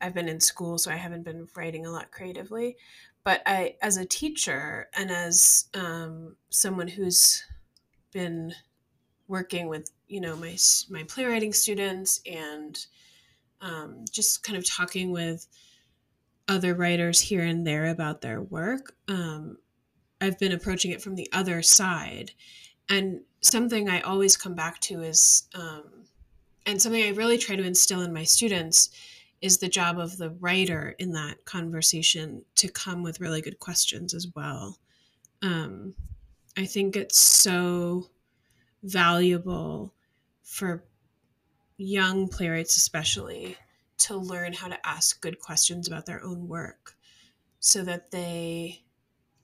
i've 0.00 0.14
been 0.14 0.28
in 0.28 0.40
school 0.40 0.78
so 0.78 0.90
i 0.90 0.96
haven't 0.96 1.24
been 1.24 1.46
writing 1.56 1.86
a 1.86 1.90
lot 1.90 2.10
creatively 2.10 2.76
but 3.24 3.42
I, 3.46 3.76
as 3.82 3.96
a 3.96 4.06
teacher 4.06 4.88
and 4.96 5.10
as 5.10 5.66
um, 5.74 6.36
someone 6.48 6.88
who's 6.88 7.42
been 8.12 8.54
working 9.28 9.68
with, 9.68 9.90
you 10.08 10.20
know, 10.20 10.36
my 10.36 10.56
my 10.88 11.04
playwriting 11.04 11.52
students 11.52 12.20
and 12.26 12.78
um, 13.60 14.04
just 14.10 14.42
kind 14.42 14.56
of 14.56 14.68
talking 14.68 15.12
with 15.12 15.46
other 16.48 16.74
writers 16.74 17.20
here 17.20 17.42
and 17.42 17.66
there 17.66 17.86
about 17.86 18.22
their 18.22 18.40
work, 18.40 18.94
um, 19.08 19.58
I've 20.20 20.38
been 20.38 20.52
approaching 20.52 20.90
it 20.90 21.02
from 21.02 21.14
the 21.14 21.28
other 21.32 21.62
side. 21.62 22.32
And 22.88 23.20
something 23.40 23.88
I 23.88 24.00
always 24.00 24.36
come 24.36 24.54
back 24.54 24.80
to 24.80 25.02
is, 25.02 25.44
um, 25.54 26.06
and 26.66 26.80
something 26.80 27.02
I 27.02 27.10
really 27.10 27.38
try 27.38 27.56
to 27.56 27.62
instill 27.62 28.02
in 28.02 28.12
my 28.12 28.24
students 28.24 28.90
is 29.40 29.58
the 29.58 29.68
job 29.68 29.98
of 29.98 30.18
the 30.18 30.30
writer 30.40 30.94
in 30.98 31.12
that 31.12 31.44
conversation 31.44 32.44
to 32.56 32.68
come 32.68 33.02
with 33.02 33.20
really 33.20 33.40
good 33.40 33.58
questions 33.58 34.12
as 34.14 34.28
well. 34.34 34.78
Um, 35.42 35.94
I 36.56 36.66
think 36.66 36.96
it's 36.96 37.18
so 37.18 38.08
valuable 38.82 39.94
for 40.42 40.84
young 41.78 42.28
playwrights, 42.28 42.76
especially, 42.76 43.56
to 43.98 44.16
learn 44.16 44.52
how 44.52 44.68
to 44.68 44.86
ask 44.86 45.20
good 45.20 45.38
questions 45.40 45.88
about 45.88 46.06
their 46.06 46.22
own 46.22 46.48
work 46.48 46.96
so 47.60 47.82
that 47.82 48.10
they 48.10 48.82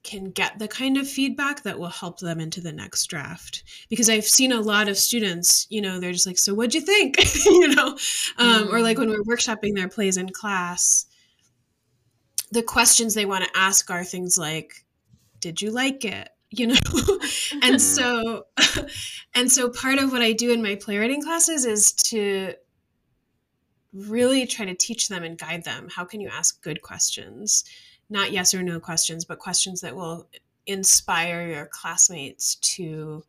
can 0.07 0.31
get 0.31 0.59
the 0.59 0.69
kind 0.69 0.97
of 0.97 1.09
feedback 1.09 1.65
that 1.65 1.79
will 1.79 1.89
help 1.89 2.21
them 2.21 2.39
into 2.39 2.61
the 2.61 2.73
next 2.73 3.07
draft. 3.07 3.65
Because 3.91 4.09
i've 4.09 4.25
seen 4.25 4.53
a 4.53 4.61
lot 4.61 4.89
of 4.89 4.97
students 4.97 5.67
you 5.69 5.83
know 5.83 5.99
they're 5.99 6.13
just 6.13 6.27
like 6.27 6.39
so 6.39 6.55
what'd 6.55 6.75
you 6.75 6.81
think? 6.81 7.19
You 7.47 7.75
know? 7.75 7.89
Um, 8.39 8.69
mm. 8.69 8.73
or 8.73 8.81
like 8.81 8.99
when 8.99 9.09
we're 9.09 9.23
workshopping 9.23 9.75
their 9.75 9.89
plays 9.89 10.17
in 10.17 10.29
class 10.31 11.07
the 12.53 12.63
questions 12.63 13.15
they 13.15 13.27
want 13.27 13.45
to 13.45 13.51
ask 13.57 13.91
are 13.91 14.05
things 14.05 14.39
like 14.39 14.85
did 15.41 15.61
you 15.61 15.71
like 15.71 16.05
it? 16.05 16.29
You 16.51 16.69
know? 16.69 16.77
And 17.63 17.81
so 17.81 18.47
and 19.35 19.51
so 19.51 19.69
part 19.69 19.99
of 19.99 20.13
what 20.13 20.23
i 20.23 20.33
do 20.33 20.53
in 20.53 20.63
my 20.63 20.75
playwriting 20.77 21.23
classes 21.23 21.65
is 21.65 21.93
to 22.11 22.55
really 23.93 24.47
try 24.47 24.67
to 24.67 24.75
teach 24.75 25.09
them 25.09 25.25
and 25.25 25.39
guide 25.39 25.65
them. 25.65 25.89
How 25.91 26.05
can 26.05 26.21
you 26.21 26.29
ask 26.29 26.63
good 26.63 26.83
questions 26.83 27.65
not 28.09 28.33
yes 28.33 28.55
or 28.55 28.63
no 28.63 28.79
questions, 28.81 29.25
but 29.25 29.39
questions 29.39 29.81
that 29.81 29.97
will 29.97 30.29
inspire 30.67 31.47
your 31.47 31.67
classmates 31.67 32.57
to 32.57 33.25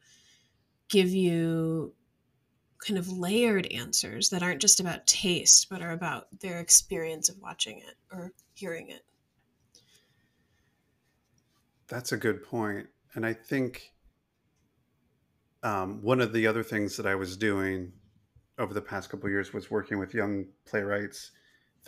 give 0.89 1.09
you 1.09 1.93
kind 2.86 2.97
of 2.97 3.09
layered 3.09 3.65
answers 3.67 4.30
that 4.30 4.43
aren't 4.43 4.61
just 4.61 4.80
about 4.80 5.05
taste, 5.07 5.67
but 5.69 5.82
are 5.82 5.91
about 5.91 6.28
their 6.39 6.59
experience 6.59 7.30
of 7.30 7.39
watching 7.41 7.80
it 7.80 7.95
or 8.11 8.32
hearing 8.53 8.89
it. 8.89 9.03
That's 11.88 12.11
a 12.11 12.17
good 12.17 12.43
point. 12.43 12.88
And 13.15 13.25
I 13.25 13.34
think 13.34 13.93
um, 15.63 16.01
one 16.01 16.21
of 16.21 16.34
the 16.34 16.45
other 16.45 16.63
things 16.63 16.95
that 16.97 17.05
I 17.05 17.15
was 17.15 17.36
doing 17.36 17.91
over 18.59 18.73
the 18.73 18.82
past 18.82 19.09
couple 19.09 19.30
years 19.30 19.53
was 19.53 19.71
working 19.71 19.99
with 19.99 20.13
young 20.13 20.45
playwrights 20.65 21.32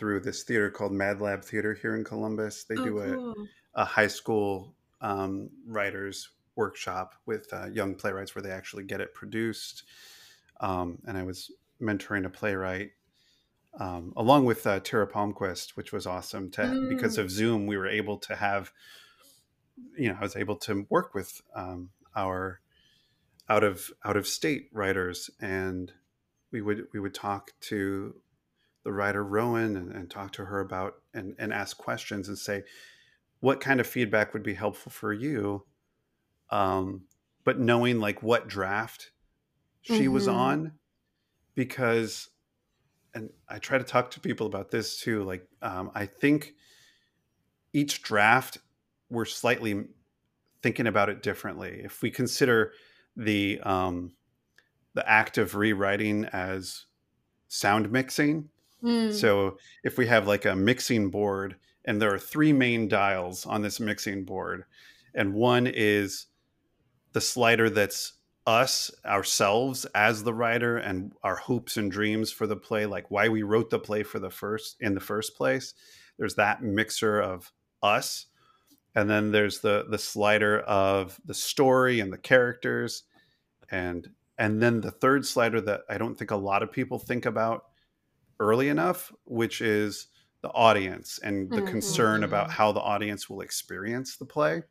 through 0.00 0.20
this 0.20 0.42
theater 0.42 0.70
called 0.70 0.92
Mad 0.92 1.20
Lab 1.20 1.44
Theater 1.44 1.74
here 1.74 1.94
in 1.94 2.02
Columbus. 2.02 2.64
They 2.64 2.74
oh, 2.76 2.84
do 2.84 3.14
cool. 3.14 3.46
a, 3.74 3.82
a 3.82 3.84
high 3.84 4.08
school 4.08 4.74
um, 5.02 5.50
writers 5.66 6.30
workshop 6.56 7.14
with 7.26 7.46
uh, 7.52 7.66
young 7.66 7.94
playwrights 7.94 8.34
where 8.34 8.42
they 8.42 8.50
actually 8.50 8.84
get 8.84 9.00
it 9.00 9.14
produced. 9.14 9.84
Um, 10.60 10.98
and 11.06 11.18
I 11.18 11.22
was 11.22 11.52
mentoring 11.80 12.24
a 12.24 12.30
playwright 12.30 12.92
um, 13.78 14.12
along 14.16 14.46
with 14.46 14.66
uh, 14.66 14.80
Tara 14.80 15.06
Palmquist, 15.06 15.76
which 15.76 15.92
was 15.92 16.06
awesome. 16.06 16.50
To 16.52 16.62
mm. 16.62 16.88
because 16.88 17.18
of 17.18 17.30
Zoom, 17.30 17.66
we 17.66 17.76
were 17.76 17.88
able 17.88 18.18
to 18.18 18.34
have, 18.34 18.72
you 19.96 20.08
know, 20.08 20.16
I 20.18 20.22
was 20.22 20.36
able 20.36 20.56
to 20.56 20.86
work 20.88 21.14
with 21.14 21.40
um, 21.54 21.90
our 22.16 22.60
out 23.48 23.64
of 23.64 23.90
out 24.04 24.16
of 24.16 24.26
state 24.26 24.70
writers, 24.72 25.30
and 25.40 25.92
we 26.50 26.62
would 26.62 26.86
we 26.92 27.00
would 27.00 27.14
talk 27.14 27.52
to 27.62 28.14
the 28.84 28.92
writer 28.92 29.22
Rowan 29.22 29.76
and, 29.76 29.92
and 29.92 30.10
talk 30.10 30.32
to 30.32 30.44
her 30.44 30.60
about 30.60 30.94
and, 31.12 31.34
and 31.38 31.52
ask 31.52 31.76
questions 31.76 32.28
and 32.28 32.38
say, 32.38 32.62
what 33.40 33.60
kind 33.60 33.80
of 33.80 33.86
feedback 33.86 34.32
would 34.32 34.42
be 34.42 34.54
helpful 34.54 34.92
for 34.92 35.12
you? 35.12 35.64
Um, 36.50 37.02
but 37.44 37.58
knowing 37.58 38.00
like 38.00 38.22
what 38.22 38.48
draft 38.48 39.10
she 39.82 40.00
mm-hmm. 40.00 40.12
was 40.12 40.28
on, 40.28 40.72
because, 41.54 42.28
and 43.14 43.30
I 43.48 43.58
try 43.58 43.78
to 43.78 43.84
talk 43.84 44.10
to 44.12 44.20
people 44.20 44.46
about 44.46 44.70
this 44.70 45.00
too. 45.00 45.24
Like, 45.24 45.46
um, 45.62 45.90
I 45.94 46.06
think 46.06 46.54
each 47.72 48.02
draft 48.02 48.58
we're 49.10 49.24
slightly 49.24 49.84
thinking 50.62 50.86
about 50.86 51.08
it 51.08 51.22
differently. 51.22 51.80
If 51.84 52.02
we 52.02 52.10
consider 52.10 52.72
the 53.16 53.60
um, 53.62 54.12
the 54.94 55.08
act 55.08 55.38
of 55.38 55.54
rewriting 55.54 56.24
as 56.26 56.86
sound 57.48 57.90
mixing, 57.90 58.48
Mm. 58.82 59.12
So 59.12 59.58
if 59.84 59.98
we 59.98 60.06
have 60.06 60.26
like 60.26 60.44
a 60.44 60.56
mixing 60.56 61.10
board 61.10 61.56
and 61.84 62.00
there 62.00 62.12
are 62.12 62.18
three 62.18 62.52
main 62.52 62.88
dials 62.88 63.46
on 63.46 63.62
this 63.62 63.80
mixing 63.80 64.24
board, 64.24 64.64
and 65.14 65.34
one 65.34 65.66
is 65.66 66.26
the 67.12 67.20
slider 67.20 67.68
that's 67.68 68.14
us 68.46 68.90
ourselves 69.04 69.84
as 69.94 70.22
the 70.22 70.32
writer 70.32 70.78
and 70.78 71.12
our 71.22 71.36
hopes 71.36 71.76
and 71.76 71.92
dreams 71.92 72.32
for 72.32 72.46
the 72.46 72.56
play 72.56 72.86
like 72.86 73.10
why 73.10 73.28
we 73.28 73.42
wrote 73.42 73.68
the 73.68 73.78
play 73.78 74.02
for 74.02 74.18
the 74.18 74.30
first 74.30 74.76
in 74.80 74.94
the 74.94 75.00
first 75.00 75.36
place 75.36 75.74
there's 76.18 76.34
that 76.36 76.62
mixer 76.62 77.20
of 77.20 77.52
us 77.82 78.26
and 78.94 79.10
then 79.10 79.30
there's 79.30 79.60
the 79.60 79.84
the 79.90 79.98
slider 79.98 80.60
of 80.60 81.20
the 81.26 81.34
story 81.34 82.00
and 82.00 82.12
the 82.12 82.18
characters 82.18 83.04
and 83.70 84.08
and 84.38 84.62
then 84.62 84.80
the 84.80 84.90
third 84.90 85.24
slider 85.26 85.60
that 85.60 85.82
i 85.90 85.98
don't 85.98 86.16
think 86.16 86.30
a 86.30 86.36
lot 86.36 86.62
of 86.62 86.72
people 86.72 86.98
think 86.98 87.26
about 87.26 87.66
early 88.40 88.68
enough, 88.68 89.12
which 89.24 89.60
is 89.60 90.08
the 90.42 90.48
audience 90.48 91.20
and 91.22 91.50
the 91.50 91.58
mm-hmm. 91.58 91.66
concern 91.66 92.24
about 92.24 92.48
mm-hmm. 92.48 92.56
how 92.56 92.72
the 92.72 92.80
audience 92.80 93.28
will 93.28 93.42
experience 93.42 94.16
the 94.16 94.24
play. 94.24 94.62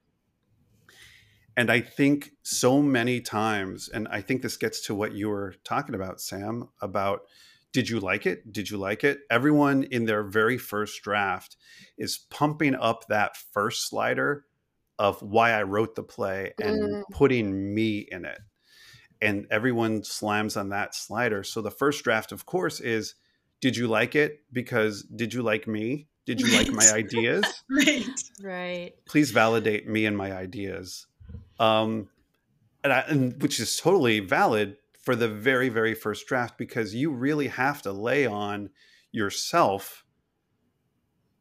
And 1.55 1.71
I 1.71 1.81
think 1.81 2.31
so 2.41 2.81
many 2.81 3.21
times, 3.21 3.89
and 3.89 4.07
I 4.09 4.21
think 4.21 4.41
this 4.41 4.57
gets 4.57 4.81
to 4.87 4.95
what 4.95 5.13
you 5.13 5.29
were 5.29 5.55
talking 5.63 5.93
about, 5.93 6.21
Sam, 6.21 6.69
about 6.81 7.21
did 7.71 7.89
you 7.89 7.99
like 7.99 8.25
it? 8.25 8.51
Did 8.51 8.69
you 8.69 8.77
like 8.77 9.03
it? 9.03 9.19
Everyone 9.29 9.83
in 9.83 10.05
their 10.05 10.23
very 10.23 10.57
first 10.57 11.03
draft 11.03 11.55
is 11.97 12.17
pumping 12.17 12.75
up 12.75 13.05
that 13.07 13.37
first 13.53 13.87
slider 13.87 14.45
of 14.97 15.21
why 15.21 15.51
I 15.51 15.63
wrote 15.63 15.95
the 15.95 16.03
play 16.03 16.53
and 16.59 16.81
mm. 16.81 17.03
putting 17.11 17.73
me 17.73 18.07
in 18.09 18.25
it. 18.25 18.39
And 19.21 19.45
everyone 19.51 20.03
slams 20.03 20.57
on 20.57 20.69
that 20.69 20.95
slider. 20.95 21.43
So 21.43 21.61
the 21.61 21.71
first 21.71 22.03
draft, 22.03 22.31
of 22.31 22.45
course, 22.45 22.79
is 22.79 23.15
did 23.61 23.75
you 23.75 23.87
like 23.87 24.15
it 24.15 24.41
because 24.51 25.03
did 25.03 25.33
you 25.33 25.41
like 25.41 25.67
me? 25.67 26.07
Did 26.25 26.39
you 26.41 26.47
right. 26.47 26.67
like 26.67 26.75
my 26.75 26.91
ideas? 26.93 27.45
Right. 27.69 28.05
Right. 28.41 28.93
Please 29.05 29.31
validate 29.31 29.87
me 29.87 30.05
and 30.05 30.17
my 30.17 30.31
ideas. 30.31 31.07
Um 31.59 32.09
and, 32.83 32.93
I, 32.93 32.99
and 33.01 33.41
which 33.41 33.59
is 33.59 33.75
totally 33.77 34.21
valid 34.21 34.77
for 35.01 35.15
the 35.15 35.27
very 35.27 35.69
very 35.69 35.93
first 35.93 36.27
draft 36.27 36.57
because 36.57 36.95
you 36.95 37.11
really 37.11 37.47
have 37.47 37.81
to 37.83 37.91
lay 37.91 38.25
on 38.25 38.69
yourself 39.11 40.05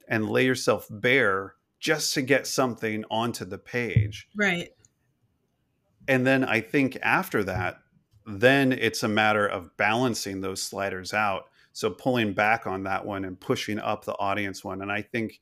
and 0.09 0.29
lay 0.29 0.47
yourself 0.47 0.87
bare 0.91 1.55
just 1.79 2.15
to 2.15 2.23
get 2.23 2.47
something 2.47 3.05
onto 3.11 3.45
the 3.45 3.59
page. 3.59 4.27
Right. 4.35 4.71
And 6.09 6.27
then 6.27 6.43
i 6.45 6.61
think 6.61 6.97
after 7.03 7.45
that 7.45 7.79
then 8.27 8.73
it's 8.73 9.03
a 9.03 9.09
matter 9.09 9.47
of 9.47 9.75
balancing 9.77 10.41
those 10.41 10.63
sliders 10.63 11.15
out 11.15 11.49
so 11.79 11.91
pulling 11.91 12.33
back 12.33 12.67
on 12.67 12.83
that 12.83 13.07
one 13.07 13.25
and 13.25 13.39
pushing 13.39 13.79
up 13.79 14.05
the 14.05 14.19
audience 14.19 14.65
one. 14.65 14.83
And 14.83 14.91
i 14.91 15.01
think 15.01 15.41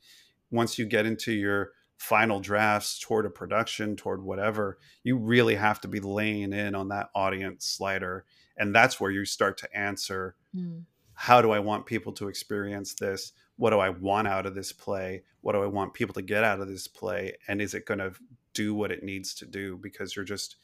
once 0.51 0.79
you 0.79 0.85
get 0.85 1.07
into 1.07 1.33
your 1.33 1.71
final 1.97 2.41
drafts 2.41 2.99
toward 2.99 3.25
a 3.25 3.31
production 3.31 3.97
toward 3.97 4.23
whatever 4.23 4.77
you 5.03 5.17
really 5.17 5.55
have 5.55 5.81
to 5.81 5.89
be 5.89 5.99
laying 5.99 6.53
in 6.53 6.75
on 6.75 6.89
that 6.89 7.09
audience 7.15 7.65
slider. 7.65 8.27
And 8.59 8.75
that's 8.75 9.01
where 9.01 9.11
you 9.11 9.25
start 9.25 9.57
to 9.59 9.77
answer 9.77 10.37
mm. 10.55 10.83
how 11.15 11.41
do 11.41 11.53
i 11.53 11.59
want 11.59 11.87
people 11.87 12.13
to 12.13 12.29
experience 12.29 12.93
this? 12.93 13.33
What 13.57 13.71
do 13.71 13.79
i 13.79 13.89
want 13.89 14.29
out 14.29 14.45
of 14.45 14.55
this 14.55 14.73
play? 14.73 15.23
What 15.41 15.55
do 15.55 15.63
i 15.63 15.67
want 15.67 15.95
people 15.95 16.13
to 16.13 16.23
get 16.23 16.45
out 16.45 16.61
of 16.61 16.69
this 16.69 16.87
play? 16.87 17.33
And 17.49 17.63
is 17.63 17.73
it 17.73 17.87
going 17.87 18.01
to 18.01 18.13
do 18.53 18.75
what 18.75 18.93
it 18.93 19.03
needs 19.03 19.35
to 19.37 19.47
do? 19.47 19.79
Because 19.79 20.15
you're 20.15 20.25
just 20.27 20.57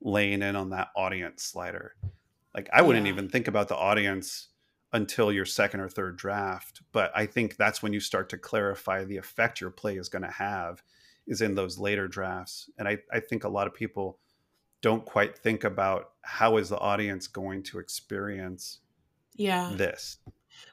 laying 0.00 0.42
in 0.42 0.56
on 0.56 0.70
that 0.70 0.88
audience 0.96 1.44
slider. 1.44 1.94
Like 2.56 2.68
i 2.72 2.82
wouldn't 2.82 3.06
yeah. 3.06 3.12
even 3.12 3.28
think 3.28 3.46
about 3.46 3.68
the 3.68 3.76
audience 3.76 4.48
until 4.92 5.32
your 5.32 5.46
second 5.46 5.80
or 5.80 5.88
third 5.88 6.16
draft. 6.16 6.82
But 6.92 7.10
I 7.14 7.26
think 7.26 7.56
that's 7.56 7.82
when 7.82 7.92
you 7.92 8.00
start 8.00 8.28
to 8.30 8.38
clarify 8.38 9.04
the 9.04 9.16
effect 9.16 9.60
your 9.60 9.70
play 9.70 9.96
is 9.96 10.08
going 10.08 10.22
to 10.22 10.30
have 10.30 10.82
is 11.26 11.40
in 11.40 11.54
those 11.54 11.78
later 11.78 12.08
drafts. 12.08 12.68
And 12.78 12.86
I, 12.86 12.98
I 13.12 13.20
think 13.20 13.44
a 13.44 13.48
lot 13.48 13.66
of 13.66 13.74
people 13.74 14.18
don't 14.82 15.04
quite 15.04 15.38
think 15.38 15.64
about 15.64 16.10
how 16.22 16.56
is 16.56 16.68
the 16.68 16.78
audience 16.78 17.28
going 17.28 17.62
to 17.62 17.78
experience 17.78 18.80
yeah 19.34 19.72
this. 19.76 20.18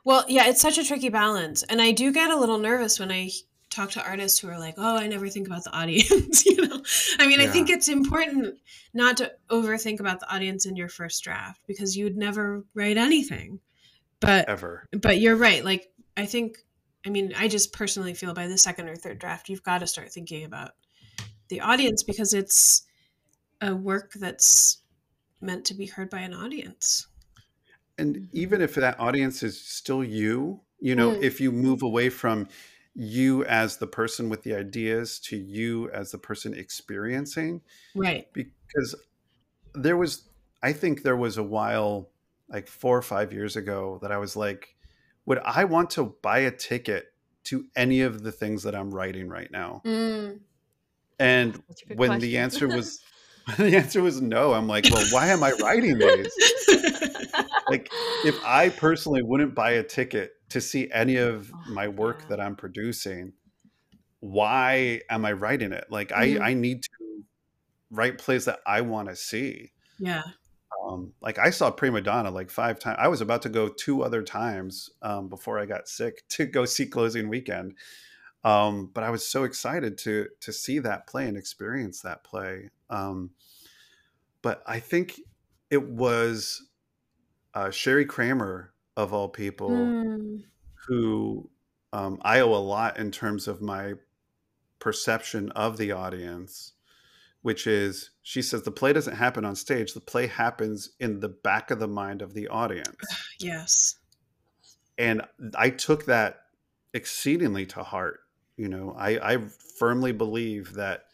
Well, 0.04 0.26
yeah, 0.28 0.48
it's 0.48 0.62
such 0.62 0.78
a 0.78 0.84
tricky 0.84 1.10
balance. 1.10 1.64
And 1.64 1.82
I 1.82 1.92
do 1.92 2.12
get 2.12 2.32
a 2.32 2.36
little 2.36 2.58
nervous 2.58 3.00
when 3.00 3.12
I 3.12 3.30
talk 3.70 3.92
to 3.92 4.04
artists 4.04 4.40
who 4.40 4.50
are 4.50 4.60
like, 4.60 4.76
"Oh, 4.78 4.98
I 4.98 5.08
never 5.08 5.30
think 5.30 5.48
about 5.48 5.64
the 5.64 5.72
audience." 5.78 6.46
you 6.46 6.68
know, 6.68 6.82
I 7.20 7.28
mean, 7.28 7.40
yeah. 7.40 7.46
I 7.46 7.50
think 7.50 7.70
it's 7.70 7.88
important 7.88 8.58
not 8.94 9.18
to 9.18 9.32
overthink 9.50 10.00
about 10.00 10.20
the 10.20 10.34
audience 10.34 10.66
in 10.66 10.76
your 10.76 10.90
first 10.90 11.24
draft 11.24 11.62
because 11.68 11.96
you 11.96 12.04
would 12.04 12.18
never 12.18 12.66
write 12.74 12.98
anything. 12.98 13.60
But 14.20 14.50
ever. 14.50 14.88
But 14.92 15.20
you're 15.20 15.36
right. 15.36 15.64
Like 15.64 15.90
I 16.18 16.26
think, 16.26 16.58
I 17.06 17.10
mean, 17.10 17.34
I 17.38 17.48
just 17.48 17.74
personally 17.74 18.14
feel 18.14 18.34
by 18.34 18.48
the 18.48 18.58
second 18.58 18.90
or 18.90 18.96
third 18.96 19.20
draft, 19.20 19.50
you've 19.50 19.64
got 19.64 19.80
to 19.80 19.88
start 19.88 20.12
thinking 20.12 20.44
about 20.44 20.72
the 21.48 21.62
audience 21.62 22.04
because 22.04 22.34
it's 22.34 22.84
a 23.62 23.76
work 23.76 24.14
that's 24.14 24.82
meant 25.42 25.66
to 25.66 25.74
be 25.74 25.86
heard 25.86 26.10
by 26.10 26.20
an 26.20 26.34
audience. 26.34 27.08
And 27.98 28.30
even 28.32 28.62
if 28.62 28.76
that 28.76 29.00
audience 29.00 29.44
is 29.44 29.60
still 29.60 30.04
you, 30.04 30.62
you 30.80 30.96
know, 30.96 31.12
mm. 31.12 31.22
if 31.22 31.42
you 31.42 31.52
move 31.52 31.82
away 31.84 32.10
from 32.10 32.48
you 32.96 33.46
as 33.46 33.78
the 33.78 33.88
person 33.88 34.30
with 34.30 34.44
the 34.44 34.56
ideas 34.56 35.20
to 35.20 35.38
you 35.38 35.90
as 35.92 36.12
the 36.12 36.18
person 36.18 36.54
experiencing. 36.54 37.62
Right. 37.96 38.28
Because 38.34 38.96
there 39.74 39.98
was, 39.98 40.30
I 40.64 40.74
think 40.74 41.04
there 41.04 41.18
was 41.18 41.38
a 41.38 41.44
while, 41.44 42.10
like 42.50 42.68
four 42.68 42.98
or 42.98 43.02
five 43.02 43.34
years 43.34 43.56
ago, 43.56 44.00
that 44.02 44.12
I 44.12 44.18
was 44.18 44.36
like, 44.36 44.76
would 45.26 45.40
I 45.44 45.66
want 45.66 45.92
to 45.92 46.16
buy 46.22 46.40
a 46.40 46.52
ticket 46.52 47.06
to 47.46 47.66
any 47.76 48.02
of 48.02 48.24
the 48.24 48.32
things 48.32 48.64
that 48.64 48.76
I'm 48.76 48.92
writing 48.94 49.30
right 49.30 49.50
now? 49.52 49.82
Mm. 49.86 50.40
And 51.20 51.64
when 51.96 52.10
question. 52.10 52.20
the 52.22 52.38
answer 52.38 52.68
was, 52.68 53.00
the 53.58 53.76
answer 53.76 54.02
was 54.02 54.22
no, 54.22 54.54
I'm 54.54 54.68
like, 54.68 54.86
well, 54.92 55.06
why 55.12 55.28
am 55.28 55.44
I 55.44 55.52
writing 55.62 55.98
these? 55.98 56.32
like, 57.70 57.90
if 58.26 58.36
I 58.46 58.70
personally 58.70 59.22
wouldn't 59.24 59.56
buy 59.56 59.72
a 59.72 59.84
ticket 59.84 60.34
to 60.50 60.62
see 60.62 60.90
any 60.92 61.18
of 61.18 61.52
oh, 61.54 61.72
my 61.72 61.88
work 61.88 62.28
that 62.28 62.40
I'm 62.40 62.56
producing, 62.56 63.34
why 64.20 65.02
am 65.10 65.26
I 65.26 65.32
writing 65.34 65.72
it? 65.72 65.86
Like 65.90 66.10
mm-hmm. 66.10 66.42
I 66.42 66.50
I 66.50 66.54
need 66.54 66.84
to 66.84 66.90
write 67.92 68.18
plays 68.18 68.46
that 68.46 68.60
I 68.66 68.82
want 68.82 69.10
to 69.10 69.16
see. 69.16 69.72
Yeah. 70.00 70.24
Um, 70.90 71.14
like 71.22 71.38
I 71.38 71.52
saw 71.52 71.70
Prima 71.70 72.02
Donna 72.02 72.32
like 72.32 72.50
five 72.50 72.80
times. 72.80 72.98
I 73.00 73.08
was 73.08 73.22
about 73.22 73.44
to 73.44 73.50
go 73.50 73.68
two 73.68 74.04
other 74.04 74.24
times 74.24 74.90
um, 75.02 75.30
before 75.30 75.60
I 75.60 75.66
got 75.66 75.88
sick 75.88 76.24
to 76.30 76.46
go 76.46 76.66
see 76.66 76.86
Closing 76.86 77.30
Weekend. 77.30 77.76
Um, 78.44 78.90
but 78.94 79.04
I 79.04 79.10
was 79.10 79.28
so 79.28 79.44
excited 79.44 79.98
to 80.00 80.28
to 80.42 80.54
see 80.54 80.80
that 80.80 81.08
play 81.08 81.28
and 81.28 81.38
experience 81.38 82.02
that 82.02 82.24
play. 82.24 82.70
Um, 82.90 83.32
but 84.42 84.64
I 84.66 84.80
think 84.80 85.20
it 85.70 85.84
was 85.84 86.66
uh, 87.54 87.70
Sherry 87.70 88.06
Kramer 88.06 88.74
of 88.96 89.14
all 89.14 89.30
people, 89.30 89.70
mm. 89.70 90.44
who 90.88 91.50
um, 91.94 92.20
I 92.22 92.40
owe 92.40 92.54
a 92.54 92.56
lot 92.56 92.98
in 92.98 93.12
terms 93.12 93.48
of 93.48 93.62
my 93.62 93.94
perception 94.80 95.52
of 95.52 95.78
the 95.78 95.92
audience, 95.92 96.74
which 97.42 97.68
is 97.68 98.12
she 98.22 98.42
says 98.42 98.64
the 98.64 98.72
play 98.72 98.94
doesn't 98.94 99.16
happen 99.16 99.46
on 99.46 99.56
stage, 99.56 99.94
the 99.94 100.02
play 100.02 100.28
happens 100.28 100.92
in 101.00 101.20
the 101.20 101.30
back 101.30 101.72
of 101.72 101.80
the 101.80 101.88
mind 101.88 102.22
of 102.22 102.34
the 102.34 102.48
audience. 102.48 102.96
Yes. 103.40 103.96
And 104.98 105.22
I 105.56 105.70
took 105.70 106.06
that 106.06 106.42
exceedingly 106.94 107.66
to 107.68 107.84
heart. 107.84 108.20
You 108.58 108.68
know, 108.68 108.94
I, 108.98 109.36
I 109.36 109.38
firmly 109.78 110.12
believe 110.12 110.74
that 110.74 111.06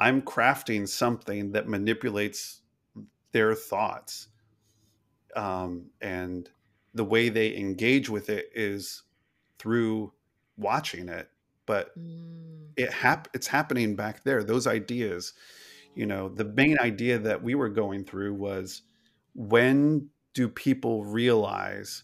I'm 0.00 0.22
crafting 0.22 0.88
something 0.88 1.52
that 1.52 1.68
manipulates 1.68 2.62
their 3.30 3.54
thoughts. 3.54 4.26
Um, 5.36 5.90
and 6.00 6.50
the 6.94 7.04
way 7.04 7.28
they 7.28 7.56
engage 7.56 8.08
with 8.08 8.28
it 8.28 8.50
is 8.54 9.04
through 9.60 10.12
watching 10.56 11.08
it 11.08 11.28
but 11.70 11.96
mm. 11.96 12.66
it 12.76 12.92
hap- 12.92 13.28
it's 13.32 13.46
happening 13.46 13.94
back 13.94 14.24
there. 14.24 14.42
Those 14.42 14.66
ideas 14.66 15.34
you 15.94 16.06
know 16.06 16.28
the 16.28 16.44
main 16.44 16.78
idea 16.80 17.18
that 17.18 17.42
we 17.42 17.54
were 17.54 17.68
going 17.68 18.04
through 18.04 18.34
was 18.34 18.82
when 19.34 20.08
do 20.34 20.48
people 20.48 21.04
realize 21.04 22.02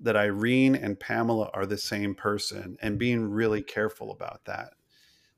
that 0.00 0.16
Irene 0.16 0.74
and 0.74 0.98
Pamela 0.98 1.50
are 1.54 1.66
the 1.66 1.78
same 1.78 2.14
person? 2.14 2.76
And 2.82 2.98
being 2.98 3.30
really 3.30 3.62
careful 3.62 4.10
about 4.10 4.44
that. 4.46 4.74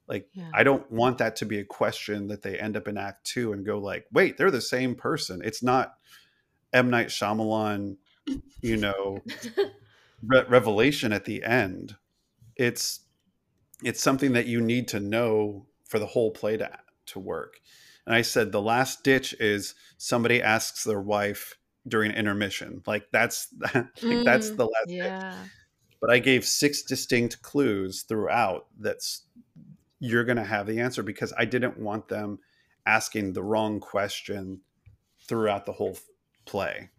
Like 0.08 0.28
yeah. 0.32 0.50
I 0.54 0.62
don't 0.62 0.90
want 0.90 1.18
that 1.18 1.36
to 1.36 1.46
be 1.46 1.58
a 1.58 1.64
question 1.64 2.28
that 2.28 2.42
they 2.42 2.58
end 2.58 2.76
up 2.76 2.88
in 2.88 2.96
act 2.96 3.26
2 3.26 3.52
and 3.52 3.66
go 3.66 3.78
like 3.78 4.06
wait 4.12 4.36
they're 4.36 4.50
the 4.50 4.60
same 4.60 4.94
person. 4.94 5.40
It's 5.44 5.62
not 5.62 5.94
M. 6.72 6.90
Night 6.90 7.08
Shyamalan 7.08 7.96
you 8.60 8.76
know 8.76 9.22
re- 10.22 10.44
revelation 10.48 11.12
at 11.12 11.24
the 11.24 11.44
end. 11.44 11.96
It's 12.56 13.05
it's 13.82 14.02
something 14.02 14.32
that 14.32 14.46
you 14.46 14.60
need 14.60 14.88
to 14.88 15.00
know 15.00 15.66
for 15.84 15.98
the 15.98 16.06
whole 16.06 16.30
play 16.30 16.56
to 16.56 16.70
to 17.06 17.18
work 17.18 17.60
and 18.06 18.14
i 18.14 18.22
said 18.22 18.50
the 18.50 18.62
last 18.62 19.04
ditch 19.04 19.34
is 19.38 19.74
somebody 19.98 20.42
asks 20.42 20.84
their 20.84 21.00
wife 21.00 21.54
during 21.86 22.10
intermission 22.12 22.82
like 22.86 23.06
that's 23.12 23.48
like 23.74 23.86
mm, 24.00 24.24
that's 24.24 24.50
the 24.50 24.64
last 24.64 24.88
yeah. 24.88 25.30
Ditch. 25.30 25.50
but 26.00 26.10
i 26.10 26.18
gave 26.18 26.44
six 26.44 26.82
distinct 26.82 27.42
clues 27.42 28.02
throughout 28.02 28.66
that's 28.78 29.22
you're 29.98 30.24
going 30.24 30.36
to 30.36 30.44
have 30.44 30.66
the 30.66 30.80
answer 30.80 31.02
because 31.02 31.32
i 31.38 31.44
didn't 31.44 31.78
want 31.78 32.08
them 32.08 32.38
asking 32.86 33.32
the 33.32 33.42
wrong 33.42 33.80
question 33.80 34.60
throughout 35.26 35.66
the 35.66 35.72
whole 35.72 35.96
play 36.44 36.90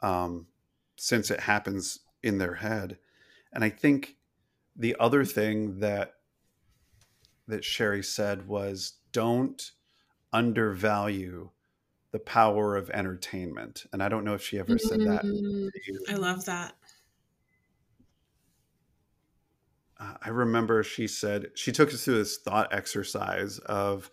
um, 0.00 0.46
since 0.96 1.30
it 1.30 1.40
happens 1.40 2.00
in 2.22 2.38
their 2.38 2.54
head. 2.54 2.98
And 3.52 3.64
I 3.64 3.70
think 3.70 4.15
the 4.76 4.96
other 5.00 5.24
thing 5.24 5.80
that 5.80 6.12
that 7.48 7.64
Sherry 7.64 8.02
said 8.02 8.48
was 8.48 8.94
don't 9.12 9.70
undervalue 10.32 11.50
the 12.10 12.18
power 12.18 12.76
of 12.76 12.90
entertainment. 12.90 13.86
And 13.92 14.02
I 14.02 14.08
don't 14.08 14.24
know 14.24 14.34
if 14.34 14.42
she 14.42 14.58
ever 14.58 14.78
said 14.78 15.00
that. 15.00 15.24
Mm-hmm. 15.24 16.12
I 16.12 16.16
love 16.16 16.44
that. 16.46 16.74
Uh, 19.98 20.14
I 20.22 20.28
remember 20.28 20.82
she 20.82 21.06
said 21.08 21.50
she 21.54 21.72
took 21.72 21.92
us 21.92 22.04
through 22.04 22.18
this 22.18 22.38
thought 22.38 22.72
exercise 22.74 23.58
of 23.60 24.10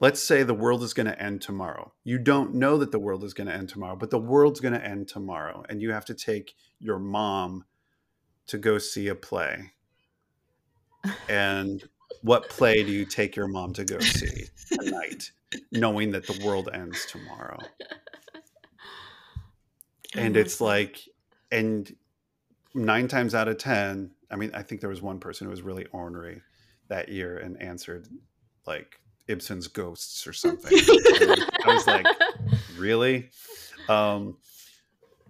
let's 0.00 0.22
say 0.22 0.42
the 0.42 0.54
world 0.54 0.82
is 0.82 0.94
going 0.94 1.06
to 1.06 1.22
end 1.22 1.42
tomorrow. 1.42 1.92
You 2.04 2.18
don't 2.18 2.54
know 2.54 2.78
that 2.78 2.90
the 2.90 2.98
world 2.98 3.22
is 3.24 3.34
going 3.34 3.46
to 3.48 3.54
end 3.54 3.68
tomorrow, 3.68 3.96
but 3.96 4.10
the 4.10 4.18
world's 4.18 4.60
going 4.60 4.74
to 4.74 4.84
end 4.84 5.08
tomorrow. 5.08 5.64
And 5.68 5.80
you 5.80 5.92
have 5.92 6.04
to 6.06 6.14
take 6.14 6.54
your 6.78 6.98
mom 6.98 7.64
to 8.52 8.58
go 8.58 8.76
see 8.76 9.08
a 9.08 9.14
play. 9.14 9.72
And 11.28 11.82
what 12.20 12.48
play 12.48 12.84
do 12.84 12.92
you 12.92 13.04
take 13.04 13.34
your 13.34 13.48
mom 13.48 13.72
to 13.72 13.84
go 13.84 13.98
see 13.98 14.44
tonight, 14.70 15.32
knowing 15.72 16.12
that 16.12 16.28
the 16.28 16.40
world 16.46 16.68
ends 16.72 17.06
tomorrow? 17.06 17.58
And 20.14 20.36
it's 20.36 20.60
like, 20.60 21.00
and 21.50 21.92
nine 22.72 23.08
times 23.08 23.34
out 23.34 23.48
of 23.48 23.58
10, 23.58 24.12
I 24.30 24.36
mean, 24.36 24.52
I 24.54 24.62
think 24.62 24.80
there 24.80 24.90
was 24.90 25.02
one 25.02 25.18
person 25.18 25.46
who 25.46 25.50
was 25.50 25.62
really 25.62 25.86
ornery 25.86 26.40
that 26.86 27.08
year 27.08 27.38
and 27.38 27.60
answered 27.60 28.06
like 28.64 29.00
Ibsen's 29.26 29.66
Ghosts 29.66 30.24
or 30.24 30.32
something. 30.32 30.78
I 30.78 31.74
was 31.74 31.86
like, 31.88 32.06
really? 32.78 33.30
Um, 33.88 34.36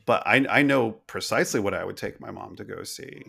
but 0.07 0.26
I, 0.26 0.44
I 0.48 0.62
know 0.62 0.92
precisely 0.92 1.61
what 1.61 1.74
I 1.74 1.84
would 1.84 1.96
take 1.96 2.20
my 2.20 2.30
mom 2.30 2.57
to 2.57 2.64
go 2.64 2.82
see. 2.84 3.22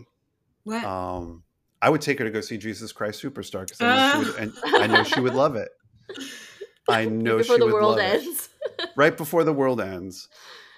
What? 0.63 0.83
Um, 0.83 1.43
I 1.81 1.89
would 1.89 2.01
take 2.01 2.19
her 2.19 2.25
to 2.25 2.31
go 2.31 2.41
see 2.41 2.57
Jesus 2.57 2.91
Christ 2.91 3.21
Superstar 3.21 3.61
because 3.61 3.81
I, 3.81 4.13
uh. 4.13 4.33
and 4.39 4.53
I 4.65 4.87
know 4.87 5.03
she 5.03 5.19
would 5.19 5.35
love 5.35 5.55
it. 5.55 5.69
I 6.87 7.05
know 7.05 7.41
she 7.41 7.51
would 7.51 7.73
love 7.73 7.99
ends. 7.99 8.49
it. 8.79 8.89
right 8.95 9.15
before 9.15 9.43
the 9.43 9.53
world 9.53 9.81
ends. 9.81 10.29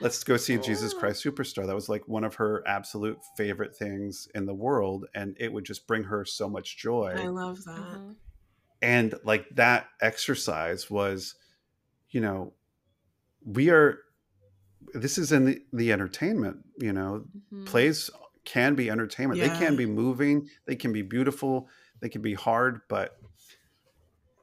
Let's 0.01 0.23
go 0.23 0.35
see 0.35 0.57
Jesus 0.57 0.93
oh. 0.93 0.99
Christ 0.99 1.23
Superstar. 1.23 1.65
That 1.65 1.75
was 1.75 1.87
like 1.87 2.07
one 2.07 2.23
of 2.23 2.35
her 2.35 2.63
absolute 2.67 3.19
favorite 3.37 3.75
things 3.75 4.27
in 4.35 4.45
the 4.45 4.53
world, 4.53 5.05
and 5.13 5.37
it 5.39 5.53
would 5.53 5.63
just 5.63 5.87
bring 5.87 6.03
her 6.03 6.25
so 6.25 6.49
much 6.49 6.77
joy. 6.77 7.15
I 7.17 7.27
love 7.27 7.63
that. 7.65 7.79
Mm-hmm 7.79 8.11
and 8.85 9.15
like 9.23 9.47
that 9.55 9.87
exercise 9.99 10.89
was 10.89 11.35
you 12.09 12.21
know 12.21 12.53
we 13.43 13.69
are 13.69 13.99
this 14.93 15.17
is 15.17 15.31
in 15.31 15.45
the, 15.45 15.61
the 15.73 15.91
entertainment 15.91 16.57
you 16.77 16.93
know 16.93 17.25
mm-hmm. 17.53 17.65
plays 17.65 18.09
can 18.43 18.75
be 18.75 18.89
entertainment 18.89 19.39
yeah. 19.39 19.47
they 19.47 19.59
can 19.59 19.75
be 19.75 19.85
moving 19.85 20.47
they 20.65 20.75
can 20.75 20.93
be 20.93 21.01
beautiful 21.01 21.67
they 22.01 22.09
can 22.09 22.21
be 22.21 22.33
hard 22.33 22.81
but 22.87 23.17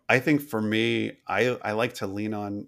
i 0.08 0.18
think 0.18 0.40
for 0.40 0.60
me 0.60 1.12
i 1.28 1.56
i 1.62 1.72
like 1.72 1.94
to 1.94 2.06
lean 2.06 2.34
on 2.34 2.66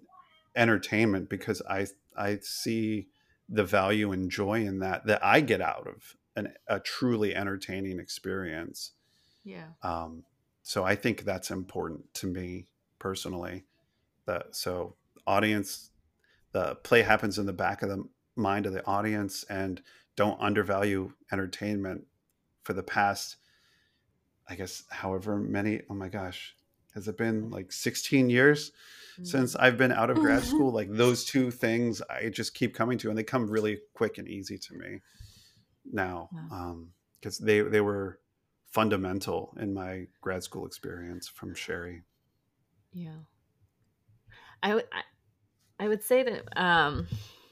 entertainment 0.55 1.29
because 1.29 1.61
i 1.69 1.85
i 2.17 2.37
see 2.41 3.07
the 3.49 3.63
value 3.63 4.11
and 4.11 4.31
joy 4.31 4.65
in 4.65 4.79
that 4.79 5.05
that 5.05 5.23
i 5.23 5.39
get 5.39 5.61
out 5.61 5.87
of 5.87 6.15
an, 6.35 6.53
a 6.67 6.79
truly 6.79 7.35
entertaining 7.35 7.99
experience 7.99 8.91
yeah 9.43 9.67
um 9.83 10.23
so 10.65 10.83
I 10.83 10.95
think 10.95 11.25
that's 11.25 11.51
important 11.51 12.11
to 12.15 12.27
me 12.27 12.65
personally. 12.97 13.65
That 14.25 14.55
so 14.55 14.95
audience, 15.27 15.91
the 16.55 16.75
play 16.75 17.01
happens 17.01 17.37
in 17.37 17.45
the 17.45 17.53
back 17.53 17.81
of 17.81 17.89
the 17.89 18.03
mind 18.35 18.65
of 18.65 18.73
the 18.73 18.85
audience, 18.85 19.43
and 19.49 19.81
don't 20.15 20.39
undervalue 20.39 21.11
entertainment 21.31 22.05
for 22.63 22.73
the 22.73 22.83
past 22.83 23.35
I 24.47 24.55
guess 24.55 24.83
however 24.89 25.37
many. 25.37 25.81
Oh 25.89 25.93
my 25.93 26.09
gosh, 26.09 26.55
has 26.93 27.07
it 27.07 27.17
been 27.17 27.49
like 27.49 27.71
16 27.71 28.29
years 28.29 28.71
mm-hmm. 29.13 29.23
since 29.23 29.55
I've 29.55 29.77
been 29.77 29.91
out 29.91 30.09
of 30.09 30.17
grad 30.17 30.43
school? 30.51 30.71
Like 30.71 30.91
those 30.91 31.25
two 31.25 31.51
things, 31.51 32.01
I 32.09 32.29
just 32.29 32.53
keep 32.53 32.75
coming 32.75 32.97
to, 32.99 33.09
and 33.09 33.17
they 33.17 33.23
come 33.23 33.49
really 33.49 33.79
quick 33.93 34.17
and 34.17 34.27
easy 34.27 34.57
to 34.57 34.73
me 34.75 35.01
now 35.91 36.29
because 37.19 37.39
um, 37.39 37.45
they 37.45 37.61
they 37.61 37.81
were 37.81 38.19
fundamental 38.71 39.55
in 39.59 39.73
my 39.73 40.07
grad 40.21 40.43
school 40.43 40.65
experience 40.65 41.27
from 41.27 41.55
Sherry. 41.55 42.03
Yeah, 42.93 43.23
I 44.61 44.81
I, 45.79 45.87
would 45.87 46.03
say 46.03 46.23
that 46.23 46.61
um, 46.61 47.07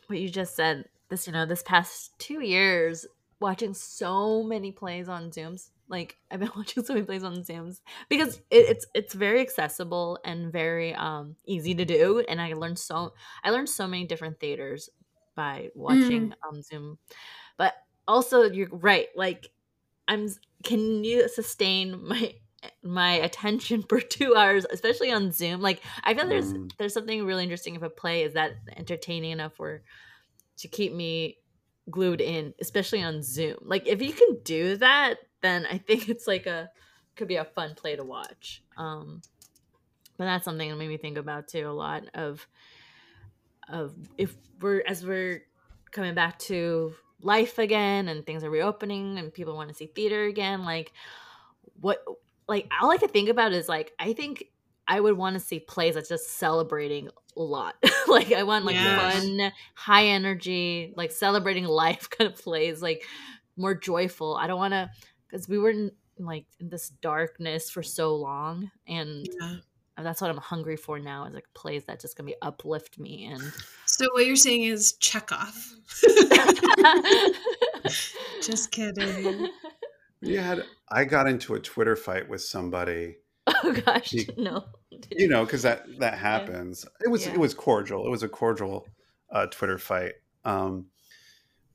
what 0.07 0.19
you 0.19 0.29
just 0.29 0.55
said 0.55 0.85
this 1.09 1.27
you 1.27 1.33
know 1.33 1.45
this 1.45 1.63
past 1.63 2.17
two 2.17 2.41
years 2.41 3.05
watching 3.39 3.73
so 3.73 4.43
many 4.43 4.71
plays 4.71 5.09
on 5.09 5.29
Zooms 5.31 5.69
like 5.93 6.17
I've 6.31 6.39
been 6.39 6.51
watching 6.55 6.83
so 6.83 6.93
many 6.93 7.05
plays 7.05 7.23
on 7.23 7.37
Zooms 7.37 7.81
because 8.09 8.37
it, 8.49 8.69
it's 8.69 8.85
it's 8.93 9.13
very 9.13 9.39
accessible 9.39 10.19
and 10.25 10.51
very 10.51 10.93
um 10.95 11.35
easy 11.45 11.73
to 11.75 11.85
do. 11.85 12.23
And 12.27 12.41
I 12.41 12.53
learned 12.53 12.79
so 12.79 13.13
I 13.43 13.51
learned 13.51 13.69
so 13.69 13.87
many 13.87 14.05
different 14.05 14.39
theaters 14.39 14.89
by 15.35 15.69
watching 15.75 16.29
mm. 16.29 16.33
um 16.47 16.61
Zoom. 16.61 16.97
But 17.57 17.75
also 18.07 18.43
you're 18.43 18.69
right, 18.69 19.07
like 19.15 19.49
I'm 20.07 20.29
can 20.63 21.03
you 21.03 21.29
sustain 21.29 22.03
my 22.07 22.33
my 22.81 23.13
attention 23.13 23.83
for 23.89 23.99
two 23.99 24.35
hours, 24.35 24.65
especially 24.71 25.11
on 25.11 25.31
Zoom? 25.31 25.61
Like 25.61 25.81
I 26.03 26.13
feel 26.13 26.27
there's 26.27 26.53
mm. 26.53 26.71
there's 26.77 26.93
something 26.93 27.25
really 27.25 27.43
interesting 27.43 27.75
if 27.75 27.81
a 27.81 27.89
play 27.89 28.23
is 28.23 28.33
that 28.33 28.53
entertaining 28.75 29.31
enough 29.31 29.53
for 29.55 29.83
to 30.57 30.67
keep 30.67 30.93
me 30.93 31.37
glued 31.89 32.21
in, 32.21 32.53
especially 32.61 33.03
on 33.03 33.21
Zoom. 33.21 33.57
Like 33.61 33.87
if 33.87 34.01
you 34.01 34.13
can 34.13 34.39
do 34.43 34.77
that, 34.77 35.15
then 35.41 35.65
I 35.69 35.77
think 35.77 36.09
it's 36.09 36.27
like 36.27 36.45
a 36.45 36.69
could 37.15 37.27
be 37.27 37.35
a 37.35 37.45
fun 37.45 37.75
play 37.75 37.95
to 37.95 38.03
watch. 38.03 38.63
Um, 38.77 39.21
but 40.17 40.25
that's 40.25 40.45
something 40.45 40.69
that 40.69 40.75
made 40.75 40.89
me 40.89 40.97
think 40.97 41.17
about 41.17 41.47
too 41.47 41.67
a 41.67 41.71
lot 41.71 42.03
of 42.13 42.47
of 43.69 43.93
if 44.17 44.35
we're 44.61 44.83
as 44.87 45.05
we're 45.05 45.43
coming 45.91 46.13
back 46.13 46.37
to 46.39 46.93
life 47.21 47.57
again 47.59 48.09
and 48.09 48.25
things 48.25 48.43
are 48.43 48.49
reopening 48.49 49.17
and 49.17 49.33
people 49.33 49.55
want 49.55 49.69
to 49.69 49.75
see 49.75 49.85
theater 49.85 50.25
again 50.25 50.65
like 50.65 50.91
what 51.79 52.03
like 52.53 52.71
all 52.79 52.91
i 52.91 52.97
can 52.97 53.09
think 53.09 53.29
about 53.29 53.51
is 53.51 53.67
like 53.67 53.93
i 53.97 54.13
think 54.13 54.45
i 54.87 54.99
would 54.99 55.17
want 55.17 55.33
to 55.33 55.39
see 55.39 55.59
plays 55.59 55.95
that's 55.95 56.09
just 56.09 56.37
celebrating 56.37 57.09
a 57.35 57.41
lot 57.41 57.75
like 58.07 58.31
i 58.31 58.43
want 58.43 58.63
like 58.63 58.75
yes. 58.75 59.15
fun 59.15 59.51
high 59.73 60.05
energy 60.05 60.93
like 60.95 61.11
celebrating 61.11 61.65
life 61.83 62.09
kind 62.09 62.31
of 62.31 62.39
plays 62.39 62.81
like 62.81 63.03
more 63.57 63.73
joyful 63.73 64.35
i 64.35 64.45
don't 64.45 64.59
want 64.59 64.73
to 64.73 64.89
because 65.27 65.49
we 65.49 65.57
were 65.57 65.71
in, 65.71 65.91
like 66.19 66.45
in 66.59 66.69
this 66.69 66.89
darkness 66.89 67.71
for 67.71 67.81
so 67.81 68.15
long 68.15 68.69
and 68.87 69.27
yeah. 69.41 69.55
that's 70.03 70.21
what 70.21 70.29
i'm 70.29 70.37
hungry 70.37 70.75
for 70.75 70.99
now 70.99 71.25
is 71.25 71.33
like 71.33 71.47
plays 71.55 71.85
that 71.85 71.99
just 71.99 72.15
gonna 72.15 72.27
be 72.27 72.35
uplift 72.43 72.99
me 72.99 73.25
and 73.25 73.41
so 73.87 74.05
what 74.13 74.27
you're 74.27 74.35
saying 74.35 74.63
is 74.63 74.93
Chekhov 74.93 75.55
just 78.41 78.69
kidding 78.69 79.49
yeah 80.23 80.59
i 80.89 81.03
got 81.03 81.27
into 81.27 81.55
a 81.55 81.59
twitter 81.59 81.95
fight 81.95 82.27
with 82.27 82.41
somebody 82.41 83.15
oh 83.47 83.81
gosh 83.85 84.09
he, 84.09 84.27
no 84.37 84.63
you 85.11 85.27
know 85.27 85.43
because 85.43 85.61
that 85.61 85.85
that 85.99 86.17
happens 86.17 86.85
yeah. 86.85 87.07
it 87.07 87.09
was 87.09 87.25
yeah. 87.25 87.33
it 87.33 87.39
was 87.39 87.53
cordial 87.53 88.05
it 88.05 88.09
was 88.09 88.23
a 88.23 88.29
cordial 88.29 88.87
uh, 89.31 89.45
twitter 89.47 89.77
fight 89.77 90.13
um 90.45 90.85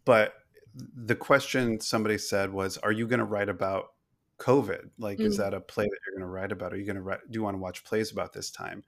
but 0.05 0.33
the 0.75 1.17
question 1.17 1.81
somebody 1.81 2.19
said 2.19 2.53
was, 2.53 2.79
"Are 2.79 2.93
you 2.93 3.07
going 3.07 3.19
to 3.19 3.25
write 3.25 3.49
about 3.49 3.93
COVID? 4.39 4.91
Like, 4.99 5.19
mm. 5.19 5.27
is 5.27 5.37
that 5.39 5.55
a 5.55 5.61
play 5.61 5.85
that 5.85 5.99
you're 6.07 6.15
going 6.15 6.29
to 6.29 6.33
write 6.33 6.53
about? 6.53 6.73
Are 6.73 6.77
you 6.77 6.87
going 6.87 6.97
to 6.97 7.03
write? 7.03 7.21
Do 7.31 7.39
you 7.39 7.43
want 7.43 7.55
to 7.55 7.61
watch 7.61 7.85
plays 7.85 8.13
about 8.13 8.33
this 8.33 8.51
time?" 8.51 8.85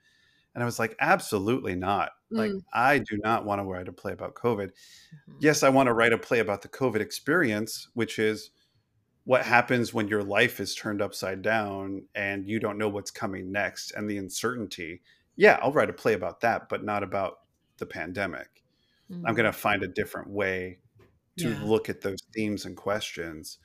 And 0.55 0.63
I 0.63 0.65
was 0.65 0.79
like, 0.79 0.97
"Absolutely 1.01 1.75
not. 1.75 2.11
Mm. 2.33 2.39
Like, 2.39 2.53
I 2.73 2.99
do 2.99 3.19
not 3.23 3.45
want 3.45 3.61
to 3.61 3.65
write 3.65 3.89
a 3.89 3.93
play 3.93 4.13
about 4.13 4.35
COVID. 4.35 4.69
Mm-hmm. 4.69 5.33
Yes, 5.41 5.63
I 5.63 5.69
want 5.69 5.89
to 5.89 5.93
write 5.93 6.13
a 6.13 6.19
play 6.19 6.39
about 6.39 6.63
the 6.63 6.69
COVID 6.69 7.01
experience, 7.01 7.89
which 7.95 8.19
is." 8.19 8.51
What 9.31 9.47
happens 9.47 9.95
when 9.95 10.09
your 10.09 10.24
life 10.24 10.59
is 10.59 10.74
turned 10.74 11.01
upside 11.01 11.41
down 11.41 12.03
and 12.14 12.49
you 12.49 12.59
don't 12.59 12.78
know 12.78 12.89
what's 12.89 13.11
coming 13.11 13.53
next 13.53 13.93
and 13.93 14.11
the 14.11 14.18
uncertainty 14.18 15.01
yeah 15.37 15.59
i'll 15.62 15.72
write 15.72 15.91
a 15.91 15.93
play 15.93 16.14
about 16.14 16.41
that 16.41 16.68
but 16.68 16.85
not 16.85 17.03
about 17.03 17.41
the 17.78 17.87
pandemic 17.87 18.62
mm-hmm. 19.11 19.24
i'm 19.26 19.35
going 19.35 19.47
to 19.47 19.53
find 19.53 19.83
a 19.83 19.89
different 19.89 20.28
way 20.28 20.78
to 21.41 21.51
yeah. 21.51 21.62
look 21.64 21.89
at 21.89 22.01
those 22.01 22.20
themes 22.35 22.64
and 22.64 22.76
questions, 22.76 23.59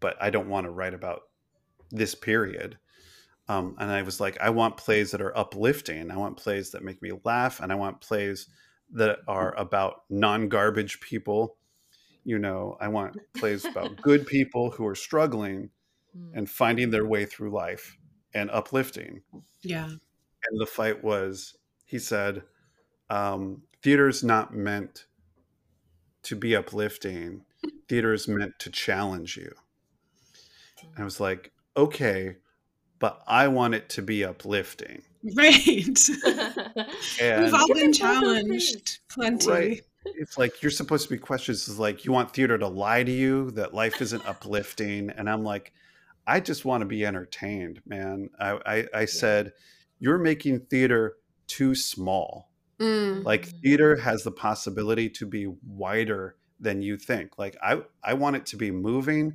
but 0.00 0.16
I 0.20 0.30
don't 0.30 0.48
want 0.48 0.64
to 0.64 0.70
write 0.70 0.94
about 0.94 1.22
this 1.90 2.14
period. 2.14 2.78
Um, 3.48 3.76
and 3.78 3.90
I 3.90 4.02
was 4.02 4.20
like, 4.20 4.40
I 4.40 4.50
want 4.50 4.76
plays 4.76 5.10
that 5.10 5.20
are 5.20 5.36
uplifting. 5.36 6.10
I 6.10 6.16
want 6.16 6.36
plays 6.36 6.70
that 6.70 6.84
make 6.84 7.02
me 7.02 7.12
laugh, 7.24 7.60
and 7.60 7.72
I 7.72 7.74
want 7.74 8.00
plays 8.00 8.48
that 8.92 9.18
are 9.28 9.54
about 9.56 10.02
non-garbage 10.08 11.00
people. 11.00 11.56
You 12.24 12.38
know, 12.38 12.76
I 12.80 12.88
want 12.88 13.16
plays 13.34 13.64
about 13.64 14.00
good 14.02 14.26
people 14.26 14.70
who 14.70 14.86
are 14.86 14.94
struggling 14.94 15.70
hmm. 16.14 16.36
and 16.36 16.48
finding 16.48 16.90
their 16.90 17.06
way 17.06 17.24
through 17.24 17.50
life 17.50 17.96
and 18.34 18.50
uplifting. 18.50 19.22
Yeah. 19.62 19.86
And 19.88 20.60
the 20.60 20.66
fight 20.66 21.02
was, 21.02 21.56
he 21.84 21.98
said, 21.98 22.42
um, 23.10 23.62
theater's 23.82 24.22
not 24.22 24.54
meant 24.54 25.06
to 26.22 26.36
be 26.36 26.54
uplifting. 26.54 27.44
Theater 27.88 28.12
is 28.12 28.28
meant 28.28 28.58
to 28.60 28.70
challenge 28.70 29.36
you. 29.36 29.52
And 30.82 31.02
I 31.02 31.04
was 31.04 31.20
like, 31.20 31.52
okay, 31.76 32.36
but 32.98 33.22
I 33.26 33.48
want 33.48 33.74
it 33.74 33.88
to 33.90 34.02
be 34.02 34.24
uplifting. 34.24 35.02
Right. 35.34 36.08
We've 37.20 37.54
all 37.54 37.74
been 37.74 37.92
challenged 37.92 39.00
plenty. 39.08 39.50
Right. 39.50 39.80
It's 40.04 40.38
like 40.38 40.62
you're 40.62 40.70
supposed 40.70 41.08
to 41.08 41.14
be 41.14 41.18
questions 41.18 41.68
is 41.68 41.78
like 41.78 42.04
you 42.04 42.12
want 42.12 42.32
theater 42.32 42.56
to 42.56 42.68
lie 42.68 43.02
to 43.02 43.12
you 43.12 43.50
that 43.52 43.74
life 43.74 44.00
isn't 44.00 44.26
uplifting. 44.26 45.10
And 45.10 45.28
I'm 45.28 45.44
like, 45.44 45.72
I 46.26 46.40
just 46.40 46.64
want 46.64 46.82
to 46.82 46.86
be 46.86 47.04
entertained, 47.04 47.82
man. 47.86 48.30
I, 48.38 48.58
I, 48.64 48.86
I 48.94 49.04
said, 49.04 49.52
you're 49.98 50.18
making 50.18 50.60
theater 50.60 51.16
too 51.46 51.74
small. 51.74 52.50
Mm. 52.78 53.24
Like 53.24 53.46
theater 53.46 53.96
has 53.96 54.24
the 54.24 54.30
possibility 54.30 55.10
to 55.10 55.26
be 55.26 55.52
wider 55.66 56.36
than 56.58 56.80
you 56.80 56.96
think. 56.96 57.38
Like 57.38 57.56
I, 57.62 57.82
I 58.02 58.14
want 58.14 58.36
it 58.36 58.46
to 58.46 58.56
be 58.56 58.70
moving. 58.70 59.34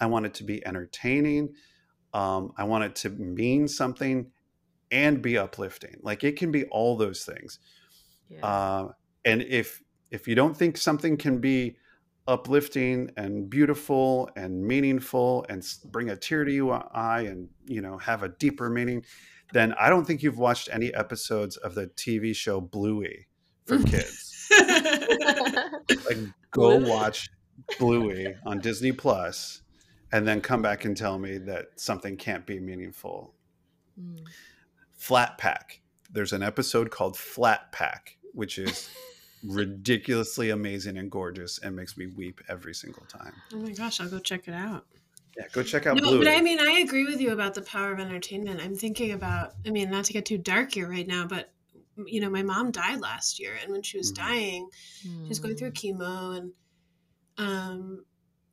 I 0.00 0.06
want 0.06 0.26
it 0.26 0.34
to 0.34 0.44
be 0.44 0.64
entertaining. 0.66 1.54
Um, 2.12 2.52
I 2.58 2.64
want 2.64 2.84
it 2.84 2.96
to 2.96 3.10
mean 3.10 3.68
something 3.68 4.30
and 4.90 5.22
be 5.22 5.38
uplifting. 5.38 5.96
Like 6.02 6.22
it 6.22 6.36
can 6.36 6.52
be 6.52 6.64
all 6.64 6.96
those 6.96 7.24
things. 7.24 7.58
Yeah. 8.28 8.44
Uh, 8.44 8.88
and 9.24 9.42
if 9.42 9.82
if 10.12 10.28
you 10.28 10.34
don't 10.36 10.56
think 10.56 10.76
something 10.76 11.16
can 11.16 11.40
be 11.40 11.76
uplifting 12.28 13.10
and 13.16 13.50
beautiful 13.50 14.30
and 14.36 14.64
meaningful 14.64 15.44
and 15.48 15.66
bring 15.86 16.10
a 16.10 16.16
tear 16.16 16.44
to 16.44 16.52
your 16.52 16.84
eye 16.96 17.22
and 17.22 17.48
you 17.66 17.80
know 17.80 17.98
have 17.98 18.22
a 18.22 18.28
deeper 18.28 18.70
meaning 18.70 19.04
then 19.52 19.74
I 19.74 19.90
don't 19.90 20.04
think 20.04 20.22
you've 20.22 20.38
watched 20.38 20.68
any 20.72 20.94
episodes 20.94 21.56
of 21.56 21.74
the 21.74 21.88
TV 21.88 22.34
show 22.34 22.60
Bluey 22.60 23.26
for 23.66 23.82
kids. 23.82 24.48
like 24.50 26.18
go 26.52 26.78
watch 26.78 27.28
Bluey 27.78 28.34
on 28.46 28.60
Disney 28.60 28.92
Plus 28.92 29.62
and 30.12 30.26
then 30.26 30.40
come 30.40 30.62
back 30.62 30.84
and 30.84 30.96
tell 30.96 31.18
me 31.18 31.38
that 31.38 31.66
something 31.76 32.16
can't 32.16 32.46
be 32.46 32.60
meaningful. 32.60 33.34
Mm. 34.00 34.24
Flat 34.96 35.38
Pack. 35.38 35.80
There's 36.10 36.32
an 36.32 36.42
episode 36.42 36.90
called 36.90 37.16
Flat 37.16 37.72
Pack, 37.72 38.18
which 38.32 38.58
is 38.58 38.90
ridiculously 39.44 40.50
amazing 40.50 40.98
and 40.98 41.10
gorgeous 41.10 41.58
and 41.58 41.74
makes 41.74 41.96
me 41.96 42.06
weep 42.06 42.40
every 42.48 42.74
single 42.74 43.04
time. 43.06 43.34
Oh 43.52 43.58
my 43.58 43.72
gosh, 43.72 44.00
I'll 44.00 44.08
go 44.08 44.18
check 44.18 44.48
it 44.48 44.54
out. 44.54 44.86
Yeah, 45.36 45.44
go 45.52 45.62
check 45.62 45.86
out 45.86 45.96
no, 45.96 46.02
Blue. 46.02 46.18
But 46.18 46.28
I 46.28 46.40
mean, 46.40 46.60
I 46.60 46.80
agree 46.80 47.04
with 47.04 47.20
you 47.20 47.32
about 47.32 47.54
the 47.54 47.62
power 47.62 47.92
of 47.92 48.00
entertainment. 48.00 48.60
I'm 48.62 48.74
thinking 48.74 49.12
about, 49.12 49.52
I 49.66 49.70
mean, 49.70 49.90
not 49.90 50.04
to 50.06 50.12
get 50.12 50.26
too 50.26 50.38
dark 50.38 50.74
here 50.74 50.88
right 50.88 51.06
now, 51.06 51.26
but 51.26 51.50
you 52.06 52.20
know, 52.20 52.30
my 52.30 52.42
mom 52.42 52.70
died 52.70 53.00
last 53.00 53.38
year, 53.38 53.54
and 53.62 53.72
when 53.72 53.82
she 53.82 53.98
was 53.98 54.12
mm-hmm. 54.12 54.28
dying, 54.28 54.68
she 55.02 55.28
was 55.28 55.38
going 55.38 55.56
through 55.56 55.72
mm. 55.72 55.96
chemo, 55.98 56.36
and 56.38 56.52
um, 57.38 58.04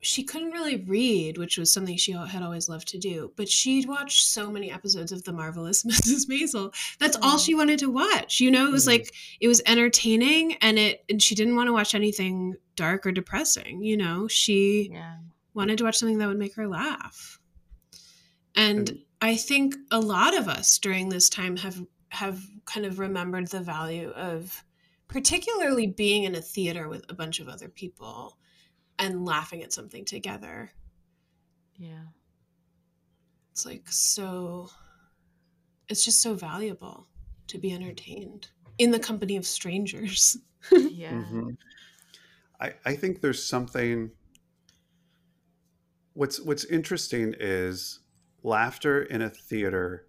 she 0.01 0.23
couldn't 0.23 0.51
really 0.51 0.77
read, 0.77 1.37
which 1.37 1.57
was 1.57 1.71
something 1.71 1.97
she 1.97 2.13
had 2.13 2.41
always 2.41 2.69
loved 2.69 2.87
to 2.89 2.97
do. 2.97 3.31
But 3.35 3.49
she'd 3.49 3.87
watched 3.87 4.23
so 4.23 4.49
many 4.49 4.71
episodes 4.71 5.11
of 5.11 5.23
The 5.23 5.33
Marvelous 5.33 5.83
Mrs. 5.85 6.29
Maisel. 6.29 6.73
That's 6.99 7.17
oh. 7.17 7.19
all 7.23 7.37
she 7.37 7.55
wanted 7.55 7.79
to 7.79 7.91
watch. 7.91 8.39
You 8.39 8.51
know, 8.51 8.65
it 8.67 8.71
was 8.71 8.85
mm. 8.85 8.89
like 8.89 9.13
it 9.39 9.47
was 9.47 9.61
entertaining, 9.65 10.55
and 10.61 10.79
it 10.79 11.03
and 11.09 11.21
she 11.21 11.35
didn't 11.35 11.55
want 11.55 11.67
to 11.67 11.73
watch 11.73 11.95
anything 11.95 12.55
dark 12.75 13.05
or 13.05 13.11
depressing. 13.11 13.83
You 13.83 13.97
know, 13.97 14.27
she. 14.27 14.89
Yeah 14.91 15.15
wanted 15.53 15.77
to 15.77 15.83
watch 15.83 15.97
something 15.97 16.17
that 16.19 16.27
would 16.27 16.39
make 16.39 16.55
her 16.55 16.67
laugh. 16.67 17.39
And 18.55 18.99
I 19.21 19.35
think 19.35 19.75
a 19.91 19.99
lot 19.99 20.37
of 20.37 20.47
us 20.47 20.77
during 20.79 21.09
this 21.09 21.29
time 21.29 21.57
have 21.57 21.83
have 22.11 22.41
kind 22.65 22.85
of 22.85 22.97
remembered 22.97 23.47
the 23.47 23.59
value 23.59 24.09
of 24.11 24.63
particularly 25.07 25.85
being 25.85 26.23
in 26.23 26.33
a 26.33 26.41
theater 26.41 26.87
with 26.87 27.05
a 27.09 27.13
bunch 27.13 27.39
of 27.39 27.47
other 27.47 27.69
people 27.69 28.37
and 28.99 29.25
laughing 29.25 29.63
at 29.63 29.73
something 29.73 30.05
together. 30.05 30.71
Yeah. 31.75 32.03
it's 33.51 33.65
like 33.65 33.87
so 33.89 34.69
it's 35.87 36.03
just 36.03 36.21
so 36.21 36.33
valuable 36.35 37.07
to 37.47 37.57
be 37.57 37.71
entertained 37.73 38.49
in 38.77 38.91
the 38.91 38.99
company 38.99 39.37
of 39.37 39.45
strangers. 39.45 40.37
yeah. 40.71 41.13
Mhm. 41.13 41.57
I, 42.59 42.73
I 42.85 42.95
think 42.95 43.21
there's 43.21 43.41
something 43.43 44.11
what's 46.13 46.41
what's 46.41 46.65
interesting 46.65 47.33
is 47.39 48.01
laughter 48.43 49.03
in 49.03 49.21
a 49.21 49.29
theater 49.29 50.05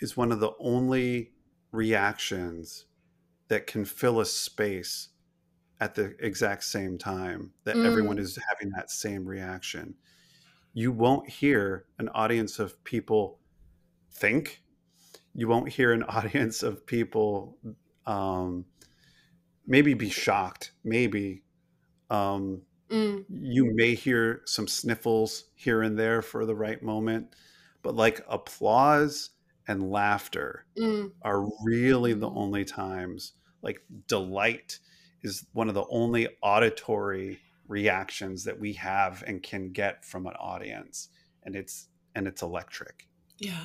is 0.00 0.16
one 0.16 0.32
of 0.32 0.40
the 0.40 0.52
only 0.58 1.32
reactions 1.70 2.86
that 3.48 3.66
can 3.66 3.84
fill 3.84 4.20
a 4.20 4.26
space 4.26 5.10
at 5.80 5.94
the 5.94 6.16
exact 6.24 6.64
same 6.64 6.98
time 6.98 7.52
that 7.64 7.80
everyone 7.84 8.18
Mm. 8.18 8.20
is 8.20 8.38
having 8.48 8.70
that 8.72 8.90
same 8.90 9.26
reaction. 9.26 9.96
You 10.74 10.92
won't 10.92 11.28
hear 11.30 11.86
an 11.98 12.08
audience 12.10 12.58
of 12.58 12.82
people 12.84 13.40
think. 14.12 14.62
You 15.34 15.48
won't 15.48 15.70
hear 15.70 15.92
an 15.92 16.02
audience 16.04 16.62
of 16.62 16.86
people 16.86 17.58
um, 18.06 18.66
maybe 19.66 19.94
be 19.94 20.10
shocked, 20.10 20.72
maybe. 20.82 21.44
Um, 22.10 22.62
Mm, 22.90 23.24
you 23.28 23.72
may 23.74 23.94
hear 23.94 24.42
some 24.46 24.68
sniffles 24.68 25.50
here 25.54 25.82
and 25.82 25.98
there 25.98 26.22
for 26.22 26.46
the 26.46 26.56
right 26.56 26.82
moment, 26.82 27.34
but 27.82 27.94
like 27.94 28.22
applause 28.28 29.30
and 29.68 29.90
laughter 29.90 30.66
mm, 30.76 31.12
are 31.22 31.46
really 31.64 32.14
the 32.14 32.30
only 32.30 32.64
times. 32.64 33.34
Like 33.62 33.82
delight 34.08 34.80
is 35.24 35.44
one 35.52 35.68
of 35.68 35.74
the 35.74 35.86
only 35.90 36.28
auditory 36.42 37.40
reactions 37.66 38.44
that 38.44 38.60
we 38.60 38.74
have 38.74 39.24
and 39.26 39.42
can 39.42 39.72
get 39.72 40.04
from 40.04 40.26
an 40.26 40.34
audience, 40.38 41.08
and 41.42 41.56
it's 41.56 41.88
and 42.14 42.28
it's 42.28 42.42
electric. 42.42 43.08
yeah. 43.38 43.64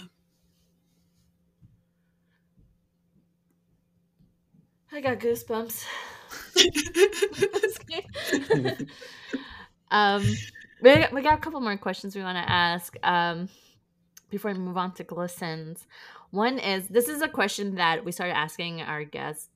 I 4.92 5.02
got 5.02 5.20
goosebumps. 5.20 5.86
um, 9.92 10.24
we 10.82 10.96
got, 10.96 11.14
we 11.14 11.22
got 11.22 11.38
a 11.38 11.42
couple 11.42 11.62
more 11.62 11.78
questions 11.78 12.16
we 12.16 12.24
want 12.24 12.38
to 12.38 12.52
ask 12.52 12.96
um, 13.04 13.50
before 14.32 14.52
we 14.52 14.58
move 14.58 14.78
on 14.78 14.94
to 14.94 15.04
glistens. 15.04 15.86
One 16.32 16.60
is 16.60 16.88
this 16.88 17.08
is 17.08 17.22
a 17.22 17.28
question 17.28 17.76
that 17.76 18.06
we 18.06 18.12
started 18.12 18.36
asking 18.36 18.82
our 18.82 19.04
guests, 19.04 19.49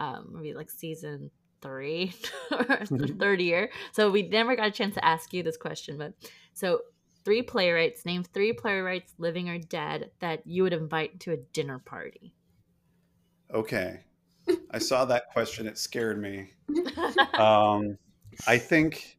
um, 0.00 0.30
maybe 0.32 0.54
like 0.54 0.70
season 0.70 1.30
three 1.60 2.12
or 2.50 2.84
third 3.18 3.40
year. 3.40 3.70
So 3.92 4.10
we 4.10 4.22
never 4.22 4.56
got 4.56 4.66
a 4.68 4.72
chance 4.72 4.94
to 4.94 5.04
ask 5.04 5.32
you 5.32 5.42
this 5.44 5.56
question, 5.56 5.96
but 5.98 6.14
so 6.54 6.80
three 7.24 7.42
playwrights, 7.42 8.04
name 8.04 8.24
three 8.24 8.52
playwrights, 8.52 9.14
living 9.18 9.48
or 9.48 9.58
dead, 9.58 10.10
that 10.20 10.46
you 10.46 10.62
would 10.64 10.72
invite 10.72 11.20
to 11.20 11.32
a 11.32 11.36
dinner 11.36 11.78
party. 11.78 12.34
Okay, 13.52 14.00
I 14.70 14.78
saw 14.78 15.04
that 15.06 15.28
question. 15.32 15.66
It 15.66 15.78
scared 15.78 16.20
me. 16.20 16.50
Um, 17.34 17.98
I 18.46 18.58
think 18.58 19.18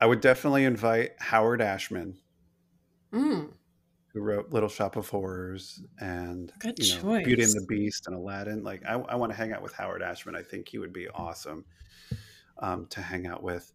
I 0.00 0.06
would 0.06 0.20
definitely 0.20 0.64
invite 0.64 1.10
Howard 1.18 1.60
Ashman, 1.60 2.16
Mm, 3.12 3.50
who 4.12 4.20
wrote 4.20 4.50
Little 4.50 4.68
Shop 4.68 4.96
of 4.96 5.08
Horrors 5.08 5.82
and 5.98 6.52
Good 6.58 6.78
you 6.78 7.02
know, 7.02 7.24
Beauty 7.24 7.42
and 7.42 7.52
the 7.52 7.66
Beast 7.66 8.06
and 8.06 8.16
Aladdin. 8.16 8.62
Like, 8.62 8.82
I, 8.86 8.94
I 8.94 9.14
want 9.14 9.32
to 9.32 9.36
hang 9.36 9.52
out 9.52 9.62
with 9.62 9.72
Howard 9.72 10.02
Ashman. 10.02 10.36
I 10.36 10.42
think 10.42 10.68
he 10.68 10.78
would 10.78 10.92
be 10.92 11.08
awesome 11.08 11.64
um, 12.58 12.86
to 12.90 13.00
hang 13.00 13.26
out 13.26 13.42
with. 13.42 13.72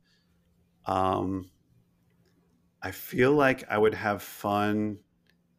Um, 0.86 1.50
I 2.82 2.92
feel 2.92 3.34
like 3.34 3.64
I 3.70 3.78
would 3.78 3.96
have 3.96 4.22
fun 4.22 5.00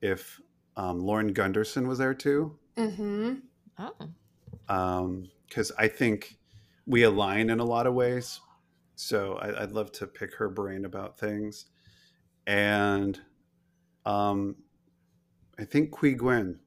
if 0.00 0.40
um, 0.76 1.00
Lauren 1.00 1.32
Gunderson 1.32 1.88
was 1.88 1.98
there 1.98 2.14
too. 2.14 2.56
mm-hmm. 2.76 3.34
oh. 3.78 5.22
because 5.48 5.72
I 5.76 5.88
think 5.88 6.36
we 6.86 7.02
align 7.02 7.50
in 7.50 7.58
a 7.58 7.64
lot 7.64 7.86
of 7.88 7.94
ways. 7.94 8.40
So 8.94 9.34
I, 9.34 9.62
I'd 9.62 9.72
love 9.72 9.90
to 9.92 10.06
pick 10.06 10.34
her 10.36 10.48
brain 10.48 10.84
about 10.84 11.18
things, 11.18 11.66
and 12.46 13.20
um, 14.06 14.56
I 15.59 15.64
think 15.64 15.90
Qui 15.90 16.14
Nguyen 16.16 16.59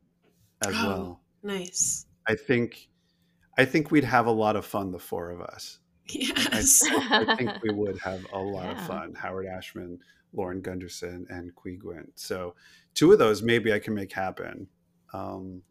as 0.66 0.74
Oh. 0.76 0.88
well. 0.88 1.22
Nice. 1.44 2.06
I 2.28 2.36
think 2.36 2.88
I 3.58 3.66
think 3.66 3.92
we'd 3.92 4.04
have 4.06 4.28
a 4.28 4.32
lot 4.32 4.56
of 4.56 4.66
fun, 4.66 4.92
the 4.92 5.00
four 5.00 5.30
of 5.30 5.42
us. 5.42 5.80
Yes. 6.10 6.82
I 6.90 7.36
think 7.36 7.52
we 7.64 7.70
would 7.74 8.00
have 8.00 8.26
a 8.34 8.40
lot 8.40 8.70
of 8.78 8.86
fun. 8.88 9.14
Howard 9.14 9.46
Ashman, 9.46 10.00
Lauren 10.34 10.62
Gunderson, 10.62 11.26
and 11.30 11.54
Qui 11.56 11.78
Nguyen. 11.78 12.08
So 12.16 12.56
two 12.94 13.12
of 13.12 13.20
those 13.20 13.42
maybe 13.44 13.74
I 13.74 13.80
can 13.80 13.94
make 13.94 14.12
happen. 14.14 14.68
Um, 15.14 15.62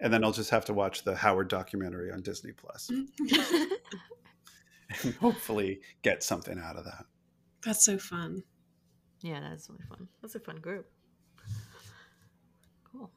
and 0.00 0.12
then 0.12 0.24
I'll 0.24 0.32
just 0.32 0.50
have 0.50 0.64
to 0.66 0.74
watch 0.74 1.04
the 1.04 1.14
Howard 1.14 1.48
documentary 1.48 2.10
on 2.10 2.22
Disney 2.22 2.52
Plus. 2.52 2.90
and 5.04 5.14
hopefully 5.20 5.80
get 6.02 6.22
something 6.22 6.58
out 6.58 6.76
of 6.76 6.84
that. 6.84 7.04
That's 7.64 7.84
so 7.84 7.98
fun. 7.98 8.42
Yeah, 9.20 9.40
that's 9.40 9.68
really 9.68 9.84
fun. 9.88 10.08
That's 10.22 10.34
a 10.34 10.40
fun 10.40 10.56
group. 10.56 10.90
Cool. 12.90 13.10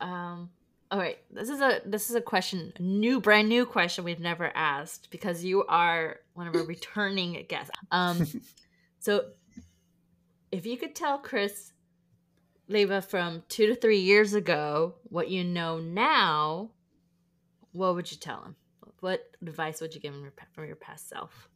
Um. 0.00 0.50
All 0.90 0.98
right. 0.98 1.18
This 1.30 1.50
is 1.50 1.60
a 1.60 1.80
this 1.84 2.08
is 2.08 2.16
a 2.16 2.20
question, 2.20 2.72
a 2.76 2.82
new, 2.82 3.20
brand 3.20 3.48
new 3.48 3.66
question 3.66 4.04
we've 4.04 4.20
never 4.20 4.50
asked 4.54 5.10
because 5.10 5.44
you 5.44 5.64
are 5.66 6.16
one 6.34 6.46
of 6.46 6.54
our 6.54 6.62
returning 6.66 7.44
guests. 7.48 7.70
Um. 7.90 8.26
So, 9.00 9.26
if 10.50 10.66
you 10.66 10.76
could 10.76 10.94
tell 10.96 11.18
Chris 11.18 11.72
Leyva 12.68 13.02
from 13.02 13.42
two 13.48 13.68
to 13.68 13.74
three 13.74 14.00
years 14.00 14.34
ago 14.34 14.96
what 15.04 15.30
you 15.30 15.44
know 15.44 15.78
now, 15.78 16.70
what 17.72 17.94
would 17.94 18.10
you 18.10 18.18
tell 18.18 18.42
him? 18.42 18.56
What 19.00 19.30
advice 19.40 19.80
would 19.80 19.94
you 19.94 20.00
give 20.00 20.12
him 20.12 20.30
from 20.52 20.66
your 20.66 20.76
past 20.76 21.08
self? 21.08 21.48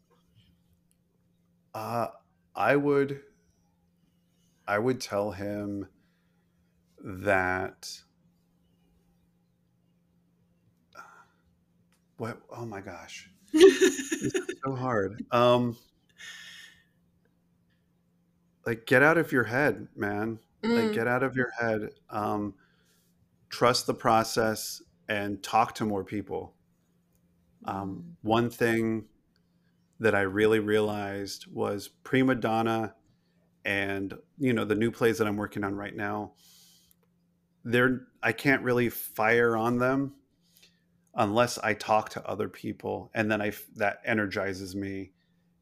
Uh, 1.74 2.08
I 2.54 2.76
would, 2.76 3.20
I 4.66 4.78
would 4.78 5.00
tell 5.00 5.32
him 5.32 5.88
that. 7.02 7.90
What? 12.22 12.38
Oh 12.56 12.64
my 12.64 12.80
gosh, 12.80 13.28
so 13.52 14.76
hard. 14.76 15.24
Um, 15.32 15.76
like 18.64 18.86
get 18.86 19.02
out 19.02 19.18
of 19.18 19.32
your 19.32 19.42
head, 19.42 19.88
man. 19.96 20.38
Like 20.62 20.72
Mm, 20.72 20.92
get 20.92 21.08
out 21.08 21.24
of 21.24 21.34
your 21.34 21.50
head. 21.58 21.90
Um, 22.10 22.54
trust 23.48 23.88
the 23.88 23.94
process 23.94 24.80
and 25.08 25.42
talk 25.42 25.74
to 25.74 25.84
more 25.84 26.04
people. 26.04 26.54
Um, 27.64 28.16
one 28.22 28.50
thing 28.50 29.06
that 29.98 30.14
I 30.14 30.20
really 30.20 30.60
realized 30.60 31.48
was 31.52 31.88
prima 31.88 32.36
donna 32.36 32.94
and 33.64 34.16
you 34.38 34.52
know 34.52 34.64
the 34.64 34.76
new 34.76 34.92
plays 34.92 35.18
that 35.18 35.26
I'm 35.26 35.36
working 35.36 35.64
on 35.64 35.74
right 35.74 35.96
now 35.96 36.34
they're 37.64 38.06
I 38.22 38.30
can't 38.30 38.62
really 38.62 38.90
fire 38.90 39.56
on 39.56 39.78
them 39.78 40.14
unless 41.14 41.58
I 41.58 41.74
talk 41.74 42.08
to 42.10 42.26
other 42.26 42.48
people 42.48 43.10
and 43.14 43.30
then 43.30 43.42
I 43.42 43.52
that 43.76 43.98
energizes 44.04 44.74
me 44.74 45.12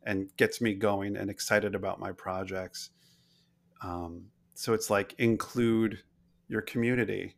and 0.04 0.34
gets 0.36 0.60
me 0.60 0.74
going 0.74 1.16
and 1.16 1.28
excited 1.28 1.74
about 1.74 2.00
my 2.00 2.12
projects. 2.12 2.90
Um, 3.82 4.26
so 4.54 4.72
it's 4.72 4.90
like 4.90 5.14
include 5.18 5.98
your 6.48 6.62
community 6.62 7.36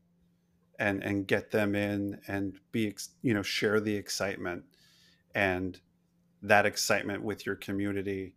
and 0.79 1.03
and 1.03 1.27
get 1.27 1.51
them 1.51 1.75
in 1.75 2.21
and 2.29 2.59
be 2.71 2.95
you 3.23 3.35
know 3.35 3.43
share 3.43 3.81
the 3.81 3.95
excitement. 3.95 4.65
And 5.35 5.81
that 6.43 6.67
excitement 6.67 7.23
with 7.23 7.47
your 7.47 7.55
community 7.55 8.35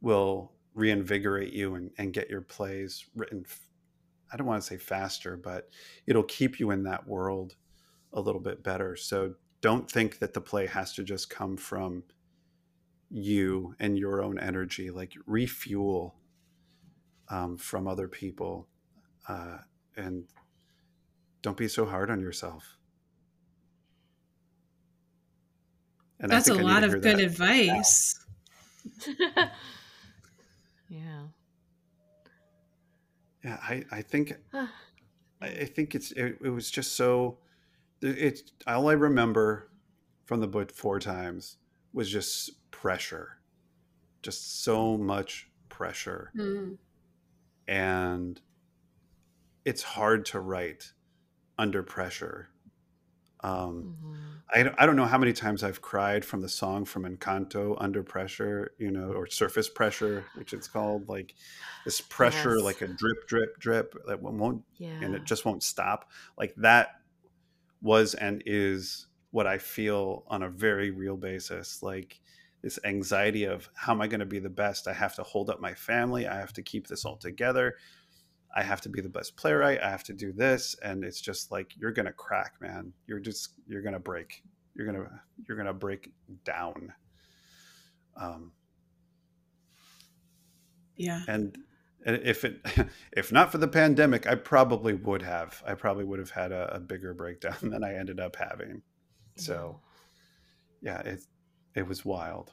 will 0.00 0.52
reinvigorate 0.74 1.52
you 1.52 1.74
and, 1.74 1.90
and 1.98 2.12
get 2.12 2.30
your 2.30 2.40
plays 2.40 3.06
written 3.16 3.44
i 4.32 4.36
don't 4.36 4.46
want 4.46 4.62
to 4.62 4.66
say 4.66 4.76
faster 4.76 5.36
but 5.36 5.68
it'll 6.06 6.22
keep 6.22 6.60
you 6.60 6.70
in 6.70 6.84
that 6.84 7.06
world 7.06 7.56
a 8.12 8.20
little 8.20 8.40
bit 8.40 8.62
better 8.62 8.96
so 8.96 9.34
don't 9.60 9.90
think 9.90 10.18
that 10.18 10.34
the 10.34 10.40
play 10.40 10.66
has 10.66 10.92
to 10.94 11.02
just 11.02 11.28
come 11.30 11.56
from 11.56 12.02
you 13.10 13.74
and 13.78 13.98
your 13.98 14.22
own 14.22 14.38
energy 14.38 14.90
like 14.90 15.14
refuel 15.26 16.14
um, 17.30 17.56
from 17.56 17.86
other 17.86 18.08
people 18.08 18.68
uh, 19.28 19.58
and 19.96 20.24
don't 21.42 21.56
be 21.56 21.68
so 21.68 21.84
hard 21.84 22.10
on 22.10 22.20
yourself 22.20 22.78
and 26.20 26.32
That's 26.32 26.48
a 26.48 26.54
think 26.54 26.60
I 26.60 26.62
need 26.64 26.72
lot 26.72 26.84
of 26.84 26.92
good 27.02 27.18
that. 27.18 27.24
advice. 27.24 28.18
yeah. 30.88 31.22
Yeah, 33.44 33.58
I, 33.62 33.84
I 33.92 34.02
think 34.02 34.34
I 34.52 34.66
I 35.40 35.64
think 35.64 35.94
it's 35.94 36.10
it, 36.12 36.38
it 36.42 36.50
was 36.50 36.70
just 36.70 36.96
so 36.96 37.38
it 38.02 38.50
all 38.66 38.88
I 38.88 38.92
remember 38.94 39.70
from 40.26 40.40
the 40.40 40.46
book 40.48 40.70
four 40.72 40.98
times 41.00 41.56
was 41.92 42.10
just 42.10 42.70
pressure. 42.70 43.38
Just 44.22 44.62
so 44.62 44.96
much 44.98 45.48
pressure. 45.68 46.32
Mm, 46.36 46.78
And 47.66 48.40
it's 49.64 49.82
hard 49.82 50.24
to 50.26 50.40
write 50.40 50.92
under 51.58 51.82
pressure. 51.82 52.48
Um, 53.40 53.96
Mhm. 54.02 54.42
I, 54.52 54.62
don't- 54.62 54.74
I 54.78 54.86
don't 54.86 54.96
know 54.96 55.04
how 55.04 55.18
many 55.18 55.32
times 55.32 55.62
I've 55.62 55.80
cried 55.82 56.24
from 56.24 56.40
the 56.40 56.48
song 56.48 56.84
from 56.86 57.04
Encanto, 57.04 57.76
Under 57.78 58.02
Pressure, 58.02 58.72
you 58.78 58.90
know, 58.90 59.12
or 59.12 59.26
Surface 59.28 59.68
Pressure, 59.68 60.24
which 60.34 60.52
it's 60.54 60.66
called. 60.66 61.08
Like 61.08 61.34
this 61.84 62.00
pressure, 62.00 62.56
Yes. 62.56 62.64
like 62.64 62.80
a 62.82 62.88
drip, 62.88 63.28
drip, 63.28 63.58
drip 63.60 63.94
that 64.06 64.20
won't, 64.22 64.64
Yeah. 64.78 64.98
and 65.02 65.14
it 65.14 65.24
just 65.24 65.44
won't 65.44 65.62
stop. 65.62 66.10
Like 66.36 66.54
that 66.56 66.97
was 67.80 68.14
and 68.14 68.42
is 68.46 69.06
what 69.30 69.46
I 69.46 69.58
feel 69.58 70.24
on 70.28 70.42
a 70.42 70.48
very 70.48 70.90
real 70.90 71.16
basis. 71.16 71.82
Like 71.82 72.20
this 72.62 72.78
anxiety 72.84 73.44
of 73.44 73.68
how 73.74 73.92
am 73.92 74.00
I 74.00 74.06
going 74.08 74.20
to 74.20 74.26
be 74.26 74.38
the 74.40 74.48
best? 74.50 74.88
I 74.88 74.92
have 74.92 75.14
to 75.16 75.22
hold 75.22 75.50
up 75.50 75.60
my 75.60 75.74
family. 75.74 76.26
I 76.26 76.36
have 76.38 76.52
to 76.54 76.62
keep 76.62 76.86
this 76.86 77.04
all 77.04 77.16
together. 77.16 77.76
I 78.56 78.62
have 78.62 78.80
to 78.82 78.88
be 78.88 79.00
the 79.00 79.08
best 79.08 79.36
playwright. 79.36 79.80
I 79.82 79.90
have 79.90 80.02
to 80.04 80.14
do 80.14 80.32
this, 80.32 80.74
and 80.82 81.04
it's 81.04 81.20
just 81.20 81.52
like 81.52 81.76
you're 81.76 81.92
gonna 81.92 82.12
crack, 82.12 82.54
man. 82.60 82.92
You're 83.06 83.20
just 83.20 83.52
you're 83.66 83.82
gonna 83.82 84.00
break. 84.00 84.42
You're 84.74 84.86
gonna 84.86 85.22
you're 85.46 85.56
gonna 85.56 85.74
break 85.74 86.10
down. 86.44 86.92
Um, 88.16 88.52
Yeah. 90.96 91.20
and 91.28 91.56
and 92.08 92.22
if 92.24 92.42
it 92.42 92.60
if 93.12 93.30
not 93.30 93.52
for 93.52 93.58
the 93.58 93.68
pandemic, 93.68 94.26
I 94.26 94.34
probably 94.34 94.94
would 94.94 95.22
have. 95.22 95.62
I 95.66 95.74
probably 95.74 96.04
would 96.04 96.18
have 96.18 96.30
had 96.30 96.52
a, 96.52 96.76
a 96.76 96.80
bigger 96.80 97.12
breakdown 97.12 97.56
than 97.62 97.84
I 97.84 97.94
ended 97.94 98.18
up 98.18 98.34
having. 98.34 98.82
So, 99.36 99.80
yeah, 100.80 101.00
it 101.00 101.20
it 101.74 101.86
was 101.86 102.04
wild. 102.06 102.52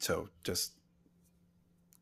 So 0.00 0.28
just 0.42 0.72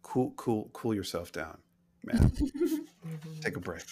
cool, 0.01 0.33
cool, 0.37 0.71
cool 0.73 0.95
yourself 0.95 1.33
down, 1.33 1.59
man. 2.03 2.33
Take 3.43 3.57
a 3.57 3.61
break. 3.61 3.85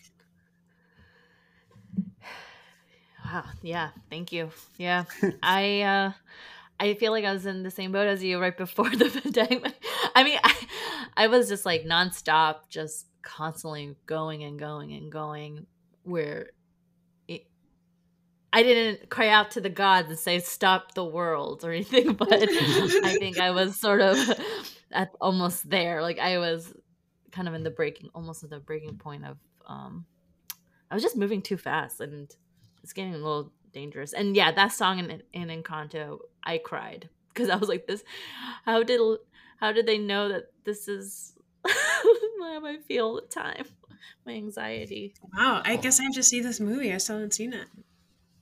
Wow. 3.25 3.45
Yeah. 3.63 3.91
Thank 4.09 4.33
you. 4.33 4.51
Yeah. 4.79 5.05
I 5.43 5.83
uh 5.83 6.13
I 6.81 6.95
feel 6.95 7.13
like 7.13 7.27
I 7.27 7.33
was 7.33 7.45
in 7.45 7.63
the 7.63 7.71
same 7.71 7.93
boat 7.93 8.09
as 8.09 8.25
you 8.25 8.41
right 8.41 8.57
before 8.57 8.89
the 8.89 9.11
pandemic. 9.11 9.75
I 10.15 10.25
mean, 10.25 10.39
I, 10.43 10.55
I 11.21 11.27
was 11.27 11.51
just 11.51 11.67
like 11.67 11.85
nonstop, 11.85 12.71
just 12.71 13.07
constantly 13.21 13.95
going 14.07 14.43
and 14.43 14.59
going 14.59 14.95
and 14.95 15.13
going. 15.13 15.67
Where 16.03 16.53
it, 17.29 17.43
I 18.55 18.63
didn't 18.63 19.11
cry 19.11 19.29
out 19.29 19.51
to 19.51 19.61
the 19.61 19.69
gods 19.69 20.09
and 20.09 20.19
say 20.19 20.39
"stop 20.39 20.95
the 20.95 21.05
world" 21.05 21.63
or 21.63 21.73
anything, 21.73 22.13
but 22.23 22.33
I 22.33 23.17
think 23.19 23.39
I 23.39 23.51
was 23.51 23.79
sort 23.79 24.01
of 24.01 24.17
at 24.91 25.11
almost 25.21 25.69
there. 25.69 26.01
Like 26.01 26.19
I 26.19 26.39
was 26.39 26.73
kind 27.33 27.49
of 27.49 27.53
in 27.53 27.65
the 27.65 27.71
breaking, 27.71 28.09
almost 28.15 28.43
at 28.43 28.49
the 28.49 28.59
breaking 28.59 28.97
point 28.97 29.27
of. 29.27 29.37
um 29.67 30.07
I 30.91 30.95
was 30.95 31.03
just 31.03 31.19
moving 31.19 31.43
too 31.43 31.59
fast 31.59 32.01
and 32.01 32.35
it's 32.83 32.95
getting 32.95 33.13
a 33.13 33.19
little 33.19 33.53
dangerous. 33.75 34.15
And 34.15 34.35
yeah, 34.35 34.53
that 34.53 34.69
song 34.69 34.99
in 35.01 35.23
in 35.35 35.49
Encanto, 35.49 36.21
I 36.43 36.57
cried 36.57 37.11
because 37.29 37.51
I 37.51 37.57
was 37.57 37.69
like, 37.69 37.87
"This, 37.87 38.03
how 38.65 38.83
did 38.83 39.01
how 39.61 39.73
did 39.73 39.87
they 39.87 39.99
know 39.99 40.29
that 40.29 40.45
this 40.65 40.89
is 40.89 41.33
how 41.67 42.65
I 42.67 42.79
feel 42.89 43.19
at 43.19 43.31
the 43.31 43.41
time? 43.41 43.65
My 44.27 44.33
anxiety." 44.33 45.15
Wow. 45.37 45.63
I 45.65 45.77
guess 45.77 46.01
I 46.01 46.05
have 46.05 46.15
to 46.15 46.23
see 46.23 46.41
this 46.41 46.61
movie. 46.61 46.93
I 46.93 46.99
still 46.99 47.17
haven't 47.17 47.35
seen 47.35 47.53
it. 47.53 47.67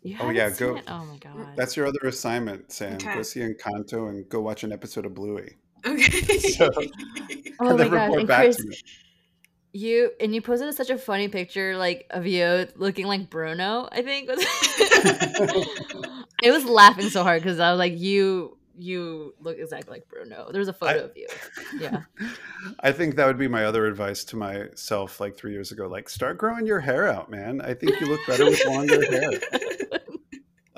You 0.03 0.17
Oh, 0.21 0.31
yeah, 0.31 0.51
go- 0.51 0.77
it? 0.77 0.85
Oh 0.89 1.05
my 1.05 1.17
god, 1.19 1.57
That's 1.57 1.77
your 1.77 1.87
other 1.87 1.99
assignment, 2.05 2.73
Sam. 2.73 2.95
Okay. 2.95 3.15
Go 3.15 3.23
see 3.23 3.41
Encanto 3.41 4.09
and 4.09 4.29
go 4.29 4.41
watch 4.41 4.63
an 4.63 4.73
episode 4.73 5.07
of 5.07 5.15
Bluey. 5.15 5.57
Okay. 5.85 6.39
So- 6.39 6.71
oh 7.61 7.71
and 7.71 7.79
my 7.79 7.89
god. 7.89 8.19
And 8.19 8.29
Chris, 8.29 8.83
you 9.73 10.11
and 10.21 10.35
you 10.35 10.41
posted 10.41 10.73
such 10.75 10.91
a 10.91 10.99
funny 10.99 11.29
picture, 11.29 11.77
like 11.77 12.07
of 12.11 12.27
you 12.27 12.69
looking 12.77 13.07
like 13.07 13.29
Bruno. 13.29 13.89
I 13.91 14.03
think 14.03 14.31
I 16.45 16.51
was 16.51 16.65
laughing 16.65 17.11
so 17.11 17.23
hard 17.23 17.43
because 17.43 17.59
I 17.61 17.71
was 17.73 17.79
like, 17.79 17.99
you. 17.99 18.57
You 18.79 19.35
look 19.41 19.59
exactly 19.59 19.93
like 19.93 20.09
Bruno. 20.09 20.51
There's 20.53 20.69
a 20.69 20.73
photo 20.73 21.01
I- 21.01 21.05
of 21.05 21.17
you. 21.17 21.27
Yeah. 21.79 22.03
I 22.81 22.93
think 22.93 23.17
that 23.17 23.27
would 23.27 23.39
be 23.39 23.49
my 23.49 23.65
other 23.65 23.87
advice 23.87 24.25
to 24.25 24.37
myself 24.37 25.21
like 25.21 25.37
three 25.37 25.53
years 25.53 25.73
ago. 25.73 25.89
Like, 25.89 26.09
start 26.09 26.39
growing 26.39 26.67
your 26.67 26.81
hair 26.81 27.09
out, 27.09 27.31
man. 27.31 27.61
I 27.61 27.75
think 27.75 28.01
you 28.01 28.07
look 28.07 28.21
better 28.27 28.45
with 28.45 28.65
longer 28.67 29.05
hair. 29.05 29.31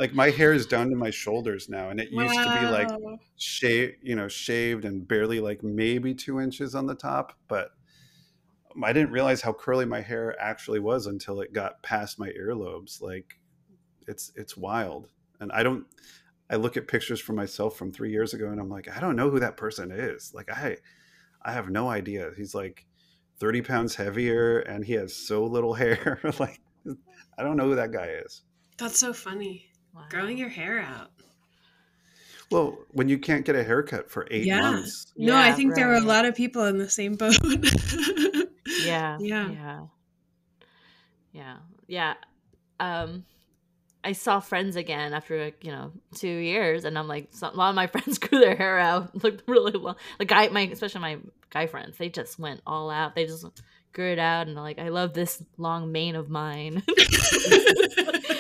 Like 0.01 0.15
my 0.15 0.31
hair 0.31 0.55
is 0.55 0.65
down 0.65 0.89
to 0.89 0.97
my 0.97 1.11
shoulders 1.11 1.69
now, 1.69 1.91
and 1.91 2.01
it 2.01 2.11
used 2.11 2.35
to 2.35 2.59
be 2.59 2.67
like 2.67 2.89
shaved, 3.37 3.97
you 4.03 4.17
know, 4.17 4.29
shaved 4.29 4.87
and 4.87 5.07
barely 5.07 5.41
like 5.41 5.63
maybe 5.63 6.15
two 6.15 6.41
inches 6.41 6.75
on 6.75 6.87
the 6.87 6.95
top. 6.95 7.35
But 7.49 7.73
I 8.83 8.95
didn't 8.95 9.11
realize 9.13 9.43
how 9.43 9.53
curly 9.53 9.85
my 9.85 10.01
hair 10.01 10.41
actually 10.41 10.81
was 10.81 11.07
until 11.07 11.43
it 11.43 11.53
got 11.53 11.83
past 11.83 12.19
my 12.19 12.31
earlobes. 12.31 13.03
Like, 13.03 13.39
it's 14.09 14.33
it's 14.37 14.57
wild, 14.57 15.09
and 15.39 15.53
I 15.53 15.63
don't. 15.63 15.85
I 16.51 16.57
look 16.57 16.77
at 16.77 16.89
pictures 16.89 17.21
for 17.21 17.33
myself 17.33 17.77
from 17.77 17.93
three 17.93 18.11
years 18.11 18.35
ago, 18.35 18.49
and 18.51 18.61
I'm 18.61 18.69
like, 18.69 18.89
I 18.95 19.01
don't 19.01 19.17
know 19.17 19.31
who 19.31 19.41
that 19.41 19.57
person 19.57 19.91
is. 19.93 20.33
Like, 20.35 20.51
I, 20.51 20.77
I 21.43 21.53
have 21.53 21.71
no 21.71 21.89
idea. 21.89 22.31
He's 22.37 22.55
like 22.55 22.87
thirty 23.39 23.63
pounds 23.63 23.95
heavier, 23.97 24.61
and 24.61 24.85
he 24.85 24.95
has 24.95 25.15
so 25.17 25.45
little 25.47 25.75
hair. 25.83 26.21
like, 26.39 26.61
I 27.39 27.43
don't 27.43 27.57
know 27.57 27.69
who 27.69 27.77
that 27.77 27.93
guy 27.93 28.07
is. 28.25 28.43
That's 28.79 28.99
so 28.99 29.13
funny. 29.13 29.67
Wow. 29.95 30.07
Growing 30.11 30.39
your 30.39 30.49
hair 30.49 30.81
out. 30.81 31.11
Well, 32.51 32.79
when 32.91 33.09
you 33.09 33.19
can't 33.19 33.45
get 33.45 33.55
a 33.55 33.63
haircut 33.63 34.11
for 34.11 34.27
eight 34.31 34.47
Yeah. 34.47 34.61
months, 34.61 35.07
no, 35.17 35.37
I 35.37 35.51
Yeah, 35.51 35.55
think 35.55 35.75
there 35.75 35.87
were 35.89 35.95
a 35.95 36.01
lot 36.01 36.25
of 36.25 36.35
people 36.35 36.65
in 36.65 36.79
the 36.79 36.89
same 36.91 37.15
boat. 37.15 37.37
yeah 38.77 39.19
Yeah. 39.19 39.49
yeah 39.51 39.81
yeah 41.33 41.57
yeah 41.87 42.15
um 42.81 43.25
i 44.05 44.13
saw 44.13 44.41
friends 44.41 44.77
again 44.77 45.13
after 45.13 45.45
like, 45.45 45.65
you 45.65 45.71
know 45.71 45.93
two 46.15 46.29
years 46.29 46.85
and 46.85 46.99
i'm 46.99 47.09
like 47.09 47.29
some, 47.31 47.55
a 47.55 47.57
lot 47.57 47.71
of 47.71 47.75
my 47.75 47.87
friends 47.89 48.19
grew 48.19 48.41
their 48.41 48.57
hair 48.57 48.79
out 48.79 49.23
looked 49.23 49.43
really 49.49 49.73
long 49.73 49.97
like 50.19 50.29
guy 50.29 50.49
my 50.49 50.63
especially 50.63 51.01
my 51.01 51.19
guy 51.51 51.67
friends 51.67 51.97
they 51.99 52.09
just 52.09 52.39
went 52.39 52.61
all 52.67 52.91
out 52.91 53.15
they 53.15 53.27
just 53.27 53.45
grew 53.93 54.13
it 54.13 54.19
out 54.19 54.47
and 54.47 54.57
like 54.57 54.79
i 54.79 54.89
love 54.89 55.15
this 55.15 55.43
long 55.59 55.91
mane 55.91 56.15
of 56.15 56.31
mine 56.31 56.83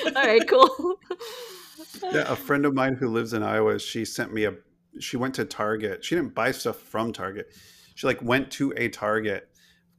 all 0.07 0.13
right 0.15 0.47
cool 0.49 0.99
yeah, 2.03 2.33
a 2.33 2.37
friend 2.37 2.65
of 2.65 2.75
mine 2.75 2.95
who 2.95 3.09
lives 3.09 3.33
in 3.33 3.43
Iowa, 3.43 3.79
she 3.79 4.05
sent 4.05 4.33
me 4.33 4.45
a. 4.45 4.55
She 4.99 5.17
went 5.17 5.35
to 5.37 5.45
Target. 5.45 6.05
She 6.05 6.15
didn't 6.15 6.35
buy 6.35 6.51
stuff 6.53 6.77
from 6.77 7.13
Target. 7.13 7.55
She 7.95 8.07
like 8.07 8.23
went 8.23 8.51
to 8.53 8.73
a 8.77 8.89
Target, 8.89 9.49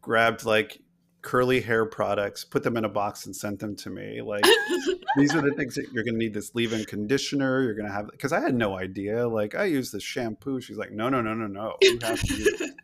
grabbed 0.02 0.46
like 0.46 0.82
curly 1.22 1.62
hair 1.62 1.86
products, 1.86 2.44
put 2.44 2.64
them 2.64 2.78
in 2.78 2.86
a 2.86 2.90
box, 2.90 3.26
and 3.26 3.36
sent 3.36 3.60
them 3.60 3.76
to 3.78 3.90
me. 3.90 4.22
Like 4.22 4.44
these 5.18 5.36
are 5.36 5.42
the 5.42 5.54
things 5.56 5.76
that 5.76 5.92
you're 5.92 6.04
going 6.04 6.16
to 6.16 6.20
need. 6.20 6.34
This 6.34 6.56
leave-in 6.56 6.86
conditioner. 6.86 7.64
You're 7.64 7.76
going 7.76 7.88
to 7.88 7.94
have 7.94 8.10
because 8.12 8.34
I 8.34 8.40
had 8.40 8.56
no 8.56 8.78
idea. 8.78 9.28
Like 9.28 9.56
I 9.56 9.66
use 9.66 9.92
this 9.92 10.04
shampoo. 10.04 10.62
She's 10.62 10.78
like, 10.78 10.92
no, 10.92 11.10
no, 11.10 11.22
no, 11.22 11.34
no, 11.34 11.48
no. 11.48 11.76
You 11.82 12.00
have 12.02 12.22
to 12.22 12.34
use 12.34 12.62
it. 12.62 12.76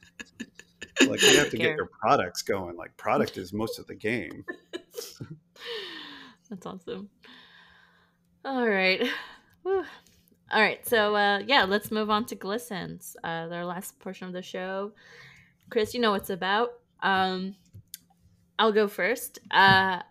like 1.10 1.22
you 1.22 1.38
have 1.38 1.50
to 1.52 1.58
get 1.58 1.76
your 1.76 1.90
products 2.02 2.42
going. 2.42 2.76
Like 2.76 2.96
product 2.98 3.38
is 3.38 3.54
most 3.54 3.80
of 3.80 3.88
the 3.88 3.96
game. 3.96 4.46
That's 6.50 6.66
awesome. 6.66 7.10
All 8.46 8.68
right. 8.68 9.08
Whew. 9.64 9.84
All 10.52 10.62
right. 10.62 10.86
So, 10.88 11.16
uh, 11.16 11.40
yeah, 11.46 11.66
let's 11.66 11.92
move 11.92 12.10
on 12.10 12.26
to 12.28 12.36
glistens. 12.36 13.18
Uh, 13.24 13.48
their 13.48 13.66
last 13.66 14.00
portion 14.00 14.28
of 14.28 14.34
the 14.34 14.42
show. 14.42 14.94
Chris, 15.70 15.94
you 15.94 16.00
know 16.00 16.12
what's 16.12 16.30
about. 16.30 16.70
Um, 17.04 17.56
I'll 18.60 18.72
go 18.72 18.88
first. 18.88 19.40
Uh, 19.52 20.02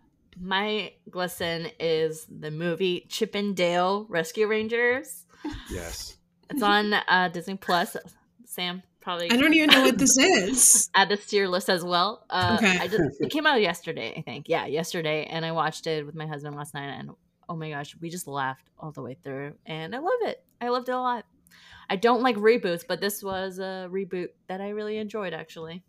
my 0.40 0.92
glisten 1.10 1.68
is 1.80 2.26
the 2.30 2.50
movie 2.50 3.06
Chip 3.08 3.34
and 3.34 3.56
Dale 3.56 4.06
Rescue 4.08 4.46
Rangers. 4.46 5.24
Yes. 5.70 6.16
It's 6.50 6.62
on 6.62 6.92
uh, 6.92 7.30
Disney 7.32 7.56
Plus. 7.56 7.96
Sam 8.44 8.82
probably 9.00 9.30
I 9.30 9.36
don't 9.36 9.54
even 9.54 9.70
know 9.70 9.82
what 9.82 9.98
this 9.98 10.16
is. 10.18 10.90
add 10.94 11.08
this 11.08 11.26
to 11.26 11.36
your 11.36 11.48
list 11.48 11.68
as 11.70 11.84
well. 11.84 12.24
Uh, 12.28 12.56
Okay. 12.58 12.78
I 12.78 12.88
just 12.88 13.20
it 13.20 13.30
came 13.30 13.46
out 13.46 13.60
yesterday, 13.60 14.14
I 14.16 14.22
think. 14.22 14.48
Yeah, 14.48 14.66
yesterday, 14.66 15.26
and 15.30 15.44
I 15.44 15.52
watched 15.52 15.86
it 15.86 16.04
with 16.04 16.14
my 16.14 16.26
husband 16.26 16.56
last 16.56 16.74
night, 16.74 16.88
and 16.88 17.10
oh 17.48 17.56
my 17.56 17.70
gosh, 17.70 17.96
we 18.00 18.10
just 18.10 18.26
laughed 18.26 18.68
all 18.78 18.90
the 18.92 19.02
way 19.02 19.16
through, 19.22 19.54
and 19.64 19.94
I 19.94 19.98
love 19.98 20.18
it. 20.22 20.42
I 20.60 20.68
loved 20.68 20.88
it 20.88 20.92
a 20.92 21.00
lot. 21.00 21.24
I 21.88 21.96
don't 21.96 22.22
like 22.22 22.36
reboots, 22.36 22.84
but 22.86 23.00
this 23.00 23.22
was 23.22 23.58
a 23.60 23.88
reboot 23.90 24.30
that 24.48 24.60
I 24.60 24.70
really 24.70 24.98
enjoyed, 24.98 25.32
actually. 25.32 25.84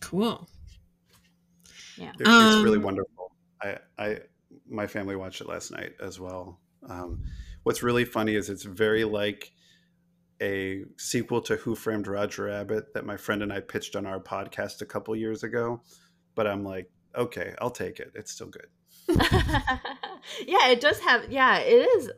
Cool. 0.00 0.48
Yeah. 1.96 2.10
It- 2.10 2.20
it's 2.26 2.62
really 2.64 2.78
Um, 2.78 2.82
wonderful. 2.84 3.32
I, 3.62 3.78
I, 3.98 4.18
my 4.68 4.86
family 4.86 5.16
watched 5.16 5.40
it 5.40 5.48
last 5.48 5.70
night 5.72 5.92
as 6.00 6.20
well. 6.20 6.60
Um, 6.88 7.24
what's 7.64 7.82
really 7.82 8.04
funny 8.04 8.34
is 8.36 8.48
it's 8.50 8.62
very 8.62 9.04
like 9.04 9.50
a 10.40 10.84
sequel 10.96 11.40
to 11.42 11.56
Who 11.56 11.74
Framed 11.74 12.06
Roger 12.06 12.44
Rabbit 12.44 12.94
that 12.94 13.04
my 13.04 13.16
friend 13.16 13.42
and 13.42 13.52
I 13.52 13.60
pitched 13.60 13.96
on 13.96 14.06
our 14.06 14.20
podcast 14.20 14.80
a 14.82 14.86
couple 14.86 15.16
years 15.16 15.42
ago. 15.42 15.82
But 16.36 16.46
I'm 16.46 16.62
like, 16.64 16.88
okay, 17.16 17.54
I'll 17.60 17.70
take 17.70 17.98
it. 17.98 18.12
It's 18.14 18.30
still 18.30 18.46
good. 18.46 18.68
yeah, 20.46 20.68
it 20.68 20.80
does 20.80 21.00
have. 21.00 21.30
Yeah, 21.32 21.58
it 21.58 21.88
is. 21.96 22.10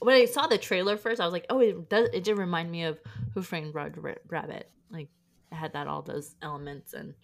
When 0.00 0.14
I 0.16 0.26
saw 0.26 0.46
the 0.46 0.58
trailer 0.58 0.96
first, 0.98 1.20
I 1.20 1.24
was 1.24 1.32
like, 1.32 1.46
oh, 1.48 1.60
it 1.60 1.88
does. 1.88 2.08
It 2.12 2.24
did 2.24 2.36
remind 2.36 2.70
me 2.70 2.84
of 2.84 2.98
Who 3.34 3.40
Framed 3.42 3.74
Roger 3.74 4.18
Rabbit. 4.28 4.68
Like, 4.90 5.04
it 5.04 5.10
had 5.52 5.72
that 5.74 5.86
all 5.86 6.02
those 6.02 6.34
elements, 6.42 6.92
and 6.94 7.14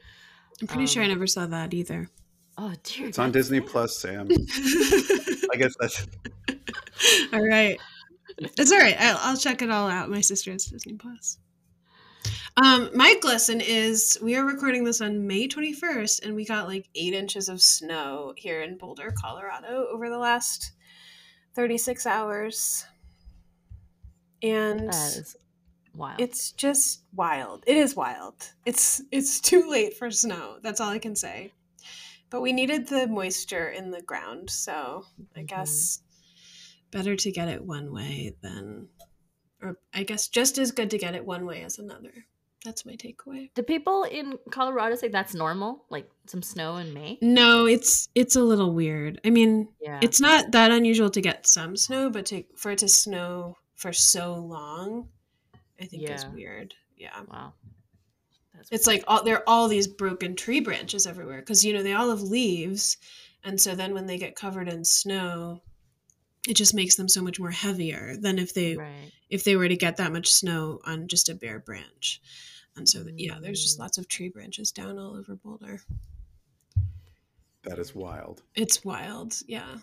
I'm 0.60 0.66
pretty 0.66 0.86
sure 0.86 1.02
I 1.02 1.06
Um, 1.06 1.12
never 1.12 1.26
saw 1.26 1.46
that 1.46 1.72
either. 1.74 2.08
Oh 2.56 2.74
dear. 2.82 3.08
It's 3.08 3.18
on 3.18 3.30
Disney 3.32 3.58
Sam. 3.60 3.68
Plus, 3.68 3.98
Sam. 3.98 4.28
I 5.52 5.56
guess 5.56 5.74
that's 5.78 6.06
all 7.32 7.46
right. 7.46 7.78
It's 8.38 8.72
all 8.72 8.78
right. 8.78 8.96
I'll, 8.98 9.18
I'll 9.20 9.36
check 9.36 9.62
it 9.62 9.70
all 9.70 9.88
out. 9.88 10.10
My 10.10 10.20
sister 10.20 10.50
has 10.52 10.66
Disney 10.66 10.94
Plus. 10.94 11.38
Um, 12.56 12.90
my 12.92 13.14
glisten 13.20 13.60
is 13.60 14.18
we 14.20 14.34
are 14.34 14.44
recording 14.44 14.82
this 14.82 15.00
on 15.00 15.24
May 15.28 15.46
21st, 15.46 16.24
and 16.24 16.34
we 16.34 16.44
got 16.44 16.66
like 16.66 16.88
eight 16.96 17.14
inches 17.14 17.48
of 17.48 17.62
snow 17.62 18.34
here 18.36 18.62
in 18.62 18.76
Boulder, 18.76 19.14
Colorado, 19.16 19.86
over 19.92 20.10
the 20.10 20.18
last 20.18 20.72
36 21.54 22.04
hours. 22.06 22.84
And 24.42 24.88
That 24.88 25.16
is 25.16 25.36
wild. 25.98 26.20
it's 26.20 26.52
just 26.52 27.02
wild. 27.14 27.64
It 27.66 27.76
is 27.76 27.94
wild. 27.96 28.34
It's 28.64 29.02
it's 29.10 29.40
too 29.50 29.68
late 29.68 29.96
for 29.98 30.10
snow. 30.10 30.58
That's 30.62 30.80
all 30.80 30.90
I 30.90 30.98
can 30.98 31.14
say. 31.16 31.52
But 32.30 32.40
we 32.42 32.52
needed 32.52 32.88
the 32.88 33.06
moisture 33.06 33.68
in 33.70 33.90
the 33.90 34.02
ground, 34.02 34.50
so 34.50 35.04
I 35.36 35.40
Mhm. 35.40 35.46
guess 35.48 36.02
better 36.90 37.16
to 37.16 37.30
get 37.32 37.48
it 37.48 37.62
one 37.64 37.92
way 37.92 38.34
than 38.42 38.88
or 39.60 39.78
I 39.92 40.04
guess 40.04 40.28
just 40.28 40.56
as 40.58 40.70
good 40.70 40.90
to 40.90 40.98
get 40.98 41.14
it 41.14 41.24
one 41.26 41.44
way 41.44 41.62
as 41.64 41.78
another. 41.78 42.12
That's 42.64 42.84
my 42.84 42.94
takeaway. 42.96 43.50
Do 43.54 43.62
people 43.62 44.02
in 44.04 44.36
Colorado 44.50 44.96
say 44.96 45.08
that's 45.08 45.32
normal? 45.34 45.84
Like 45.90 46.10
some 46.26 46.42
snow 46.42 46.76
in 46.76 46.92
May? 46.92 47.18
No, 47.22 47.66
it's 47.66 48.08
it's 48.14 48.36
a 48.36 48.42
little 48.42 48.72
weird. 48.74 49.20
I 49.24 49.30
mean, 49.30 49.68
Yeah. 49.80 50.00
it's 50.02 50.20
not 50.20 50.50
that 50.52 50.70
unusual 50.70 51.08
to 51.10 51.20
get 51.20 51.46
some 51.46 51.76
snow, 51.76 52.10
but 52.10 52.26
to 52.26 52.44
for 52.56 52.72
it 52.72 52.78
to 52.80 52.88
snow 52.88 53.56
for 53.76 53.92
so 53.92 54.34
long, 54.34 55.08
I 55.80 55.84
think 55.86 56.08
is 56.10 56.26
weird. 56.26 56.74
Yeah. 56.96 57.20
wow. 57.30 57.52
That's 58.54 58.68
It's 58.72 58.86
like 58.86 59.04
all 59.06 59.22
there 59.22 59.36
are 59.38 59.44
all 59.48 59.68
these 59.68 59.86
broken 59.86 60.34
tree 60.34 60.60
branches 60.60 61.06
everywhere 61.06 61.38
because 61.38 61.64
you 61.64 61.72
know 61.72 61.82
they 61.82 61.92
all 61.94 62.10
have 62.10 62.22
leaves, 62.22 62.96
and 63.44 63.60
so 63.60 63.74
then 63.74 63.94
when 63.94 64.06
they 64.06 64.18
get 64.18 64.34
covered 64.34 64.68
in 64.68 64.84
snow, 64.84 65.62
it 66.48 66.54
just 66.54 66.74
makes 66.74 66.96
them 66.96 67.08
so 67.08 67.22
much 67.22 67.38
more 67.38 67.50
heavier 67.52 68.16
than 68.20 68.38
if 68.38 68.54
they 68.54 68.76
right. 68.76 69.12
if 69.30 69.44
they 69.44 69.54
were 69.56 69.68
to 69.68 69.76
get 69.76 69.96
that 69.98 70.12
much 70.12 70.32
snow 70.32 70.80
on 70.84 71.06
just 71.06 71.28
a 71.28 71.34
bare 71.34 71.60
branch. 71.60 72.20
And 72.76 72.88
so 72.88 73.04
yeah, 73.16 73.38
there's 73.40 73.62
just 73.62 73.76
Mm. 73.76 73.80
lots 73.82 73.98
of 73.98 74.08
tree 74.08 74.28
branches 74.28 74.72
down 74.72 74.98
all 74.98 75.16
over 75.16 75.36
Boulder. 75.36 75.80
that 77.64 77.78
is 77.78 77.94
wild. 77.94 78.42
It's 78.54 78.84
wild, 78.84 79.34
yeah. 79.46 79.78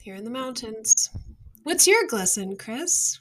Here 0.00 0.14
in 0.14 0.24
the 0.24 0.30
mountains. 0.30 1.10
What's 1.64 1.86
your 1.86 2.06
glisten, 2.06 2.56
Chris? 2.56 3.18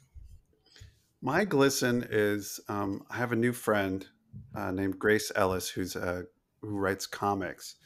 My 1.25 1.43
glisten 1.43 2.05
is 2.11 2.59
um, 2.69 3.03
I 3.09 3.15
have 3.17 3.31
a 3.31 3.35
new 3.35 3.51
friend 3.51 4.05
uh, 4.53 4.69
named 4.69 4.99
Grace 4.99 5.31
Ellis 5.35 5.67
who's 5.67 5.95
uh, 5.95 6.21
who 6.61 6.77
writes 6.77 7.07
comics 7.07 7.77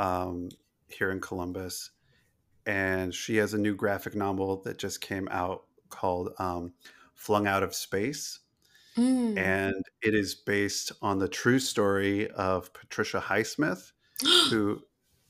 um, 0.00 0.48
here 0.88 1.12
in 1.12 1.20
Columbus, 1.20 1.92
and 2.66 3.14
she 3.14 3.36
has 3.36 3.54
a 3.54 3.58
new 3.58 3.76
graphic 3.76 4.16
novel 4.16 4.62
that 4.64 4.78
just 4.78 5.00
came 5.00 5.28
out 5.30 5.62
called 5.90 6.30
um, 6.40 6.72
"Flung 7.14 7.46
Out 7.46 7.62
of 7.62 7.72
Space," 7.72 8.40
Mm. 8.96 9.38
and 9.38 9.84
it 10.02 10.14
is 10.16 10.34
based 10.34 10.90
on 11.00 11.20
the 11.20 11.28
true 11.28 11.60
story 11.60 12.28
of 12.32 12.72
Patricia 12.72 13.20
Highsmith, 13.20 13.92
who 14.50 14.82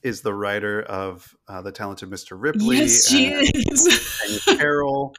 is 0.02 0.22
the 0.22 0.32
writer 0.32 0.80
of 0.84 1.36
uh, 1.48 1.60
the 1.60 1.72
talented 1.72 2.08
Mr. 2.08 2.30
Ripley 2.40 2.78
yes, 2.78 3.06
she 3.08 3.30
and- 3.30 3.50
is. 3.72 4.40
and 4.48 4.58
Carol, 4.58 5.14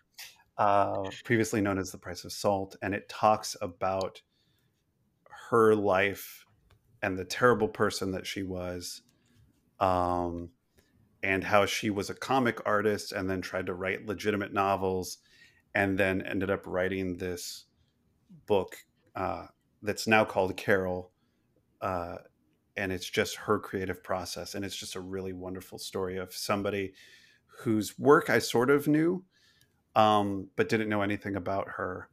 uh, 0.57 1.09
previously 1.23 1.61
known 1.61 1.77
as 1.77 1.91
The 1.91 1.97
Price 1.97 2.23
of 2.23 2.31
Salt, 2.31 2.75
and 2.81 2.93
it 2.93 3.09
talks 3.09 3.55
about 3.61 4.21
her 5.49 5.75
life 5.75 6.45
and 7.01 7.17
the 7.17 7.25
terrible 7.25 7.67
person 7.67 8.11
that 8.11 8.25
she 8.25 8.43
was, 8.43 9.03
um, 9.79 10.49
and 11.23 11.43
how 11.43 11.65
she 11.65 11.89
was 11.89 12.09
a 12.09 12.15
comic 12.15 12.59
artist 12.65 13.11
and 13.11 13.29
then 13.29 13.41
tried 13.41 13.67
to 13.67 13.73
write 13.73 14.07
legitimate 14.07 14.53
novels, 14.53 15.19
and 15.75 15.97
then 15.97 16.21
ended 16.23 16.49
up 16.49 16.65
writing 16.65 17.17
this 17.17 17.65
book 18.45 18.75
uh, 19.15 19.45
that's 19.83 20.07
now 20.07 20.25
called 20.25 20.57
Carol. 20.57 21.11
Uh, 21.81 22.17
and 22.75 22.91
it's 22.91 23.09
just 23.09 23.35
her 23.35 23.59
creative 23.59 24.03
process. 24.03 24.55
And 24.55 24.63
it's 24.63 24.75
just 24.75 24.95
a 24.95 25.01
really 25.01 25.33
wonderful 25.33 25.79
story 25.79 26.17
of 26.17 26.33
somebody 26.33 26.93
whose 27.59 27.97
work 27.97 28.29
I 28.29 28.39
sort 28.39 28.69
of 28.69 28.87
knew, 28.87 29.25
um, 29.97 30.47
but 30.55 30.69
didn't 30.69 30.89
know 30.89 31.01
anything 31.01 31.35
about 31.35 31.67
her. 31.67 32.07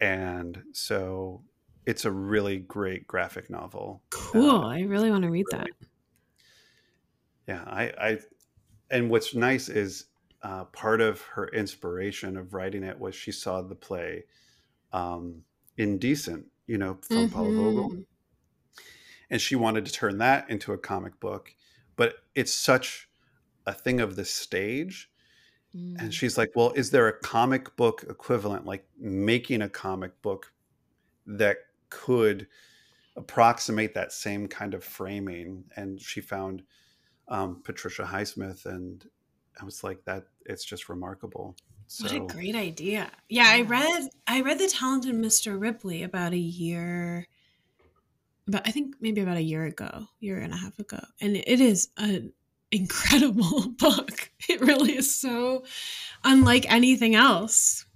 And 0.00 0.60
so 0.72 1.42
it's 1.86 2.04
a 2.04 2.10
really 2.10 2.58
great 2.58 3.06
graphic 3.06 3.48
novel. 3.48 4.02
cool. 4.10 4.62
Uh, 4.62 4.68
I 4.68 4.80
really 4.80 5.10
want 5.10 5.22
to 5.22 5.30
read 5.30 5.46
that. 5.52 5.68
yeah, 7.46 7.62
I, 7.66 7.82
I, 7.98 8.18
and 8.90 9.08
what's 9.08 9.34
nice 9.34 9.68
is 9.68 10.06
uh, 10.42 10.64
part 10.64 11.00
of 11.00 11.22
her 11.22 11.48
inspiration 11.48 12.36
of 12.36 12.52
writing 12.52 12.82
it 12.82 12.98
was 12.98 13.14
she 13.14 13.32
saw 13.32 13.62
the 13.62 13.76
play 13.76 14.24
um, 14.92 15.42
Indecent, 15.78 16.46
you 16.66 16.78
know, 16.78 16.98
from 17.08 17.30
Paula 17.30 17.52
Vogel. 17.52 17.90
Mhm. 17.90 18.06
and 19.30 19.40
she 19.40 19.56
wanted 19.56 19.86
to 19.86 19.92
turn 19.92 20.18
that 20.18 20.50
into 20.50 20.72
a 20.72 20.78
comic 20.78 21.18
book 21.20 21.54
but 21.96 22.16
it's 22.34 22.52
such 22.52 23.08
a 23.66 23.72
thing 23.72 24.00
of 24.00 24.16
the 24.16 24.24
stage 24.24 25.10
Mm. 25.74 26.00
and 26.00 26.14
she's 26.14 26.38
like 26.38 26.52
well 26.54 26.72
is 26.76 26.90
there 26.90 27.08
a 27.08 27.18
comic 27.20 27.74
book 27.76 28.04
equivalent 28.08 28.64
like 28.64 28.86
making 28.98 29.62
a 29.62 29.68
comic 29.68 30.20
book 30.22 30.52
that 31.26 31.56
could 31.90 32.46
approximate 33.16 33.94
that 33.94 34.12
same 34.12 34.46
kind 34.46 34.74
of 34.74 34.84
framing 34.84 35.64
and 35.76 36.00
she 36.00 36.20
found 36.20 36.62
um, 37.28 37.60
patricia 37.64 38.04
highsmith 38.04 38.66
and 38.66 39.08
i 39.60 39.64
was 39.64 39.82
like 39.82 40.04
that 40.04 40.26
it's 40.46 40.64
just 40.64 40.88
remarkable 40.88 41.56
so 41.86 42.04
What 42.04 42.12
a 42.14 42.34
great 42.34 42.56
idea. 42.56 43.10
Yeah, 43.28 43.46
I 43.46 43.62
read 43.62 44.08
I 44.26 44.40
read 44.40 44.58
The 44.58 44.68
Talented 44.68 45.14
Mr. 45.14 45.60
Ripley 45.60 46.02
about 46.02 46.32
a 46.32 46.38
year 46.38 47.26
about 48.48 48.66
I 48.66 48.70
think 48.70 48.96
maybe 49.00 49.20
about 49.20 49.36
a 49.36 49.42
year 49.42 49.64
ago, 49.64 50.06
year 50.20 50.38
and 50.38 50.52
a 50.52 50.56
half 50.56 50.78
ago. 50.78 51.00
And 51.20 51.36
it 51.36 51.60
is 51.60 51.90
an 51.96 52.32
incredible 52.74 53.68
book. 53.78 54.30
It 54.48 54.60
really 54.60 54.96
is 54.96 55.14
so 55.14 55.64
unlike 56.24 56.70
anything 56.70 57.14
else. 57.14 57.86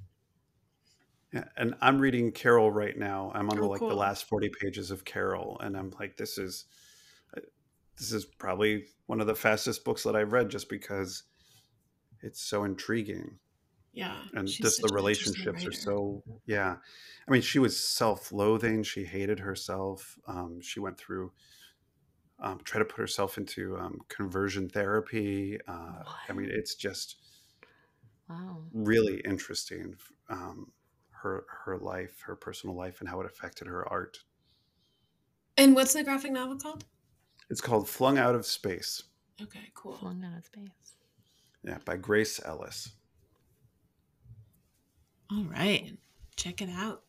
Yeah, 1.32 1.44
and 1.58 1.74
I'm 1.82 1.98
reading 1.98 2.32
Carol 2.32 2.70
right 2.70 2.96
now. 2.96 3.30
I'm 3.34 3.50
on 3.50 3.56
the 3.58 3.62
Oh, 3.64 3.68
like 3.68 3.80
cool. 3.80 3.90
the 3.90 3.94
last 3.94 4.24
40 4.28 4.50
pages 4.60 4.90
of 4.90 5.04
Carol 5.04 5.58
and 5.62 5.76
I'm 5.76 5.92
like 6.00 6.16
this 6.16 6.38
is 6.38 6.64
uh, 7.36 7.40
this 7.98 8.12
is 8.12 8.24
probably 8.24 8.86
one 9.06 9.20
of 9.20 9.26
the 9.26 9.34
fastest 9.34 9.84
books 9.84 10.02
that 10.04 10.16
I've 10.16 10.32
read 10.32 10.48
just 10.48 10.70
because 10.70 11.24
it's 12.22 12.40
so 12.40 12.64
intriguing 12.64 13.38
Yeah. 13.92 14.16
and 14.34 14.48
just 14.48 14.62
the 14.62 14.88
such 14.88 14.90
an 14.90 14.96
interesting 14.96 15.44
relationships 15.44 15.66
are 15.66 15.72
so 15.72 16.22
yeah. 16.46 16.76
I 17.26 17.30
mean, 17.30 17.42
she 17.42 17.58
was 17.58 17.78
self-loathing, 17.78 18.82
she 18.84 19.04
hated 19.04 19.38
herself. 19.38 20.18
Um, 20.26 20.60
she 20.62 20.80
went 20.80 20.96
through 20.96 21.30
um, 22.40 22.60
try 22.64 22.78
to 22.78 22.84
put 22.84 23.00
herself 23.00 23.38
into 23.38 23.76
um, 23.76 24.00
conversion 24.08 24.68
therapy. 24.68 25.58
Uh, 25.66 26.02
I 26.28 26.32
mean, 26.32 26.48
it's 26.50 26.74
just 26.74 27.16
wow. 28.28 28.62
really 28.72 29.20
interesting 29.24 29.96
um, 30.28 30.70
her 31.10 31.44
her 31.64 31.78
life, 31.78 32.20
her 32.26 32.36
personal 32.36 32.76
life, 32.76 33.00
and 33.00 33.08
how 33.08 33.20
it 33.20 33.26
affected 33.26 33.66
her 33.66 33.88
art. 33.88 34.18
And 35.56 35.74
what's 35.74 35.92
the 35.92 36.04
graphic 36.04 36.32
novel 36.32 36.56
called? 36.56 36.84
It's 37.50 37.60
called 37.60 37.88
"Flung 37.88 38.18
Out 38.18 38.34
of 38.34 38.46
Space." 38.46 39.02
Okay, 39.40 39.70
cool. 39.74 39.94
Flung 39.94 40.24
out 40.24 40.36
of 40.36 40.44
space. 40.44 40.94
Yeah, 41.64 41.78
by 41.84 41.96
Grace 41.96 42.40
Ellis. 42.44 42.90
All 45.30 45.44
right. 45.44 45.96
Check 46.36 46.62
it 46.62 46.70
out. 46.70 47.02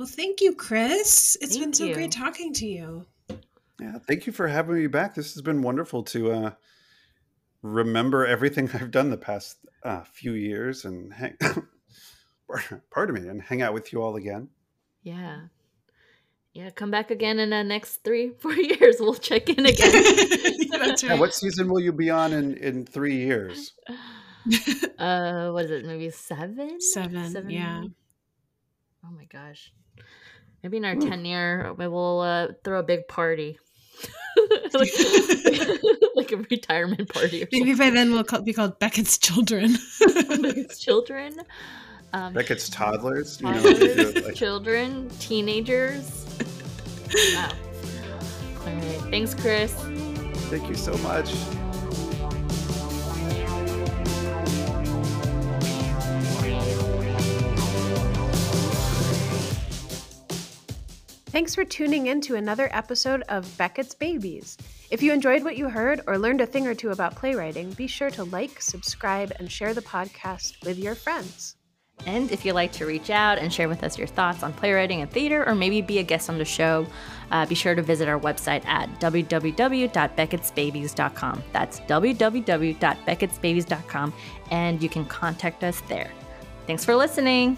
Well, 0.00 0.08
thank 0.08 0.40
you, 0.40 0.54
Chris. 0.54 1.36
It's 1.42 1.58
been 1.58 1.74
so 1.74 1.84
you. 1.84 1.92
great 1.92 2.10
talking 2.10 2.54
to 2.54 2.66
you. 2.66 3.04
Yeah, 3.78 3.98
thank 3.98 4.26
you 4.26 4.32
for 4.32 4.48
having 4.48 4.76
me 4.76 4.86
back. 4.86 5.14
This 5.14 5.34
has 5.34 5.42
been 5.42 5.60
wonderful 5.60 6.04
to 6.04 6.32
uh, 6.32 6.50
remember 7.60 8.26
everything 8.26 8.70
I've 8.74 8.92
done 8.92 9.10
the 9.10 9.18
past 9.18 9.58
uh, 9.82 10.00
few 10.04 10.32
years 10.32 10.86
and 10.86 11.12
hang, 11.12 11.36
pardon 12.90 13.22
me, 13.22 13.28
and 13.28 13.42
hang 13.42 13.60
out 13.60 13.74
with 13.74 13.92
you 13.92 14.00
all 14.00 14.16
again. 14.16 14.48
Yeah. 15.02 15.40
Yeah, 16.54 16.70
come 16.70 16.90
back 16.90 17.10
again 17.10 17.38
in 17.38 17.50
the 17.50 17.62
next 17.62 18.02
three, 18.02 18.30
four 18.38 18.54
years. 18.54 18.96
We'll 19.00 19.12
check 19.16 19.50
in 19.50 19.66
again. 19.66 19.92
That's 20.70 21.02
Yeah, 21.02 21.16
what 21.16 21.34
season 21.34 21.68
will 21.68 21.80
you 21.80 21.92
be 21.92 22.08
on 22.08 22.32
in 22.32 22.56
in 22.56 22.86
three 22.86 23.16
years? 23.16 23.74
uh, 24.98 25.50
what 25.50 25.66
is 25.66 25.70
it? 25.70 25.84
Maybe 25.84 26.08
seven? 26.08 26.80
Seven, 26.80 27.50
yeah. 27.50 27.82
Oh 29.04 29.10
my 29.10 29.26
gosh. 29.26 29.74
Maybe 30.62 30.76
in 30.76 30.84
our 30.84 30.94
Ooh. 30.96 31.00
10 31.08 31.24
year, 31.24 31.72
we 31.76 31.88
will 31.88 32.20
uh, 32.20 32.48
throw 32.64 32.80
a 32.80 32.82
big 32.82 33.08
party. 33.08 33.58
like, 34.74 34.90
like 36.14 36.32
a 36.32 36.36
retirement 36.50 37.08
party 37.12 37.42
or 37.42 37.48
Maybe 37.52 37.74
by 37.74 37.90
then 37.90 38.12
we'll 38.12 38.24
call, 38.24 38.42
be 38.42 38.52
called 38.52 38.78
Beckett's 38.78 39.18
Children. 39.18 39.68
something. 39.76 40.44
It's 40.56 40.78
children. 40.78 41.40
Um, 42.12 42.32
Beckett's 42.32 42.68
toddlers, 42.68 43.40
you 43.40 43.46
know, 43.50 43.60
they 43.60 43.72
do 43.74 43.88
toddlers, 43.88 44.14
it 44.16 44.24
like- 44.26 44.34
children, 44.34 45.10
teenagers. 45.20 46.26
wow. 47.34 47.50
All 48.60 48.66
right. 48.74 49.00
Thanks, 49.10 49.34
Chris. 49.34 49.72
Thank 50.50 50.68
you 50.68 50.74
so 50.74 50.96
much. 50.98 51.32
Thanks 61.40 61.54
for 61.54 61.64
tuning 61.64 62.08
in 62.08 62.20
to 62.20 62.36
another 62.36 62.68
episode 62.70 63.22
of 63.30 63.46
Beckett's 63.56 63.94
Babies. 63.94 64.58
If 64.90 65.02
you 65.02 65.10
enjoyed 65.10 65.42
what 65.42 65.56
you 65.56 65.70
heard 65.70 66.02
or 66.06 66.18
learned 66.18 66.42
a 66.42 66.46
thing 66.46 66.66
or 66.66 66.74
two 66.74 66.90
about 66.90 67.16
playwriting, 67.16 67.70
be 67.70 67.86
sure 67.86 68.10
to 68.10 68.24
like, 68.24 68.60
subscribe, 68.60 69.32
and 69.38 69.50
share 69.50 69.72
the 69.72 69.80
podcast 69.80 70.62
with 70.66 70.78
your 70.78 70.94
friends. 70.94 71.56
And 72.04 72.30
if 72.30 72.44
you'd 72.44 72.52
like 72.52 72.72
to 72.72 72.84
reach 72.84 73.08
out 73.08 73.38
and 73.38 73.50
share 73.50 73.70
with 73.70 73.82
us 73.82 73.96
your 73.96 74.06
thoughts 74.06 74.42
on 74.42 74.52
playwriting 74.52 75.00
and 75.00 75.10
theater, 75.10 75.48
or 75.48 75.54
maybe 75.54 75.80
be 75.80 75.98
a 75.98 76.02
guest 76.02 76.28
on 76.28 76.36
the 76.36 76.44
show, 76.44 76.86
uh, 77.30 77.46
be 77.46 77.54
sure 77.54 77.74
to 77.74 77.80
visit 77.80 78.06
our 78.06 78.20
website 78.20 78.66
at 78.66 78.90
www.beckettsbabies.com. 79.00 81.42
That's 81.54 81.80
www.beckettsbabies.com, 81.80 84.12
and 84.50 84.82
you 84.82 84.90
can 84.90 85.06
contact 85.06 85.64
us 85.64 85.80
there. 85.88 86.10
Thanks 86.66 86.84
for 86.84 86.94
listening. 86.94 87.56